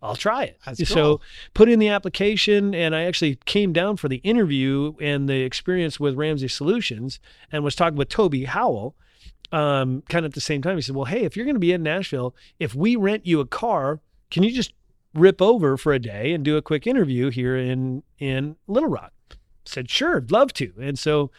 I'll 0.00 0.16
try 0.16 0.44
it. 0.44 0.60
That's 0.64 0.88
so 0.88 1.20
put 1.54 1.68
in 1.68 1.78
the 1.78 1.88
application 1.88 2.74
and 2.74 2.94
I 2.94 3.02
actually 3.04 3.36
came 3.46 3.72
down 3.72 3.96
for 3.96 4.08
the 4.08 4.18
interview 4.18 4.92
and 5.00 5.28
the 5.28 5.42
experience 5.42 5.98
with 5.98 6.14
Ramsey 6.14 6.46
Solutions 6.46 7.18
and 7.50 7.64
was 7.64 7.74
talking 7.74 7.96
with 7.96 8.08
Toby 8.08 8.44
Howell 8.44 8.94
um, 9.52 10.02
kind 10.08 10.24
of 10.24 10.30
at 10.30 10.34
the 10.34 10.40
same 10.40 10.62
time. 10.62 10.76
He 10.76 10.82
said, 10.82 10.94
Well, 10.94 11.06
hey, 11.06 11.24
if 11.24 11.36
you're 11.36 11.46
going 11.46 11.56
to 11.56 11.60
be 11.60 11.72
in 11.72 11.82
Nashville, 11.82 12.34
if 12.58 12.74
we 12.74 12.96
rent 12.96 13.26
you 13.26 13.40
a 13.40 13.46
car, 13.46 14.00
can 14.30 14.42
you 14.42 14.50
just 14.50 14.72
rip 15.18 15.42
over 15.42 15.76
for 15.76 15.92
a 15.92 15.98
day 15.98 16.32
and 16.32 16.44
do 16.44 16.56
a 16.56 16.62
quick 16.62 16.86
interview 16.86 17.30
here 17.30 17.56
in 17.56 18.02
in 18.18 18.56
Little 18.66 18.88
Rock? 18.88 19.12
Said, 19.64 19.90
Sure, 19.90 20.24
love 20.30 20.52
to. 20.54 20.72
And 20.80 20.98
so 20.98 21.30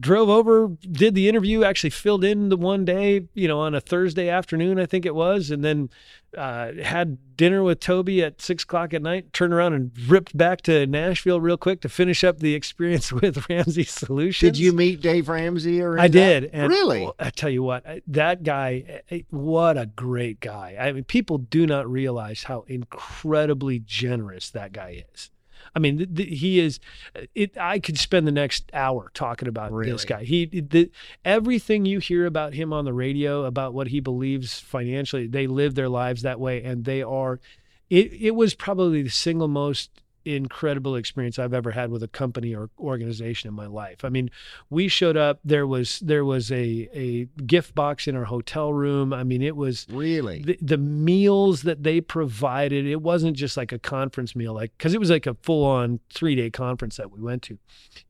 drove 0.00 0.28
over, 0.28 0.68
did 0.90 1.14
the 1.14 1.28
interview, 1.28 1.64
actually 1.64 1.90
filled 1.90 2.24
in 2.24 2.48
the 2.48 2.56
one 2.56 2.84
day, 2.84 3.26
you 3.34 3.48
know, 3.48 3.60
on 3.60 3.74
a 3.74 3.80
Thursday 3.80 4.28
afternoon, 4.28 4.78
I 4.78 4.86
think 4.86 5.06
it 5.06 5.14
was, 5.14 5.50
and 5.50 5.64
then 5.64 5.90
uh, 6.36 6.72
had 6.82 7.18
dinner 7.36 7.62
with 7.62 7.80
Toby 7.80 8.22
at 8.22 8.40
six 8.40 8.64
o'clock 8.64 8.92
at 8.92 9.02
night, 9.02 9.32
turned 9.32 9.52
around 9.52 9.74
and 9.74 9.90
ripped 10.08 10.36
back 10.36 10.60
to 10.62 10.86
Nashville 10.86 11.40
real 11.40 11.56
quick 11.56 11.80
to 11.82 11.88
finish 11.88 12.24
up 12.24 12.38
the 12.38 12.54
experience 12.54 13.12
with 13.20 13.48
Ramsey 13.48 13.84
Solutions. 13.84 14.52
Did 14.52 14.58
you 14.58 14.72
meet 14.72 15.00
Dave 15.00 15.28
Ramsey 15.28 15.80
or 15.80 15.98
I 15.98 16.04
any 16.04 16.06
of 16.06 16.12
that? 16.12 16.40
did. 16.40 16.50
And 16.52 16.68
really? 16.68 17.10
I 17.18 17.30
tell 17.30 17.50
you 17.50 17.62
what, 17.62 17.84
that 18.06 18.42
guy, 18.42 19.02
eh, 19.10 19.22
what 19.30 19.78
a 19.78 19.86
great 19.86 20.40
guy. 20.40 20.76
I 20.78 20.92
mean, 20.92 21.04
people 21.04 21.38
do 21.38 21.66
not 21.66 21.90
realize 21.90 22.44
how 22.44 22.64
incredibly 22.68 23.78
generous 23.78 24.50
that 24.50 24.72
guy 24.72 25.04
is. 25.14 25.30
I 25.74 25.78
mean, 25.78 25.98
th- 25.98 26.14
th- 26.14 26.40
he 26.40 26.60
is. 26.60 26.80
Uh, 27.14 27.22
it. 27.34 27.56
I 27.58 27.78
could 27.78 27.98
spend 27.98 28.26
the 28.26 28.32
next 28.32 28.70
hour 28.72 29.10
talking 29.14 29.48
about 29.48 29.72
this 29.82 30.04
guy. 30.04 30.24
He, 30.24 30.46
the, 30.46 30.90
everything 31.24 31.84
you 31.84 31.98
hear 31.98 32.26
about 32.26 32.54
him 32.54 32.72
on 32.72 32.84
the 32.84 32.92
radio, 32.92 33.44
about 33.44 33.74
what 33.74 33.88
he 33.88 34.00
believes 34.00 34.58
financially, 34.60 35.26
they 35.26 35.46
live 35.46 35.74
their 35.74 35.88
lives 35.88 36.22
that 36.22 36.40
way, 36.40 36.62
and 36.62 36.84
they 36.84 37.02
are. 37.02 37.40
It. 37.88 38.12
It 38.12 38.34
was 38.34 38.54
probably 38.54 39.02
the 39.02 39.10
single 39.10 39.48
most 39.48 39.90
incredible 40.26 40.96
experience 40.96 41.38
I've 41.38 41.54
ever 41.54 41.70
had 41.70 41.90
with 41.90 42.02
a 42.02 42.08
company 42.08 42.54
or 42.54 42.68
organization 42.78 43.48
in 43.48 43.54
my 43.54 43.66
life. 43.66 44.04
I 44.04 44.08
mean, 44.08 44.30
we 44.70 44.88
showed 44.88 45.16
up. 45.16 45.40
There 45.44 45.66
was 45.66 46.00
there 46.00 46.24
was 46.24 46.50
a 46.50 46.88
a 46.92 47.24
gift 47.42 47.74
box 47.74 48.06
in 48.08 48.16
our 48.16 48.24
hotel 48.24 48.72
room. 48.72 49.12
I 49.12 49.22
mean, 49.24 49.42
it 49.42 49.56
was 49.56 49.86
Really? 49.90 50.42
the, 50.42 50.58
the 50.60 50.78
meals 50.78 51.62
that 51.62 51.82
they 51.82 52.00
provided 52.00 52.86
it 52.86 53.02
wasn't 53.02 53.36
just 53.36 53.56
like 53.56 53.72
a 53.72 53.78
conference 53.78 54.34
meal 54.34 54.52
like 54.54 54.72
because 54.76 54.94
it 54.94 55.00
was 55.00 55.10
like 55.10 55.26
a 55.26 55.34
full-on 55.42 56.00
three-day 56.12 56.50
conference 56.50 56.96
that 56.96 57.10
we 57.10 57.20
went 57.20 57.42
to 57.42 57.58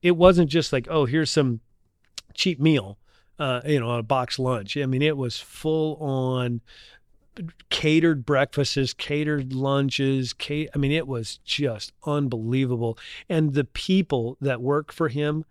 it 0.02 0.12
wasn't 0.16 0.48
just 0.48 0.72
like 0.72 0.86
oh 0.90 1.04
here's 1.04 1.30
some 1.30 1.60
cheap 2.34 2.58
meal 2.60 2.98
uh, 3.38 3.60
you 3.66 3.78
know 3.80 3.90
a 3.92 4.02
box 4.02 4.38
lunch 4.38 4.76
i 4.76 4.86
mean 4.86 5.02
it 5.02 5.16
was 5.16 5.38
full 5.38 5.96
on 5.96 6.60
catered 7.70 8.24
breakfasts 8.24 8.92
catered 8.94 9.52
lunches 9.52 10.34
i 10.50 10.78
mean 10.78 10.92
it 10.92 11.06
was 11.06 11.38
just 11.44 11.92
unbelievable 12.04 12.98
and 13.28 13.54
the 13.54 13.64
people 13.64 14.36
that 14.40 14.60
work 14.60 14.92
for 14.92 15.08
him 15.08 15.44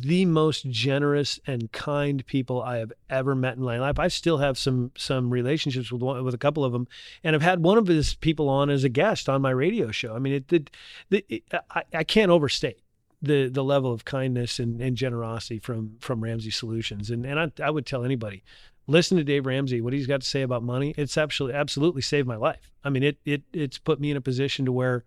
the 0.00 0.24
most 0.24 0.68
generous 0.70 1.38
and 1.46 1.70
kind 1.72 2.24
people 2.24 2.62
I 2.62 2.78
have 2.78 2.92
ever 3.10 3.34
met 3.34 3.56
in 3.56 3.62
my 3.62 3.78
life. 3.78 3.98
I 3.98 4.08
still 4.08 4.38
have 4.38 4.56
some 4.56 4.90
some 4.96 5.30
relationships 5.30 5.92
with 5.92 6.00
one, 6.00 6.24
with 6.24 6.34
a 6.34 6.38
couple 6.38 6.64
of 6.64 6.72
them, 6.72 6.88
and 7.22 7.36
I've 7.36 7.42
had 7.42 7.62
one 7.62 7.76
of 7.76 7.86
his 7.88 8.14
people 8.14 8.48
on 8.48 8.70
as 8.70 8.84
a 8.84 8.88
guest 8.88 9.28
on 9.28 9.42
my 9.42 9.50
radio 9.50 9.90
show. 9.90 10.14
I 10.14 10.18
mean, 10.18 10.32
it, 10.34 10.52
it, 10.52 10.70
it, 11.10 11.26
it 11.28 11.44
I, 11.70 11.82
I 11.92 12.04
can't 12.04 12.30
overstate 12.30 12.80
the 13.20 13.48
the 13.48 13.62
level 13.62 13.92
of 13.92 14.04
kindness 14.04 14.58
and, 14.58 14.80
and 14.80 14.96
generosity 14.96 15.58
from 15.58 15.96
from 16.00 16.22
Ramsey 16.22 16.50
Solutions. 16.50 17.10
And 17.10 17.26
and 17.26 17.38
I, 17.38 17.52
I 17.62 17.70
would 17.70 17.84
tell 17.84 18.04
anybody, 18.04 18.42
listen 18.86 19.16
to 19.16 19.24
Dave 19.24 19.46
Ramsey, 19.46 19.80
what 19.80 19.92
he's 19.92 20.06
got 20.06 20.22
to 20.22 20.26
say 20.26 20.42
about 20.42 20.62
money. 20.62 20.94
It's 20.96 21.16
absolutely 21.16 21.58
absolutely 21.58 22.02
saved 22.02 22.26
my 22.26 22.36
life. 22.36 22.70
I 22.84 22.90
mean, 22.90 23.02
it 23.02 23.18
it 23.24 23.42
it's 23.52 23.78
put 23.78 24.00
me 24.00 24.10
in 24.10 24.16
a 24.16 24.20
position 24.20 24.64
to 24.66 24.72
where 24.72 25.04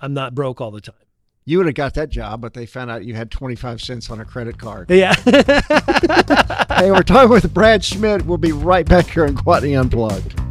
I'm 0.00 0.14
not 0.14 0.34
broke 0.34 0.60
all 0.60 0.70
the 0.70 0.80
time. 0.80 0.94
You 1.48 1.58
would 1.58 1.66
have 1.66 1.76
got 1.76 1.94
that 1.94 2.10
job, 2.10 2.40
but 2.40 2.54
they 2.54 2.66
found 2.66 2.90
out 2.90 3.04
you 3.04 3.14
had 3.14 3.30
25 3.30 3.80
cents 3.80 4.10
on 4.10 4.20
a 4.20 4.24
credit 4.24 4.58
card. 4.58 4.90
Yeah. 4.90 5.14
hey, 5.24 6.90
we're 6.90 7.04
talking 7.04 7.30
with 7.30 7.54
Brad 7.54 7.84
Schmidt. 7.84 8.26
We'll 8.26 8.36
be 8.36 8.50
right 8.50 8.84
back 8.84 9.06
here 9.06 9.24
on 9.24 9.36
Gwatney 9.36 9.80
Unplugged. 9.80 10.45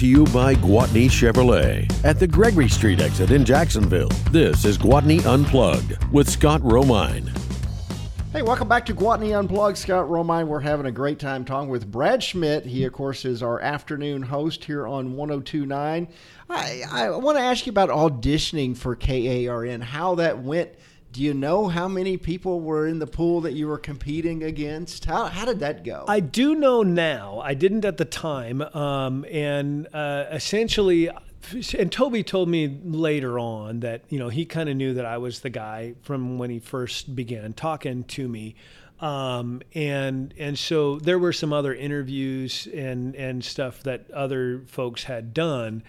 To 0.00 0.06
you 0.06 0.24
by 0.26 0.54
Gwatney 0.54 1.10
Chevrolet 1.10 1.86
at 2.04 2.18
the 2.18 2.26
Gregory 2.26 2.70
Street 2.70 3.02
exit 3.02 3.32
in 3.32 3.44
Jacksonville. 3.44 4.08
This 4.30 4.64
is 4.64 4.78
Gwatney 4.78 5.26
Unplugged 5.26 6.02
with 6.10 6.26
Scott 6.26 6.62
Romine. 6.62 7.28
Hey, 8.32 8.40
welcome 8.40 8.66
back 8.66 8.86
to 8.86 8.94
Gwatney 8.94 9.38
Unplugged. 9.38 9.76
Scott 9.76 10.08
Romine. 10.08 10.46
We're 10.46 10.60
having 10.60 10.86
a 10.86 10.90
great 10.90 11.18
time 11.18 11.44
talking 11.44 11.68
with 11.68 11.90
Brad 11.90 12.22
Schmidt. 12.22 12.64
He, 12.64 12.84
of 12.84 12.94
course, 12.94 13.26
is 13.26 13.42
our 13.42 13.60
afternoon 13.60 14.22
host 14.22 14.64
here 14.64 14.86
on 14.86 15.16
1029. 15.16 16.08
I, 16.48 16.82
I 16.90 17.10
want 17.10 17.36
to 17.36 17.42
ask 17.42 17.66
you 17.66 17.70
about 17.70 17.90
auditioning 17.90 18.74
for 18.74 18.96
KARN, 18.96 19.82
how 19.82 20.14
that 20.14 20.38
went. 20.38 20.70
Do 21.12 21.22
you 21.22 21.34
know 21.34 21.66
how 21.66 21.88
many 21.88 22.16
people 22.16 22.60
were 22.60 22.86
in 22.86 23.00
the 23.00 23.06
pool 23.06 23.40
that 23.40 23.54
you 23.54 23.66
were 23.66 23.78
competing 23.78 24.44
against? 24.44 25.06
How, 25.06 25.26
how 25.26 25.44
did 25.44 25.58
that 25.58 25.82
go? 25.82 26.04
I 26.06 26.20
do 26.20 26.54
know 26.54 26.82
now. 26.84 27.40
I 27.42 27.54
didn't 27.54 27.84
at 27.84 27.96
the 27.96 28.04
time. 28.04 28.62
Um, 28.62 29.24
and 29.28 29.88
uh, 29.92 30.26
essentially, 30.30 31.10
and 31.76 31.90
Toby 31.90 32.22
told 32.22 32.48
me 32.48 32.78
later 32.84 33.38
on 33.38 33.80
that 33.80 34.02
you 34.08 34.18
know 34.18 34.28
he 34.28 34.44
kind 34.44 34.68
of 34.68 34.76
knew 34.76 34.94
that 34.94 35.04
I 35.04 35.18
was 35.18 35.40
the 35.40 35.50
guy 35.50 35.94
from 36.02 36.38
when 36.38 36.50
he 36.50 36.60
first 36.60 37.16
began 37.16 37.54
talking 37.54 38.04
to 38.04 38.28
me, 38.28 38.54
um, 39.00 39.62
and 39.74 40.34
and 40.38 40.58
so 40.58 40.96
there 40.98 41.18
were 41.18 41.32
some 41.32 41.52
other 41.52 41.74
interviews 41.74 42.68
and 42.74 43.14
and 43.16 43.44
stuff 43.44 43.82
that 43.84 44.10
other 44.10 44.62
folks 44.66 45.04
had 45.04 45.32
done, 45.34 45.82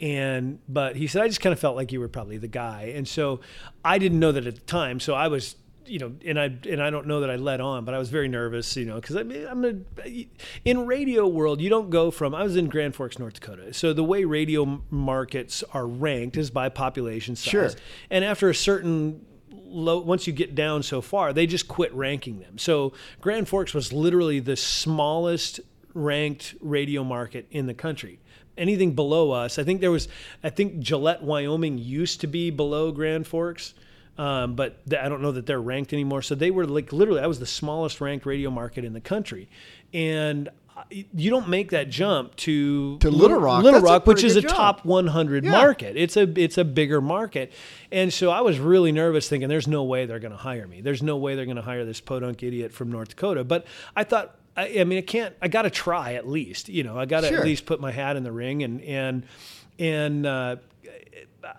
and 0.00 0.58
but 0.68 0.96
he 0.96 1.06
said 1.06 1.22
I 1.22 1.28
just 1.28 1.40
kind 1.40 1.52
of 1.52 1.58
felt 1.58 1.76
like 1.76 1.92
you 1.92 2.00
were 2.00 2.08
probably 2.08 2.36
the 2.38 2.48
guy, 2.48 2.92
and 2.94 3.06
so 3.08 3.40
I 3.84 3.98
didn't 3.98 4.20
know 4.20 4.32
that 4.32 4.46
at 4.46 4.54
the 4.54 4.60
time, 4.62 5.00
so 5.00 5.14
I 5.14 5.28
was 5.28 5.56
you 5.86 5.98
know, 5.98 6.12
and 6.26 6.38
I 6.38 6.54
and 6.68 6.82
I 6.82 6.90
don't 6.90 7.06
know 7.06 7.20
that 7.20 7.30
I 7.30 7.36
led 7.36 7.62
on, 7.62 7.86
but 7.86 7.94
I 7.94 7.98
was 7.98 8.10
very 8.10 8.28
nervous, 8.28 8.76
you 8.76 8.84
know, 8.84 8.96
because 8.96 9.16
I 9.16 9.22
mean, 9.22 9.46
I'm 9.46 9.64
a, 9.64 10.28
in 10.66 10.84
radio 10.86 11.26
world. 11.26 11.62
You 11.62 11.70
don't 11.70 11.88
go 11.88 12.10
from 12.10 12.34
I 12.34 12.42
was 12.42 12.56
in 12.56 12.68
Grand 12.68 12.94
Forks, 12.94 13.18
North 13.18 13.32
Dakota, 13.40 13.72
so 13.72 13.94
the 13.94 14.04
way 14.04 14.24
radio 14.24 14.82
markets 14.90 15.64
are 15.72 15.86
ranked 15.86 16.36
is 16.36 16.50
by 16.50 16.68
population 16.68 17.36
size, 17.36 17.50
Sure. 17.50 17.70
and 18.10 18.22
after 18.22 18.50
a 18.50 18.54
certain 18.54 19.24
low, 19.68 19.98
once 19.98 20.26
you 20.26 20.32
get 20.32 20.54
down 20.54 20.82
so 20.82 21.00
far, 21.00 21.32
they 21.32 21.46
just 21.46 21.68
quit 21.68 21.92
ranking 21.94 22.40
them. 22.40 22.58
So 22.58 22.92
Grand 23.20 23.48
Forks 23.48 23.74
was 23.74 23.92
literally 23.92 24.40
the 24.40 24.56
smallest 24.56 25.60
ranked 25.94 26.54
radio 26.60 27.04
market 27.04 27.46
in 27.50 27.66
the 27.66 27.74
country. 27.74 28.18
Anything 28.56 28.94
below 28.94 29.30
us, 29.30 29.58
I 29.58 29.64
think 29.64 29.80
there 29.80 29.90
was, 29.90 30.08
I 30.42 30.50
think 30.50 30.80
Gillette, 30.80 31.22
Wyoming 31.22 31.78
used 31.78 32.20
to 32.22 32.26
be 32.26 32.50
below 32.50 32.90
Grand 32.90 33.26
Forks. 33.26 33.74
Um, 34.18 34.56
but 34.56 34.84
th- 34.90 35.00
I 35.00 35.08
don't 35.08 35.22
know 35.22 35.30
that 35.30 35.46
they're 35.46 35.60
ranked 35.60 35.92
anymore. 35.92 36.22
So 36.22 36.34
they 36.34 36.50
were 36.50 36.66
like 36.66 36.92
literally, 36.92 37.20
I 37.20 37.28
was 37.28 37.38
the 37.38 37.46
smallest 37.46 38.00
ranked 38.00 38.26
radio 38.26 38.50
market 38.50 38.84
in 38.84 38.92
the 38.92 39.00
country, 39.00 39.48
and 39.94 40.48
you 40.90 41.30
don't 41.30 41.48
make 41.48 41.70
that 41.70 41.88
jump 41.90 42.34
to 42.36 42.98
To 42.98 43.10
Little 43.10 43.38
Rock. 43.38 43.62
Little 43.64 43.80
Rock, 43.80 44.06
which 44.06 44.24
is 44.24 44.36
a 44.36 44.40
jump. 44.42 44.54
top 44.54 44.84
100 44.84 45.44
Yeah. 45.44 45.50
market. 45.50 45.96
It's 45.96 46.16
a 46.16 46.22
it's 46.40 46.58
a 46.58 46.64
bigger 46.64 47.00
market, 47.00 47.52
and 47.92 48.12
so 48.12 48.30
I 48.30 48.40
was 48.40 48.58
really 48.58 48.92
nervous, 48.92 49.28
thinking 49.28 49.48
there's 49.48 49.68
no 49.68 49.84
way 49.84 50.06
they're 50.06 50.18
going 50.18 50.32
to 50.32 50.36
hire 50.38 50.66
me. 50.66 50.80
There's 50.80 51.02
no 51.02 51.16
way 51.16 51.34
they're 51.34 51.44
going 51.44 51.56
to 51.56 51.62
hire 51.62 51.84
this 51.84 52.00
podunk 52.00 52.42
idiot 52.42 52.72
from 52.72 52.90
North 52.90 53.08
Dakota. 53.10 53.44
But 53.44 53.66
I 53.96 54.04
thought, 54.04 54.34
I, 54.56 54.80
I 54.80 54.84
mean, 54.84 54.98
I 54.98 55.02
can't. 55.02 55.34
I 55.42 55.48
got 55.48 55.62
to 55.62 55.70
try 55.70 56.14
at 56.14 56.28
least. 56.28 56.68
You 56.68 56.82
know, 56.84 56.98
I 56.98 57.06
got 57.06 57.20
to 57.22 57.28
Sure. 57.28 57.38
at 57.38 57.44
least 57.44 57.66
put 57.66 57.80
my 57.80 57.92
hat 57.92 58.16
in 58.16 58.22
the 58.24 58.32
ring, 58.32 58.62
and 58.62 58.80
and 58.82 59.24
and. 59.78 60.26
Uh, 60.26 60.56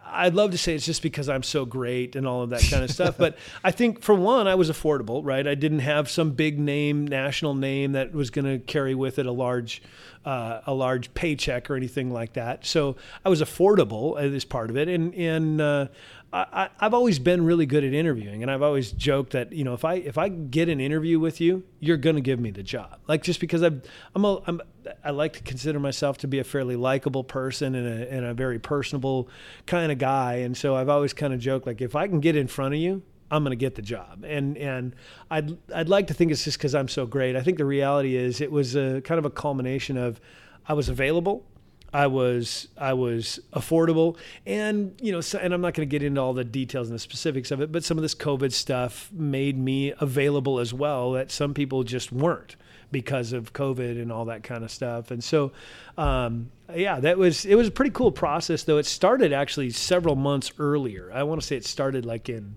I'd 0.05 0.35
love 0.35 0.51
to 0.51 0.57
say 0.57 0.75
it's 0.75 0.85
just 0.85 1.01
because 1.01 1.29
I'm 1.29 1.43
so 1.43 1.65
great 1.65 2.15
and 2.15 2.27
all 2.27 2.41
of 2.41 2.49
that 2.49 2.61
kind 2.69 2.83
of 2.83 2.91
stuff, 2.91 3.17
but 3.17 3.37
I 3.63 3.71
think 3.71 4.01
for 4.01 4.13
one, 4.15 4.47
I 4.47 4.55
was 4.55 4.69
affordable, 4.69 5.21
right? 5.23 5.47
I 5.47 5.55
didn't 5.55 5.79
have 5.79 6.09
some 6.09 6.31
big 6.31 6.59
name, 6.59 7.07
national 7.07 7.53
name 7.53 7.93
that 7.93 8.13
was 8.13 8.29
going 8.29 8.45
to 8.45 8.59
carry 8.59 8.95
with 8.95 9.19
it 9.19 9.25
a 9.25 9.31
large, 9.31 9.81
uh, 10.25 10.61
a 10.65 10.73
large 10.73 11.13
paycheck 11.13 11.69
or 11.69 11.75
anything 11.75 12.11
like 12.11 12.33
that. 12.33 12.65
So 12.65 12.97
I 13.23 13.29
was 13.29 13.41
affordable 13.41 14.19
as 14.19 14.45
part 14.45 14.69
of 14.69 14.77
it, 14.77 14.87
and 14.87 15.13
and 15.15 15.61
uh, 15.61 15.87
I, 16.31 16.69
I've 16.79 16.93
always 16.93 17.17
been 17.17 17.43
really 17.43 17.65
good 17.65 17.83
at 17.83 17.93
interviewing, 17.93 18.43
and 18.43 18.51
I've 18.51 18.61
always 18.61 18.91
joked 18.91 19.31
that 19.33 19.51
you 19.51 19.63
know 19.63 19.73
if 19.73 19.83
I 19.83 19.95
if 19.95 20.17
I 20.17 20.29
get 20.29 20.69
an 20.69 20.79
interview 20.79 21.19
with 21.19 21.41
you, 21.41 21.63
you're 21.79 21.97
going 21.97 22.15
to 22.15 22.21
give 22.21 22.39
me 22.39 22.51
the 22.51 22.63
job, 22.63 22.99
like 23.07 23.23
just 23.23 23.39
because 23.39 23.61
I'm 23.61 23.81
I'm 24.13 24.25
a 24.25 24.41
I'm 24.45 24.61
I 25.03 25.11
like 25.11 25.33
to 25.33 25.43
consider 25.43 25.79
myself 25.79 26.17
to 26.19 26.27
be 26.27 26.39
a 26.39 26.43
fairly 26.43 26.75
likable 26.75 27.23
person 27.23 27.75
and 27.75 27.87
a, 27.87 28.11
and 28.11 28.25
a 28.25 28.33
very 28.33 28.59
personable 28.59 29.29
kind 29.65 29.91
of 29.91 29.97
guy. 29.97 30.35
And 30.35 30.55
so 30.55 30.75
I've 30.75 30.89
always 30.89 31.13
kind 31.13 31.33
of 31.33 31.39
joked 31.39 31.67
like, 31.67 31.81
if 31.81 31.95
I 31.95 32.07
can 32.07 32.19
get 32.19 32.35
in 32.35 32.47
front 32.47 32.73
of 32.73 32.79
you, 32.79 33.01
I'm 33.31 33.43
going 33.43 33.51
to 33.51 33.57
get 33.57 33.75
the 33.75 33.81
job. 33.81 34.25
And 34.27 34.57
and 34.57 34.95
I'd 35.29 35.57
I'd 35.73 35.89
like 35.89 36.07
to 36.07 36.13
think 36.13 36.31
it's 36.31 36.43
just 36.43 36.57
because 36.57 36.73
I'm 36.73 36.87
so 36.87 37.05
great. 37.05 37.35
I 37.35 37.41
think 37.41 37.57
the 37.57 37.65
reality 37.65 38.15
is 38.15 38.41
it 38.41 38.51
was 38.51 38.75
a 38.75 39.01
kind 39.01 39.19
of 39.19 39.25
a 39.25 39.29
culmination 39.29 39.97
of 39.97 40.19
I 40.67 40.73
was 40.73 40.89
available. 40.89 41.45
I 41.91 42.07
was 42.07 42.67
I 42.77 42.93
was 42.93 43.39
affordable, 43.53 44.17
and 44.45 44.95
you 45.01 45.11
know, 45.11 45.21
so, 45.21 45.39
and 45.39 45.53
I'm 45.53 45.61
not 45.61 45.73
going 45.73 45.87
to 45.87 45.91
get 45.91 46.03
into 46.03 46.21
all 46.21 46.33
the 46.33 46.43
details 46.43 46.87
and 46.87 46.95
the 46.95 46.99
specifics 46.99 47.49
of 47.49 47.61
it, 47.61 47.71
but 47.71 47.83
some 47.83 47.97
of 47.97 48.03
this 48.03 48.13
COVID 48.13 48.51
stuff 48.51 49.09
made 49.11 49.57
me 49.57 49.93
available 49.99 50.59
as 50.59 50.71
well 50.71 51.13
that 51.13 51.31
some 51.31 51.55
people 51.55 51.83
just 51.83 52.11
weren't 52.11 52.55
because 52.91 53.33
of 53.33 53.53
COVID 53.53 54.01
and 54.01 54.11
all 54.11 54.25
that 54.25 54.43
kind 54.43 54.63
of 54.63 54.71
stuff. 54.71 55.11
And 55.11 55.23
so, 55.23 55.51
um, 55.97 56.51
yeah, 56.73 56.99
that 56.99 57.17
was 57.17 57.45
it 57.45 57.55
was 57.55 57.67
a 57.67 57.71
pretty 57.71 57.91
cool 57.91 58.11
process. 58.11 58.63
Though 58.63 58.77
it 58.77 58.85
started 58.85 59.33
actually 59.33 59.69
several 59.71 60.15
months 60.15 60.51
earlier. 60.59 61.11
I 61.13 61.23
want 61.23 61.41
to 61.41 61.47
say 61.47 61.55
it 61.55 61.65
started 61.65 62.05
like 62.05 62.29
in 62.29 62.55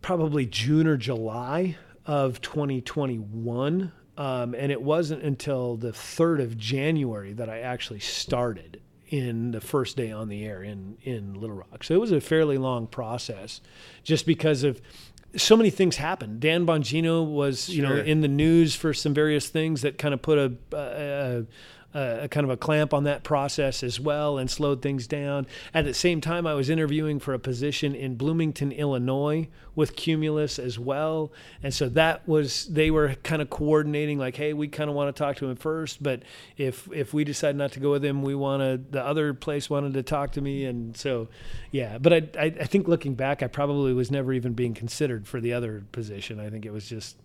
probably 0.00 0.46
June 0.46 0.86
or 0.86 0.96
July 0.96 1.76
of 2.06 2.40
2021. 2.40 3.92
Um, 4.18 4.54
and 4.54 4.70
it 4.70 4.82
wasn't 4.82 5.22
until 5.22 5.76
the 5.76 5.92
3rd 5.92 6.42
of 6.42 6.58
January 6.58 7.32
that 7.32 7.48
I 7.48 7.60
actually 7.60 8.00
started 8.00 8.82
in 9.08 9.50
the 9.50 9.60
first 9.60 9.96
day 9.96 10.10
on 10.10 10.28
the 10.28 10.44
air 10.44 10.62
in, 10.62 10.96
in 11.02 11.34
Little 11.34 11.56
Rock. 11.56 11.84
So 11.84 11.94
it 11.94 12.00
was 12.00 12.12
a 12.12 12.20
fairly 12.20 12.58
long 12.58 12.86
process 12.86 13.60
just 14.02 14.26
because 14.26 14.64
of 14.64 14.80
so 15.36 15.56
many 15.56 15.70
things 15.70 15.96
happened. 15.96 16.40
Dan 16.40 16.66
Bongino 16.66 17.26
was, 17.26 17.68
you 17.68 17.82
know, 17.82 17.96
in 17.96 18.20
the 18.20 18.28
news 18.28 18.74
for 18.74 18.92
some 18.92 19.14
various 19.14 19.48
things 19.48 19.82
that 19.82 19.98
kind 19.98 20.12
of 20.12 20.20
put 20.22 20.38
a, 20.38 20.52
a, 20.76 21.44
a, 21.94 22.24
a 22.24 22.28
kind 22.28 22.44
of 22.44 22.50
a 22.50 22.56
clamp 22.56 22.94
on 22.94 23.04
that 23.04 23.22
process 23.22 23.82
as 23.82 24.00
well 24.00 24.38
and 24.38 24.50
slowed 24.50 24.82
things 24.82 25.06
down. 25.06 25.46
At 25.74 25.84
the 25.84 25.94
same 25.94 26.20
time, 26.20 26.46
I 26.46 26.54
was 26.54 26.70
interviewing 26.70 27.20
for 27.20 27.34
a 27.34 27.38
position 27.38 27.94
in 27.94 28.16
Bloomington, 28.16 28.72
Illinois 28.72 29.48
with 29.74 29.96
Cumulus 29.96 30.58
as 30.58 30.78
well. 30.78 31.32
And 31.62 31.72
so 31.72 31.88
that 31.90 32.26
was, 32.28 32.66
they 32.66 32.90
were 32.90 33.14
kind 33.22 33.40
of 33.40 33.50
coordinating 33.50 34.18
like, 34.18 34.36
hey, 34.36 34.52
we 34.52 34.68
kind 34.68 34.90
of 34.90 34.96
want 34.96 35.14
to 35.14 35.18
talk 35.18 35.36
to 35.36 35.46
him 35.46 35.56
first, 35.56 36.02
but 36.02 36.22
if, 36.56 36.88
if 36.92 37.14
we 37.14 37.24
decide 37.24 37.56
not 37.56 37.72
to 37.72 37.80
go 37.80 37.90
with 37.90 38.04
him, 38.04 38.22
we 38.22 38.34
want 38.34 38.60
to, 38.60 38.80
the 38.90 39.02
other 39.04 39.32
place 39.34 39.70
wanted 39.70 39.94
to 39.94 40.02
talk 40.02 40.32
to 40.32 40.40
me. 40.40 40.64
And 40.64 40.96
so, 40.96 41.28
yeah, 41.70 41.98
but 41.98 42.12
I, 42.12 42.28
I, 42.38 42.44
I 42.44 42.64
think 42.64 42.88
looking 42.88 43.14
back, 43.14 43.42
I 43.42 43.46
probably 43.46 43.94
was 43.94 44.10
never 44.10 44.32
even 44.32 44.52
being 44.52 44.74
considered 44.74 45.26
for 45.26 45.40
the 45.40 45.52
other 45.52 45.84
position. 45.92 46.38
I 46.38 46.50
think 46.50 46.66
it 46.66 46.72
was 46.72 46.88
just, 46.88 47.16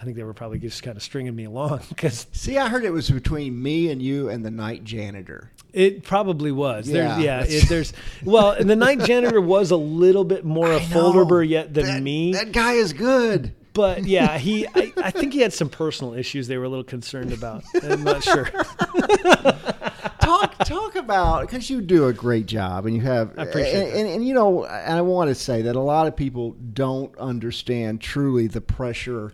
I 0.00 0.04
think 0.04 0.16
they 0.16 0.22
were 0.24 0.32
probably 0.32 0.58
just 0.58 0.82
kind 0.82 0.96
of 0.96 1.02
stringing 1.02 1.36
me 1.36 1.44
along 1.44 1.80
because 1.90 2.26
See, 2.32 2.56
I 2.56 2.68
heard 2.68 2.84
it 2.84 2.90
was 2.90 3.10
between 3.10 3.62
me 3.62 3.90
and 3.90 4.00
you 4.00 4.28
and 4.30 4.44
the 4.44 4.50
night 4.50 4.82
janitor. 4.82 5.50
It 5.72 6.02
probably 6.04 6.50
was. 6.52 6.88
Yeah, 6.88 6.94
there's, 7.18 7.24
yeah. 7.24 7.44
It, 7.46 7.68
there's 7.68 7.92
well, 8.24 8.52
and 8.52 8.68
the 8.68 8.76
night 8.76 9.00
janitor 9.00 9.40
was 9.40 9.70
a 9.70 9.76
little 9.76 10.24
bit 10.24 10.44
more 10.44 10.72
a 10.72 10.76
I 10.76 10.80
folderber 10.80 11.46
yet 11.46 11.74
than 11.74 11.84
That- 11.86 12.02
me. 12.02 12.32
That 12.32 12.52
guy 12.52 12.72
is 12.72 12.92
good. 12.92 13.54
but 13.72 14.04
yeah, 14.04 14.36
he. 14.38 14.66
I, 14.66 14.92
I 14.96 15.10
think 15.12 15.32
he 15.32 15.40
had 15.40 15.52
some 15.52 15.68
personal 15.68 16.14
issues 16.14 16.48
they 16.48 16.56
were 16.56 16.64
a 16.64 16.68
little 16.68 16.82
concerned 16.82 17.32
about. 17.32 17.62
I'm 17.82 18.02
not 18.02 18.24
sure. 18.24 18.50
talk 20.20 20.56
talk 20.64 20.96
about 20.96 21.42
because 21.42 21.70
you 21.70 21.80
do 21.80 22.06
a 22.06 22.12
great 22.12 22.46
job 22.46 22.86
and 22.86 22.94
you 22.94 23.02
have 23.02 23.36
I 23.38 23.42
appreciate 23.44 23.88
and, 23.90 23.98
and, 23.98 24.08
and 24.08 24.26
you 24.26 24.34
know 24.34 24.64
and 24.64 24.94
I 24.96 25.00
want 25.02 25.28
to 25.28 25.34
say 25.34 25.62
that 25.62 25.76
a 25.76 25.80
lot 25.80 26.06
of 26.06 26.14
people 26.16 26.52
don't 26.72 27.16
understand 27.18 28.00
truly 28.00 28.46
the 28.46 28.60
pressure 28.60 29.32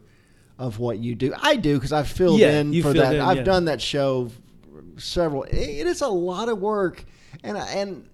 of 0.59 0.79
what 0.79 0.99
you 0.99 1.15
do. 1.15 1.35
I 1.41 1.57
do 1.57 1.75
because 1.75 1.93
I've 1.93 2.09
filled 2.09 2.41
Yeah, 2.41 2.61
in 2.61 2.83
for 2.83 2.93
that. 2.95 3.15
in, 3.15 3.21
I've 3.21 3.39
yeah. 3.39 3.43
done 3.43 3.67
that 3.67 3.81
show 3.83 4.31
several. 4.97 5.43
It, 5.45 5.57
it 5.57 5.87
is 5.87 6.01
a 6.01 6.09
lot 6.09 6.49
of 6.49 6.59
work, 6.59 7.05
and 7.43 7.57
and 7.59 8.09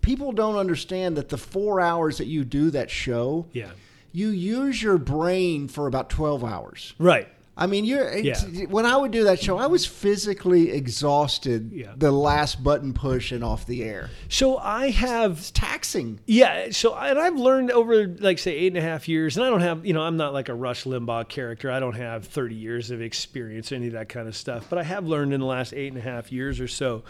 people 0.00 0.32
don't 0.32 0.56
understand 0.56 1.16
that 1.16 1.28
the 1.28 1.38
four 1.38 1.80
hours 1.80 2.18
that 2.18 2.26
you 2.26 2.44
do 2.44 2.70
that 2.70 2.90
show, 2.90 3.46
Yeah. 3.52 3.70
you 4.12 4.28
use 4.28 4.82
your 4.82 4.98
brain 4.98 5.68
for 5.68 5.86
about 5.86 6.10
twelve 6.10 6.44
hours. 6.44 6.94
Right. 6.98 7.28
I 7.60 7.66
mean, 7.66 7.84
you're 7.84 8.16
Yeah. 8.16 8.40
when 8.70 8.86
I 8.86 8.96
would 8.96 9.10
do 9.12 9.24
that 9.24 9.38
show, 9.38 9.58
I 9.58 9.66
was 9.66 9.84
physically 9.84 10.70
exhausted. 10.70 11.70
Yeah. 11.74 11.92
The 11.96 12.10
last 12.10 12.64
button 12.64 12.94
push 12.94 13.32
and 13.32 13.44
off 13.44 13.66
the 13.66 13.84
air. 13.84 14.08
So 14.30 14.56
I 14.56 14.90
have 14.90 15.32
It's 15.38 15.50
taxing. 15.50 16.20
Yeah, 16.26 16.70
so 16.70 16.94
and 16.94 17.18
I've 17.18 17.36
learned 17.36 17.70
over 17.70 18.06
like 18.06 18.38
say 18.38 18.52
eight 18.56 18.68
and 18.68 18.78
a 18.78 18.80
half 18.80 19.08
years, 19.08 19.36
and 19.36 19.44
I 19.44 19.50
don't 19.50 19.60
have 19.60 19.84
you 19.84 19.92
know 19.92 20.00
I'm 20.02 20.16
not 20.16 20.32
like 20.32 20.48
a 20.48 20.54
Rush 20.54 20.84
Limbaugh 20.84 21.28
character. 21.28 21.70
I 21.70 21.80
don't 21.80 21.96
have 21.96 22.24
30 22.24 22.54
years 22.54 22.90
of 22.90 23.02
experience 23.02 23.72
any 23.72 23.88
of 23.88 23.92
that 23.92 24.08
kind 24.08 24.26
of 24.26 24.34
stuff, 24.34 24.66
but 24.70 24.78
I 24.78 24.82
have 24.82 25.06
learned 25.06 25.34
in 25.34 25.40
the 25.40 25.46
last 25.46 25.74
eight 25.74 25.88
and 25.92 25.98
a 25.98 26.04
half 26.04 26.32
years 26.32 26.60
or 26.60 26.68
so. 26.68 27.04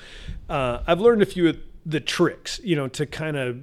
Uh, 0.48 0.80
I've 0.86 1.00
learned 1.00 1.22
a 1.22 1.26
few 1.26 1.48
of 1.48 1.58
the 1.86 2.00
tricks, 2.00 2.60
you 2.64 2.76
know, 2.76 2.88
to 2.88 3.06
kind 3.06 3.36
of 3.36 3.58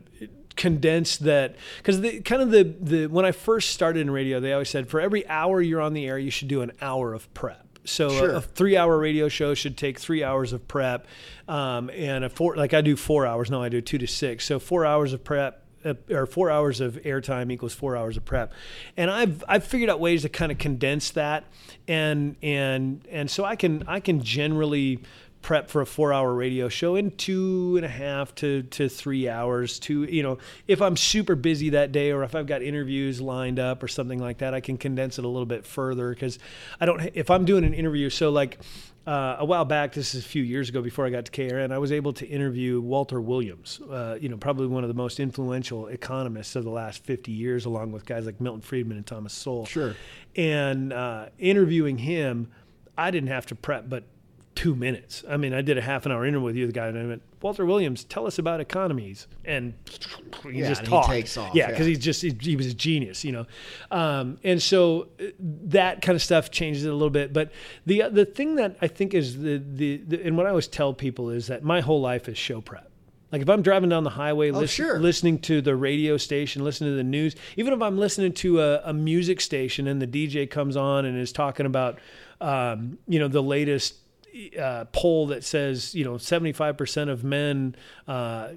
condense 0.58 1.18
that 1.18 1.56
because 1.78 2.02
the 2.02 2.20
kind 2.22 2.42
of 2.42 2.52
the 2.52 2.64
the 2.82 3.08
when 3.08 3.26
I 3.26 3.32
first 3.32 3.70
started 3.70 4.02
in 4.02 4.12
radio, 4.12 4.40
they 4.40 4.52
always 4.54 4.70
said 4.70 4.90
for 4.90 5.00
every 5.00 5.28
hour 5.28 5.62
you're 5.62 5.82
on 5.82 5.94
the 5.94 6.06
air, 6.08 6.18
you 6.20 6.32
should 6.32 6.48
do 6.50 6.62
an 6.62 6.72
hour 6.82 7.14
of 7.14 7.34
prep. 7.34 7.64
So 7.86 8.10
Sure. 8.10 8.32
a, 8.32 8.36
a 8.38 8.42
three-hour 8.42 8.98
radio 9.00 9.30
show 9.30 9.54
should 9.54 9.78
take 9.78 9.98
three 9.98 10.22
hours 10.22 10.52
of 10.52 10.68
prep, 10.68 11.08
um, 11.48 11.90
and 11.92 12.26
a 12.26 12.30
four 12.30 12.58
like 12.58 12.74
I 12.74 12.82
do 12.82 12.98
four 12.98 13.26
hours. 13.26 13.50
No, 13.50 13.64
I 13.64 13.70
do 13.70 13.80
two 13.80 13.98
to 13.98 14.08
six. 14.08 14.44
So 14.46 14.60
four 14.60 14.86
hours 14.86 15.14
of 15.14 15.24
prep. 15.24 15.64
Uh, 15.86 15.94
or 16.10 16.26
four 16.26 16.50
hours 16.50 16.82
of 16.82 16.96
airtime 17.06 17.52
equals 17.52 17.72
four 17.72 17.96
hours 17.96 18.18
of 18.18 18.26
prep, 18.26 18.52
and 18.98 19.12
I've 19.12 19.44
I've 19.48 19.64
figured 19.64 19.92
out 19.92 20.00
ways 20.00 20.24
to 20.24 20.30
kind 20.30 20.52
of 20.52 20.58
condense 20.58 21.12
that, 21.12 21.46
and 21.88 22.36
and 22.42 23.08
and 23.12 23.30
so 23.30 23.46
I 23.46 23.56
can 23.56 23.84
I 23.88 24.00
can 24.00 24.22
generally 24.24 25.00
prep 25.42 25.70
for 25.70 25.82
a 25.82 25.86
four 25.86 26.12
hour 26.12 26.34
radio 26.34 26.68
show 26.68 26.96
in 26.96 27.12
two 27.12 27.76
and 27.78 27.86
a 27.86 27.90
half 27.90 28.34
to, 28.36 28.64
to 28.64 28.90
three 28.90 29.30
hours 29.30 29.80
to 29.80 30.04
you 30.04 30.24
know 30.24 30.38
if 30.68 30.82
i'm 30.82 30.98
super 30.98 31.36
busy 31.36 31.70
that 31.70 31.92
day 31.92 32.12
or 32.12 32.24
if 32.24 32.36
i've 32.36 32.48
got 32.48 32.62
interviews 32.62 33.22
lined 33.22 33.60
up 33.60 33.82
or 33.82 33.88
something 33.88 34.20
like 34.20 34.40
that 34.40 34.54
i 34.54 34.60
can 34.60 34.78
condense 34.78 35.18
it 35.18 35.26
a 35.26 35.28
little 35.28 35.46
bit 35.46 35.66
further 35.66 36.10
because 36.10 36.40
i 36.82 36.86
don't 36.86 37.12
if 37.14 37.30
i'm 37.30 37.46
doing 37.46 37.64
an 37.64 37.74
interview 37.74 38.10
so 38.10 38.30
like 38.30 38.58
uh, 39.08 39.38
a 39.40 39.46
while 39.46 39.64
back, 39.64 39.94
this 39.94 40.14
is 40.14 40.26
a 40.26 40.28
few 40.28 40.44
years 40.44 40.68
ago 40.68 40.82
before 40.82 41.06
I 41.06 41.10
got 41.10 41.24
to 41.24 41.32
KARN, 41.32 41.72
I 41.72 41.78
was 41.78 41.94
able 41.94 42.12
to 42.12 42.28
interview 42.28 42.82
Walter 42.82 43.22
Williams, 43.22 43.80
uh, 43.90 44.18
you 44.20 44.28
know, 44.28 44.36
probably 44.36 44.68
one 44.68 44.84
of 44.84 44.90
the 44.90 44.94
most 44.94 45.22
influential 45.22 45.88
economists 45.88 46.58
of 46.58 46.66
the 46.66 46.70
last 46.70 47.06
50 47.06 47.32
years, 47.32 47.64
along 47.64 47.94
with 47.94 48.06
guys 48.06 48.26
like 48.26 48.42
Milton 48.42 48.60
Friedman 48.60 48.98
and 48.98 49.08
Thomas 49.08 49.32
Sowell. 49.32 49.66
Sure. 49.66 49.96
And 50.36 50.92
uh, 50.92 51.28
interviewing 51.40 52.00
him, 52.00 52.52
I 52.98 53.10
didn't 53.10 53.30
have 53.30 53.46
to 53.46 53.56
prep 53.56 53.88
but 53.88 54.04
two 54.58 54.74
minutes. 54.76 55.24
I 55.30 55.38
mean, 55.38 55.54
I 55.54 55.62
did 55.62 55.78
a 55.78 55.82
half 55.82 56.06
an 56.08 56.12
hour 56.12 56.26
interview 56.26 56.44
with 56.46 56.56
you, 56.56 56.66
the 56.66 56.74
guy, 56.74 56.88
and 56.88 56.98
I 56.98 57.06
went, 57.06 57.22
Walter 57.42 57.64
Williams, 57.66 58.04
tell 58.04 58.26
us 58.26 58.40
about 58.40 58.60
economies. 58.60 59.28
And 59.46 59.76
he 60.52 60.60
Yeah, 60.60 60.70
just 60.70 60.82
and 60.82 60.90
he 60.92 61.02
takes 61.04 61.38
off, 61.38 61.54
Yeah, 61.54 61.66
yeah. 61.66 61.70
because 61.72 61.86
he's 61.86 62.00
just, 62.00 62.22
he, 62.24 62.36
he 62.42 62.56
was 62.56 62.66
a 62.68 62.74
genius, 62.74 63.24
you 63.24 63.32
know. 63.32 63.46
Um, 63.92 64.40
and 64.44 64.60
so 64.62 65.10
uh, 65.22 65.26
that 65.66 66.02
kind 66.02 66.16
of 66.16 66.22
stuff 66.24 66.50
changes 66.50 66.86
it 66.86 66.90
a 66.90 66.94
little 66.94 67.12
bit. 67.12 67.32
But 67.34 67.52
the 67.86 68.04
the 68.12 68.26
thing 68.26 68.56
that 68.56 68.78
I 68.82 68.88
think 68.88 69.14
is 69.14 69.38
the, 69.40 69.58
the, 69.64 69.98
the 70.08 70.24
and 70.26 70.36
what 70.36 70.48
I 70.48 70.50
always 70.50 70.68
tell 70.68 70.94
people 70.94 71.30
is 71.30 71.48
that 71.48 71.64
my 71.64 71.82
whole 71.82 72.02
life 72.02 72.28
is 72.28 72.38
show 72.38 72.60
prep. 72.60 72.90
Like 73.32 73.42
if 73.42 73.50
I'm 73.50 73.62
driving 73.62 73.90
down 73.90 74.04
the 74.06 74.10
highway, 74.12 74.52
listen, 74.52 74.86
Oh, 74.86 74.88
sure. 74.88 75.00
listening 75.00 75.38
to 75.40 75.62
the 75.62 75.76
radio 75.76 76.18
station, 76.18 76.64
listening 76.64 76.92
to 76.92 76.96
the 76.96 77.04
news, 77.04 77.36
even 77.58 77.74
if 77.74 77.82
I'm 77.82 77.98
listening 78.00 78.32
to 78.34 78.62
a, 78.62 78.82
a 78.86 78.94
music 78.94 79.42
station 79.42 79.86
and 79.88 80.02
the 80.02 80.08
DJ 80.08 80.50
comes 80.50 80.76
on 80.78 81.04
and 81.06 81.18
is 81.20 81.32
talking 81.34 81.66
about, 81.66 82.00
um, 82.42 82.98
you 83.08 83.20
know, 83.20 83.28
the 83.28 83.44
latest 83.44 83.96
uh, 84.60 84.86
poll 84.92 85.28
that 85.28 85.44
says, 85.44 85.94
you 85.96 86.04
know, 86.04 86.14
75% 86.14 87.10
of 87.10 87.24
men 87.24 87.76
uh, 88.08 88.50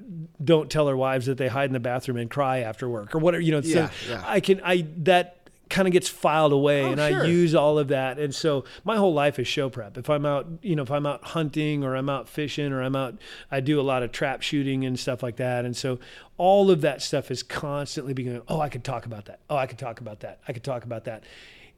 don't 0.43 0.70
tell 0.70 0.87
their 0.87 0.97
wives 0.97 1.26
that 1.26 1.39
they 1.39 1.49
hide 1.49 1.68
in 1.68 1.72
the 1.72 1.81
bathroom 1.81 2.16
and 2.16 2.31
cry 2.31 2.59
after 2.59 2.89
work 2.89 3.14
or 3.14 3.18
whatever, 3.18 3.41
you 3.43 3.53
know, 3.53 3.61
so 3.61 3.68
Yeah, 3.68 3.91
yeah. 4.09 4.24
I 4.26 4.41
can, 4.41 4.61
I, 4.64 4.87
that 4.99 5.37
kind 5.68 5.87
of 5.87 5.93
gets 5.93 6.09
filed 6.09 6.53
away 6.53 6.83
Oh, 6.83 6.91
and 6.93 7.01
sure. 7.01 7.22
I 7.22 7.26
use 7.26 7.55
all 7.55 7.78
of 7.78 7.89
that. 7.89 8.18
And 8.18 8.35
so 8.35 8.64
my 8.83 8.97
whole 8.97 9.14
life 9.14 9.39
is 9.39 9.47
show 9.47 9.70
prep. 9.70 9.97
If 9.97 10.11
I'm 10.11 10.26
out, 10.26 10.49
you 10.62 10.74
know, 10.74 10.83
if 10.83 10.91
I'm 10.91 11.07
out 11.07 11.22
hunting 11.22 11.85
or 11.85 11.95
I'm 11.95 12.11
out 12.11 12.28
fishing 12.28 12.72
or 12.72 12.83
I'm 12.83 12.97
out, 12.97 13.18
I 13.53 13.61
do 13.61 13.81
a 13.81 13.83
lot 13.83 14.03
of 14.03 14.11
trap 14.11 14.43
shooting 14.43 14.85
and 14.85 14.99
stuff 14.99 15.22
like 15.22 15.37
that. 15.37 15.64
And 15.64 15.76
so 15.76 16.01
all 16.39 16.72
of 16.72 16.81
that 16.81 17.03
stuff 17.03 17.31
is 17.31 17.45
constantly 17.45 18.14
being, 18.14 18.43
oh, 18.49 18.61
I 18.61 18.68
could 18.68 18.83
talk 18.83 19.07
about 19.07 19.26
that. 19.26 19.41
Oh, 19.49 19.57
I 19.57 19.66
could 19.66 19.78
talk 19.78 20.01
about 20.01 20.20
that. 20.20 20.41
I 20.49 20.53
could 20.53 20.64
talk 20.64 20.83
about 20.83 21.05
that. 21.05 21.22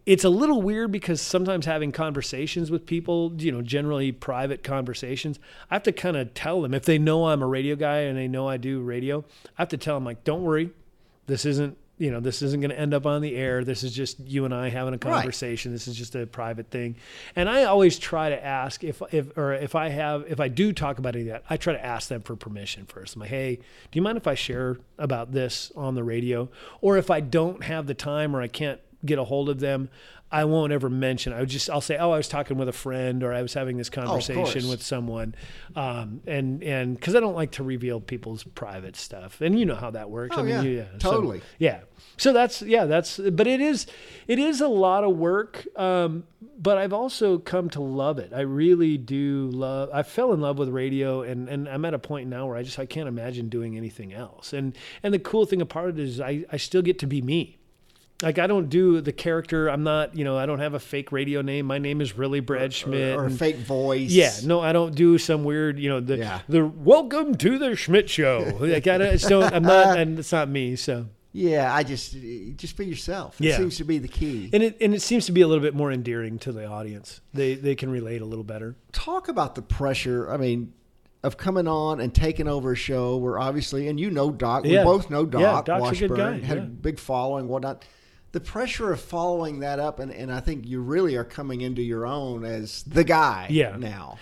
It's 0.04 0.24
a 0.24 0.28
little 0.28 0.60
weird 0.60 0.90
because 0.90 1.20
sometimes 1.20 1.64
having 1.64 1.92
conversations 1.92 2.70
with 2.70 2.86
people, 2.86 3.32
you 3.38 3.52
know, 3.52 3.62
generally 3.62 4.10
private 4.10 4.64
conversations, 4.64 5.38
I 5.70 5.76
have 5.76 5.84
to 5.84 5.92
kind 5.92 6.16
of 6.16 6.34
tell 6.34 6.60
them. 6.62 6.74
If 6.74 6.84
they 6.84 6.98
know 6.98 7.28
I'm 7.28 7.42
a 7.42 7.46
radio 7.46 7.76
guy 7.76 7.98
and 8.00 8.18
they 8.18 8.26
know 8.26 8.48
I 8.48 8.56
do 8.56 8.80
radio, 8.80 9.24
I 9.56 9.62
have 9.62 9.68
to 9.68 9.76
tell 9.76 9.94
them 9.94 10.04
like, 10.04 10.24
don't 10.24 10.42
worry, 10.42 10.70
this 11.26 11.46
isn't 11.46 11.78
you 11.98 12.10
know 12.10 12.18
this 12.18 12.42
isn't 12.42 12.60
going 12.60 12.70
to 12.70 12.78
end 12.78 12.94
up 12.94 13.06
on 13.06 13.22
the 13.22 13.36
air. 13.36 13.62
This 13.62 13.84
is 13.84 13.94
just 13.94 14.18
you 14.18 14.44
and 14.44 14.52
i 14.52 14.68
having 14.70 14.92
a 14.92 14.98
conversation. 14.98 15.70
This 15.70 15.86
is 15.86 15.96
just 15.96 16.16
a 16.16 16.26
private 16.26 16.68
thing. 16.68 16.96
And 17.36 17.48
i 17.48 17.64
always 17.64 17.96
try 17.96 18.28
to 18.30 18.44
ask 18.44 18.82
if 18.82 19.00
if 19.12 19.36
or 19.38 19.52
if 19.52 19.76
i 19.76 19.88
have 19.88 20.24
if 20.26 20.40
i 20.40 20.48
do 20.48 20.72
talk 20.72 20.98
about 20.98 21.14
any 21.14 21.28
of 21.28 21.28
that 21.28 21.44
i 21.48 21.56
try 21.56 21.72
to 21.74 21.84
ask 21.84 22.08
them 22.08 22.22
for 22.22 22.34
permission 22.34 22.86
first. 22.86 23.14
I'm 23.14 23.20
like 23.20 23.30
hey 23.30 23.56
do 23.56 23.62
you 23.92 24.02
mind 24.02 24.18
if 24.18 24.26
i 24.26 24.34
share 24.34 24.78
about 24.98 25.30
this 25.30 25.70
on 25.76 25.94
the 25.94 26.02
radio? 26.02 26.48
Or 26.80 26.96
if 26.96 27.08
i 27.08 27.20
don't 27.20 27.62
have 27.62 27.86
the 27.86 27.94
time 27.94 28.34
or 28.34 28.42
i 28.42 28.48
can't 28.48 28.80
get 29.04 29.18
a 29.18 29.24
hold 29.24 29.48
of 29.48 29.58
them 29.60 29.88
i 30.30 30.44
won't 30.44 30.72
ever 30.72 30.88
mention 30.88 31.32
i 31.32 31.40
would 31.40 31.48
just 31.48 31.68
i'll 31.70 31.80
say 31.80 31.96
oh 31.96 32.10
i 32.12 32.16
was 32.16 32.28
talking 32.28 32.56
with 32.56 32.68
a 32.68 32.72
friend 32.72 33.22
or 33.22 33.32
i 33.32 33.42
was 33.42 33.52
having 33.54 33.76
this 33.76 33.90
conversation 33.90 34.34
course. 34.62 34.66
with 34.68 34.82
someone 34.82 35.34
um, 35.76 36.20
and 36.26 36.62
and 36.62 36.94
because 36.96 37.14
i 37.16 37.20
don't 37.20 37.34
like 37.34 37.50
to 37.52 37.62
reveal 37.62 38.00
people's 38.00 38.44
private 38.44 38.94
stuff 38.96 39.40
and 39.40 39.58
you 39.58 39.66
know 39.66 39.74
how 39.74 39.90
that 39.90 40.08
works 40.10 40.36
Oh, 40.36 40.40
i 40.40 40.42
mean 40.44 40.54
yeah. 40.54 40.62
you- 40.62 40.86
so- 41.00 41.10
Totally. 41.12 41.42
yeah. 41.58 41.80
So 42.18 42.32
that's 42.32 42.60
yeah, 42.62 42.84
that's 42.84 43.18
but 43.18 43.46
it 43.46 43.60
is 43.60 43.86
it 44.28 44.38
is 44.38 44.60
a 44.60 44.68
lot 44.68 45.02
of 45.02 45.16
work. 45.16 45.66
Um, 45.76 46.24
but 46.58 46.76
I've 46.76 46.92
also 46.92 47.38
come 47.38 47.70
to 47.70 47.80
love 47.80 48.18
it. 48.18 48.32
I 48.34 48.40
really 48.42 48.98
do 48.98 49.48
love 49.52 49.88
I 49.92 50.02
fell 50.02 50.32
in 50.34 50.40
love 50.40 50.58
with 50.58 50.68
radio 50.68 51.22
and, 51.22 51.48
and 51.48 51.68
I'm 51.68 51.84
at 51.84 51.94
a 51.94 51.98
point 51.98 52.28
now 52.28 52.46
where 52.46 52.56
I 52.56 52.62
just 52.64 52.78
I 52.78 52.86
can't 52.86 53.08
imagine 53.08 53.48
doing 53.48 53.76
anything 53.76 54.12
else. 54.12 54.52
And 54.52 54.76
and 55.02 55.14
the 55.14 55.18
cool 55.18 55.46
thing 55.46 55.62
about 55.62 55.88
it 55.88 55.98
is 55.98 56.20
I, 56.20 56.44
I 56.52 56.58
still 56.58 56.82
get 56.82 56.98
to 57.00 57.06
be 57.06 57.22
me. 57.22 57.58
Like 58.22 58.38
I 58.38 58.46
don't 58.46 58.68
do 58.68 59.00
the 59.00 59.12
character. 59.12 59.68
I'm 59.68 59.82
not, 59.82 60.16
you 60.16 60.24
know, 60.24 60.36
I 60.38 60.46
don't 60.46 60.60
have 60.60 60.74
a 60.74 60.78
fake 60.80 61.10
radio 61.12 61.42
name. 61.42 61.66
My 61.66 61.78
name 61.78 62.00
is 62.00 62.16
really 62.16 62.40
Brad 62.40 62.72
Schmidt. 62.72 63.16
or 63.16 63.24
a 63.24 63.26
and- 63.26 63.38
fake 63.38 63.56
voice. 63.56 64.10
yeah, 64.10 64.32
no, 64.44 64.60
I 64.60 64.72
don't 64.72 64.94
do 64.94 65.18
some 65.18 65.44
weird, 65.44 65.78
you 65.78 65.88
know, 65.88 66.00
the 66.00 66.18
Yeah. 66.18 66.40
the 66.48 66.64
welcome 66.64 67.34
to 67.36 67.58
the 67.58 67.74
Schmidt 67.76 68.08
show. 68.08 68.56
Like 68.60 68.86
I 68.86 68.98
don't, 68.98 69.18
so 69.18 69.42
I'm 69.42 69.64
not, 69.64 69.98
and 70.02 70.18
it's 70.18 70.32
not 70.32 70.48
me. 70.48 70.76
So 70.76 71.06
Yeah, 71.32 71.74
I 71.74 71.82
just 71.82 72.14
just 72.56 72.76
be 72.76 72.86
yourself. 72.86 73.40
It 73.40 73.46
Yeah. 73.48 73.56
seems 73.56 73.76
to 73.78 73.84
be 73.84 73.98
the 73.98 74.08
key. 74.08 74.50
and 74.52 74.62
it 74.62 74.76
and 74.80 74.94
it 74.94 75.02
seems 75.02 75.26
to 75.26 75.32
be 75.32 75.40
a 75.40 75.48
little 75.48 75.62
bit 75.62 75.74
more 75.74 75.90
endearing 75.90 76.38
to 76.40 76.52
the 76.52 76.66
audience. 76.66 77.20
They 77.34 77.54
they 77.54 77.74
can 77.74 77.90
relate 77.90 78.22
a 78.22 78.26
little 78.26 78.44
better. 78.44 78.76
Talk 78.92 79.28
about 79.28 79.54
the 79.56 79.62
pressure. 79.62 80.30
I 80.30 80.36
mean, 80.36 80.72
of 81.24 81.36
coming 81.36 81.66
on 81.68 82.00
and 82.00 82.12
taking 82.14 82.48
over 82.48 82.72
a 82.72 82.76
show 82.76 83.16
We're 83.16 83.38
obviously, 83.38 83.88
and 83.88 83.98
you 83.98 84.10
know 84.10 84.30
Doc, 84.30 84.64
Yeah. 84.64 84.80
we 84.80 84.84
both 84.84 85.08
know 85.10 85.24
Doc. 85.24 85.40
Yeah, 85.40 85.62
Doc's 85.78 85.96
a 85.98 86.00
good 86.00 86.10
Washburn, 86.10 86.40
guy, 86.40 86.46
had 86.46 86.58
a 86.58 86.62
big 86.62 86.98
following, 86.98 87.48
whatnot. 87.48 87.84
The 88.32 88.40
pressure 88.40 88.92
of 88.92 89.00
following 89.00 89.60
that 89.60 89.78
up, 89.78 89.98
and, 89.98 90.10
and 90.10 90.32
I 90.32 90.40
think 90.40 90.66
you 90.66 90.80
really 90.80 91.16
are 91.16 91.24
coming 91.24 91.60
into 91.60 91.82
your 91.82 92.06
own 92.06 92.44
as 92.46 92.82
the 92.84 93.04
guy 93.04 93.46
Yeah. 93.50 93.76
now. 93.76 94.18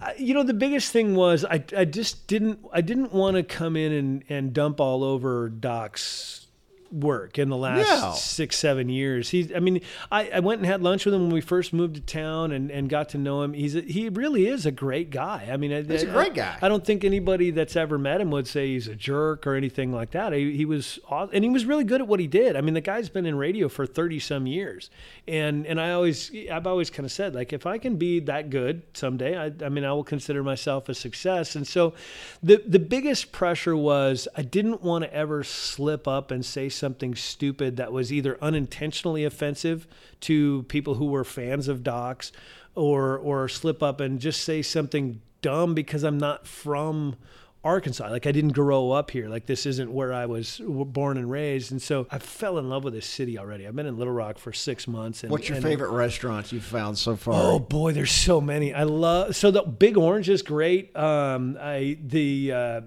I- 0.00 0.14
you 0.18 0.32
know 0.32 0.42
the 0.42 0.54
biggest 0.54 0.92
thing 0.92 1.14
was 1.14 1.44
I, 1.44 1.62
I 1.76 1.84
just 1.84 2.26
didn't 2.26 2.60
I 2.72 2.80
didn't 2.80 3.12
want 3.12 3.36
to 3.36 3.42
come 3.42 3.76
in 3.76 3.92
and, 3.92 4.24
and 4.30 4.52
dump 4.54 4.80
all 4.80 5.04
over 5.04 5.48
Doc's 5.50 6.46
work 6.92 7.38
in 7.38 7.48
the 7.48 7.56
last 7.56 7.88
No. 7.88 8.12
six 8.16 8.56
seven 8.56 8.88
years. 8.88 9.30
He 9.30 9.54
I 9.54 9.60
mean 9.60 9.80
I, 10.10 10.28
I 10.30 10.40
went 10.40 10.58
and 10.60 10.66
had 10.66 10.82
lunch 10.82 11.04
with 11.04 11.14
him 11.14 11.22
when 11.22 11.30
we 11.32 11.40
first 11.40 11.72
moved 11.72 11.94
to 11.94 12.00
town 12.00 12.50
and, 12.52 12.70
and 12.70 12.88
got 12.88 13.10
to 13.10 13.18
know 13.18 13.42
him. 13.42 13.52
He's 13.52 13.76
a, 13.76 13.80
he 13.82 14.08
really 14.08 14.46
is 14.48 14.66
a 14.66 14.70
great 14.72 15.10
guy. 15.10 15.48
I 15.52 15.56
mean 15.56 15.70
He's 15.88 16.02
a 16.02 16.10
I- 16.10 16.12
great 16.12 16.34
guy. 16.34 16.56
I 16.60 16.68
don't 16.68 16.84
think 16.84 17.04
anybody 17.04 17.50
that's 17.50 17.76
ever 17.76 17.96
met 17.98 18.20
him 18.20 18.30
would 18.32 18.46
say 18.48 18.68
he's 18.68 18.88
a 18.88 18.94
jerk 18.96 19.46
or 19.46 19.54
anything 19.54 19.92
like 19.92 20.10
that. 20.12 20.32
He, 20.32 20.56
he 20.56 20.64
was 20.64 20.98
and 21.10 21.44
he 21.44 21.50
was 21.50 21.64
really 21.64 21.84
good 21.84 22.00
at 22.00 22.08
what 22.08 22.20
he 22.20 22.26
did. 22.26 22.56
I 22.56 22.60
mean 22.60 22.74
the 22.74 22.80
guy's 22.80 23.08
been 23.08 23.26
in 23.26 23.36
radio 23.36 23.68
for 23.68 23.86
30 23.86 24.18
some 24.18 24.46
years. 24.46 24.90
And 25.28 25.66
and 25.66 25.80
I 25.80 25.92
always 25.92 26.32
I've 26.50 26.66
always 26.66 26.90
kind 26.90 27.04
of 27.06 27.12
said 27.12 27.34
like 27.34 27.52
if 27.52 27.66
I 27.66 27.78
can 27.78 27.96
be 27.96 28.20
that 28.20 28.50
good 28.50 28.82
someday 28.94 29.36
I, 29.38 29.52
I 29.64 29.68
mean 29.68 29.84
I 29.84 29.92
will 29.92 30.04
consider 30.04 30.42
myself 30.42 30.88
a 30.88 30.94
success. 30.94 31.54
And 31.54 31.66
so 31.66 31.94
the 32.42 32.62
the 32.66 32.78
biggest 32.80 33.30
pressure 33.32 33.76
was 33.76 34.26
I 34.36 34.42
didn't 34.42 34.82
want 34.82 35.04
to 35.04 35.14
ever 35.14 35.44
slip 35.44 36.08
up 36.08 36.30
and 36.30 36.44
say 36.44 36.68
something 36.80 37.14
stupid 37.14 37.76
that 37.76 37.92
was 37.92 38.12
either 38.12 38.36
unintentionally 38.42 39.24
offensive 39.24 39.86
to 40.22 40.64
people 40.64 40.94
who 40.94 41.06
were 41.06 41.22
fans 41.24 41.68
of 41.68 41.84
docs 41.84 42.32
or 42.74 43.16
or 43.18 43.48
slip 43.48 43.82
up 43.82 44.00
and 44.00 44.18
just 44.18 44.42
say 44.42 44.62
something 44.62 45.20
dumb 45.42 45.74
because 45.74 46.02
I'm 46.02 46.18
not 46.18 46.46
from 46.46 47.16
Arkansas. 47.62 48.08
Like 48.08 48.26
I 48.26 48.32
didn't 48.32 48.52
grow 48.52 48.90
up 48.90 49.10
here. 49.10 49.28
Like 49.28 49.44
this 49.46 49.66
isn't 49.66 49.92
where 49.92 50.14
I 50.14 50.24
was 50.26 50.60
born 50.64 51.18
and 51.18 51.30
raised. 51.30 51.72
And 51.72 51.82
so 51.82 52.06
I 52.10 52.18
fell 52.18 52.56
in 52.58 52.70
love 52.70 52.84
with 52.84 52.94
this 52.94 53.06
city 53.06 53.38
already. 53.38 53.66
I've 53.66 53.76
been 53.76 53.86
in 53.86 53.98
Little 53.98 54.14
Rock 54.14 54.38
for 54.38 54.52
six 54.52 54.88
months. 54.88 55.22
And, 55.22 55.30
What's 55.30 55.48
your 55.48 55.56
and- 55.56 55.64
favorite 55.64 55.90
restaurants 55.90 56.52
you've 56.52 56.64
found 56.64 56.96
so 56.96 57.16
far? 57.16 57.34
Oh 57.36 57.58
boy, 57.58 57.92
there's 57.92 58.12
so 58.12 58.40
many. 58.40 58.72
I 58.72 58.84
love 58.84 59.36
so 59.36 59.50
the 59.50 59.62
Big 59.62 59.98
Orange 59.98 60.30
is 60.30 60.40
great. 60.42 60.96
Um, 60.96 61.58
I 61.60 61.98
the 62.02 62.52
uh, 62.52 62.80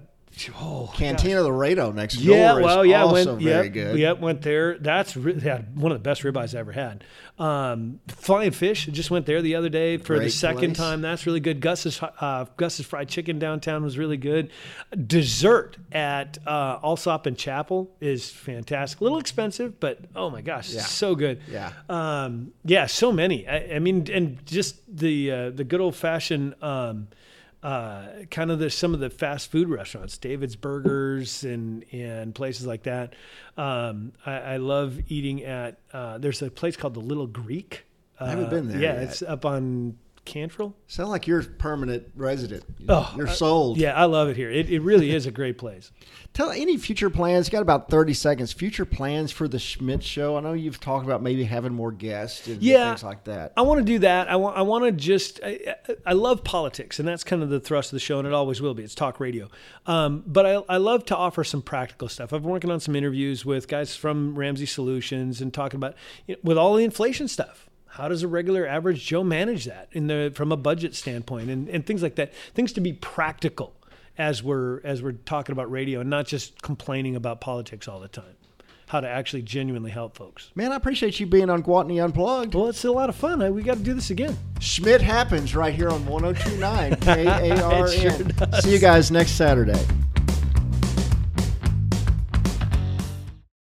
oh 0.60 0.92
Cantina 0.94 1.42
Laredo 1.42 1.92
next 1.92 2.16
yeah, 2.16 2.50
door 2.52 2.60
is 2.60 2.64
well, 2.64 2.86
yeah, 2.86 3.02
also 3.02 3.32
went, 3.32 3.42
very 3.42 3.64
yep, 3.66 3.72
good. 3.72 3.98
Yep, 3.98 4.20
went 4.20 4.42
there. 4.42 4.78
That's 4.78 5.16
re- 5.16 5.40
yeah, 5.42 5.62
one 5.74 5.92
of 5.92 5.98
the 5.98 6.02
best 6.02 6.22
ribeyes 6.22 6.54
I 6.54 6.60
ever 6.60 6.72
had. 6.72 7.04
Um, 7.38 8.00
Flying 8.08 8.52
Fish 8.52 8.86
just 8.86 9.10
went 9.10 9.26
there 9.26 9.42
the 9.42 9.54
other 9.56 9.68
day 9.68 9.96
for 9.96 10.18
the 10.18 10.30
second 10.30 10.74
place. 10.74 10.76
time. 10.76 11.00
That's 11.02 11.26
really 11.26 11.40
good. 11.40 11.60
Gus's 11.60 12.00
uh, 12.02 12.46
Gus's 12.56 12.86
fried 12.86 13.08
chicken 13.08 13.38
downtown 13.38 13.82
was 13.82 13.98
really 13.98 14.16
good. 14.16 14.50
Dessert 15.06 15.76
at 15.92 16.38
uh, 16.46 16.78
Allsopp 16.80 17.26
and 17.26 17.36
Chadick 17.36 17.88
is 18.00 18.30
fantastic. 18.30 19.00
A 19.00 19.04
little 19.04 19.18
expensive, 19.18 19.80
but 19.80 19.98
oh 20.14 20.30
my 20.30 20.42
gosh, 20.42 20.70
Yeah. 20.70 20.82
so 20.82 21.14
good. 21.14 21.40
Yeah. 21.50 21.72
Um, 21.88 22.52
yeah, 22.64 22.86
so 22.86 23.12
many. 23.12 23.46
I, 23.48 23.76
I 23.76 23.78
mean, 23.78 24.08
and 24.12 24.44
just 24.46 24.76
the 24.88 25.30
uh, 25.30 25.50
the 25.50 25.64
good 25.64 25.80
old 25.80 25.96
fashioned. 25.96 26.54
Um, 26.62 27.08
uh, 27.64 28.06
kind 28.30 28.50
of 28.52 28.58
the 28.60 28.70
some 28.70 28.94
of 28.94 29.00
the 29.00 29.10
fast 29.10 29.50
food 29.50 29.68
restaurants, 29.68 30.18
David's 30.18 30.54
Burgers 30.54 31.42
and 31.42 31.84
and 31.92 32.34
places 32.34 32.66
like 32.66 32.84
that. 32.84 33.14
Um, 33.56 34.12
I, 34.24 34.32
I 34.32 34.56
love 34.58 35.00
eating 35.08 35.42
at. 35.42 35.78
Uh, 35.92 36.18
there's 36.18 36.42
a 36.42 36.50
place 36.50 36.76
called 36.76 36.94
the 36.94 37.00
Little 37.00 37.26
Greek 37.26 37.86
I 38.20 38.28
haven't 38.30 38.50
been 38.50 38.68
there 38.68 38.80
Yeah, 38.80 38.92
yet. 38.94 39.02
it's 39.04 39.22
up 39.22 39.44
on 39.44 39.96
Cantrell. 40.24 40.74
Sound 40.86 41.10
like 41.10 41.26
you're 41.26 41.40
a 41.40 41.44
permanent 41.44 42.04
resident. 42.16 42.64
Oh, 42.88 43.12
you're 43.16 43.28
uh, 43.28 43.32
sold. 43.32 43.76
Yeah, 43.78 43.92
I 43.94 44.04
love 44.04 44.28
it 44.28 44.36
here. 44.36 44.50
It, 44.50 44.70
it 44.70 44.80
really 44.80 45.10
is 45.14 45.26
a 45.26 45.30
great 45.30 45.58
place. 45.58 45.90
Tell 46.34 46.50
any 46.50 46.76
future 46.76 47.10
plans. 47.10 47.48
Got 47.48 47.62
about 47.62 47.88
thirty 47.90 48.14
seconds. 48.14 48.52
Future 48.52 48.84
plans 48.84 49.30
for 49.30 49.46
the 49.46 49.58
Schmidt 49.58 50.02
Show. 50.02 50.36
I 50.36 50.40
know 50.40 50.52
you've 50.52 50.80
talked 50.80 51.04
about 51.04 51.22
maybe 51.22 51.44
having 51.44 51.72
more 51.72 51.92
guests 51.92 52.48
and 52.48 52.60
Yeah. 52.62 52.90
things 52.90 53.04
like 53.04 53.24
that. 53.24 53.52
I 53.56 53.62
want 53.62 53.78
to 53.78 53.84
do 53.84 54.00
that. 54.00 54.28
I 54.28 54.36
want. 54.36 54.56
I 54.56 54.62
want 54.62 54.84
to 54.84 54.92
just. 54.92 55.40
I, 55.44 55.60
I- 55.66 55.74
I 56.06 56.12
love 56.12 56.44
politics, 56.44 56.98
and 56.98 57.06
that's 57.08 57.24
kind 57.24 57.42
of 57.42 57.48
the 57.50 57.60
thrust 57.60 57.90
of 57.90 57.96
the 57.96 58.00
show, 58.00 58.18
and 58.18 58.26
it 58.26 58.34
always 58.34 58.60
will 58.60 58.74
be. 58.74 58.82
It's 58.82 58.94
talk 58.94 59.20
radio. 59.20 59.48
Um, 59.86 60.22
but 60.26 60.44
I, 60.44 60.62
I 60.68 60.76
love 60.78 61.04
to 61.06 61.16
offer 61.16 61.44
some 61.44 61.62
practical 61.62 62.08
stuff. 62.08 62.32
I've 62.32 62.42
been 62.42 62.50
working 62.50 62.70
on 62.70 62.80
some 62.80 62.94
interviews 62.96 63.44
with 63.44 63.68
guys 63.68 63.94
from 63.96 64.38
Ramsey 64.38 64.66
Solutions 64.66 65.40
and 65.40 65.52
talking 65.52 65.78
about 65.78 65.94
you 66.26 66.34
know, 66.34 66.40
with 66.42 66.58
all 66.58 66.74
the 66.74 66.84
inflation 66.84 67.28
stuff. 67.28 67.68
How 67.94 68.08
does 68.08 68.24
a 68.24 68.28
regular 68.28 68.66
average 68.66 69.06
Joe 69.06 69.22
manage 69.22 69.66
that 69.66 69.88
in 69.92 70.08
the 70.08 70.32
from 70.34 70.50
a 70.50 70.56
budget 70.56 70.96
standpoint 70.96 71.48
and, 71.48 71.68
and 71.68 71.86
things 71.86 72.02
like 72.02 72.16
that? 72.16 72.34
Things 72.52 72.72
to 72.72 72.80
be 72.80 72.92
practical 72.92 73.72
as 74.18 74.42
we're 74.42 74.80
as 74.82 75.00
we're 75.00 75.12
talking 75.12 75.52
about 75.52 75.70
radio 75.70 76.00
and 76.00 76.10
not 76.10 76.26
just 76.26 76.60
complaining 76.60 77.14
about 77.14 77.40
politics 77.40 77.86
all 77.86 78.00
the 78.00 78.08
time. 78.08 78.34
How 78.88 79.00
to 79.00 79.08
actually 79.08 79.42
genuinely 79.42 79.92
help 79.92 80.16
folks. 80.16 80.50
Man, 80.56 80.72
I 80.72 80.76
appreciate 80.76 81.20
you 81.20 81.26
being 81.26 81.48
on 81.48 81.62
Gwatney 81.62 82.04
Unplugged. 82.04 82.54
Well, 82.56 82.68
it's 82.68 82.84
a 82.84 82.90
lot 82.90 83.08
of 83.08 83.14
fun. 83.14 83.40
I, 83.40 83.50
we 83.50 83.62
got 83.62 83.76
to 83.76 83.82
do 83.82 83.94
this 83.94 84.10
again. 84.10 84.36
Schmidt 84.58 85.00
happens 85.00 85.54
right 85.54 85.72
here 85.72 85.88
on 85.88 86.04
1029 86.04 86.96
K 87.00 87.26
A 87.26 87.64
R 87.64 87.86
It 87.86 87.92
sure 87.92 88.10
N. 88.10 88.60
See 88.60 88.72
you 88.72 88.80
guys 88.80 89.12
next 89.12 89.32
Saturday. 89.32 89.80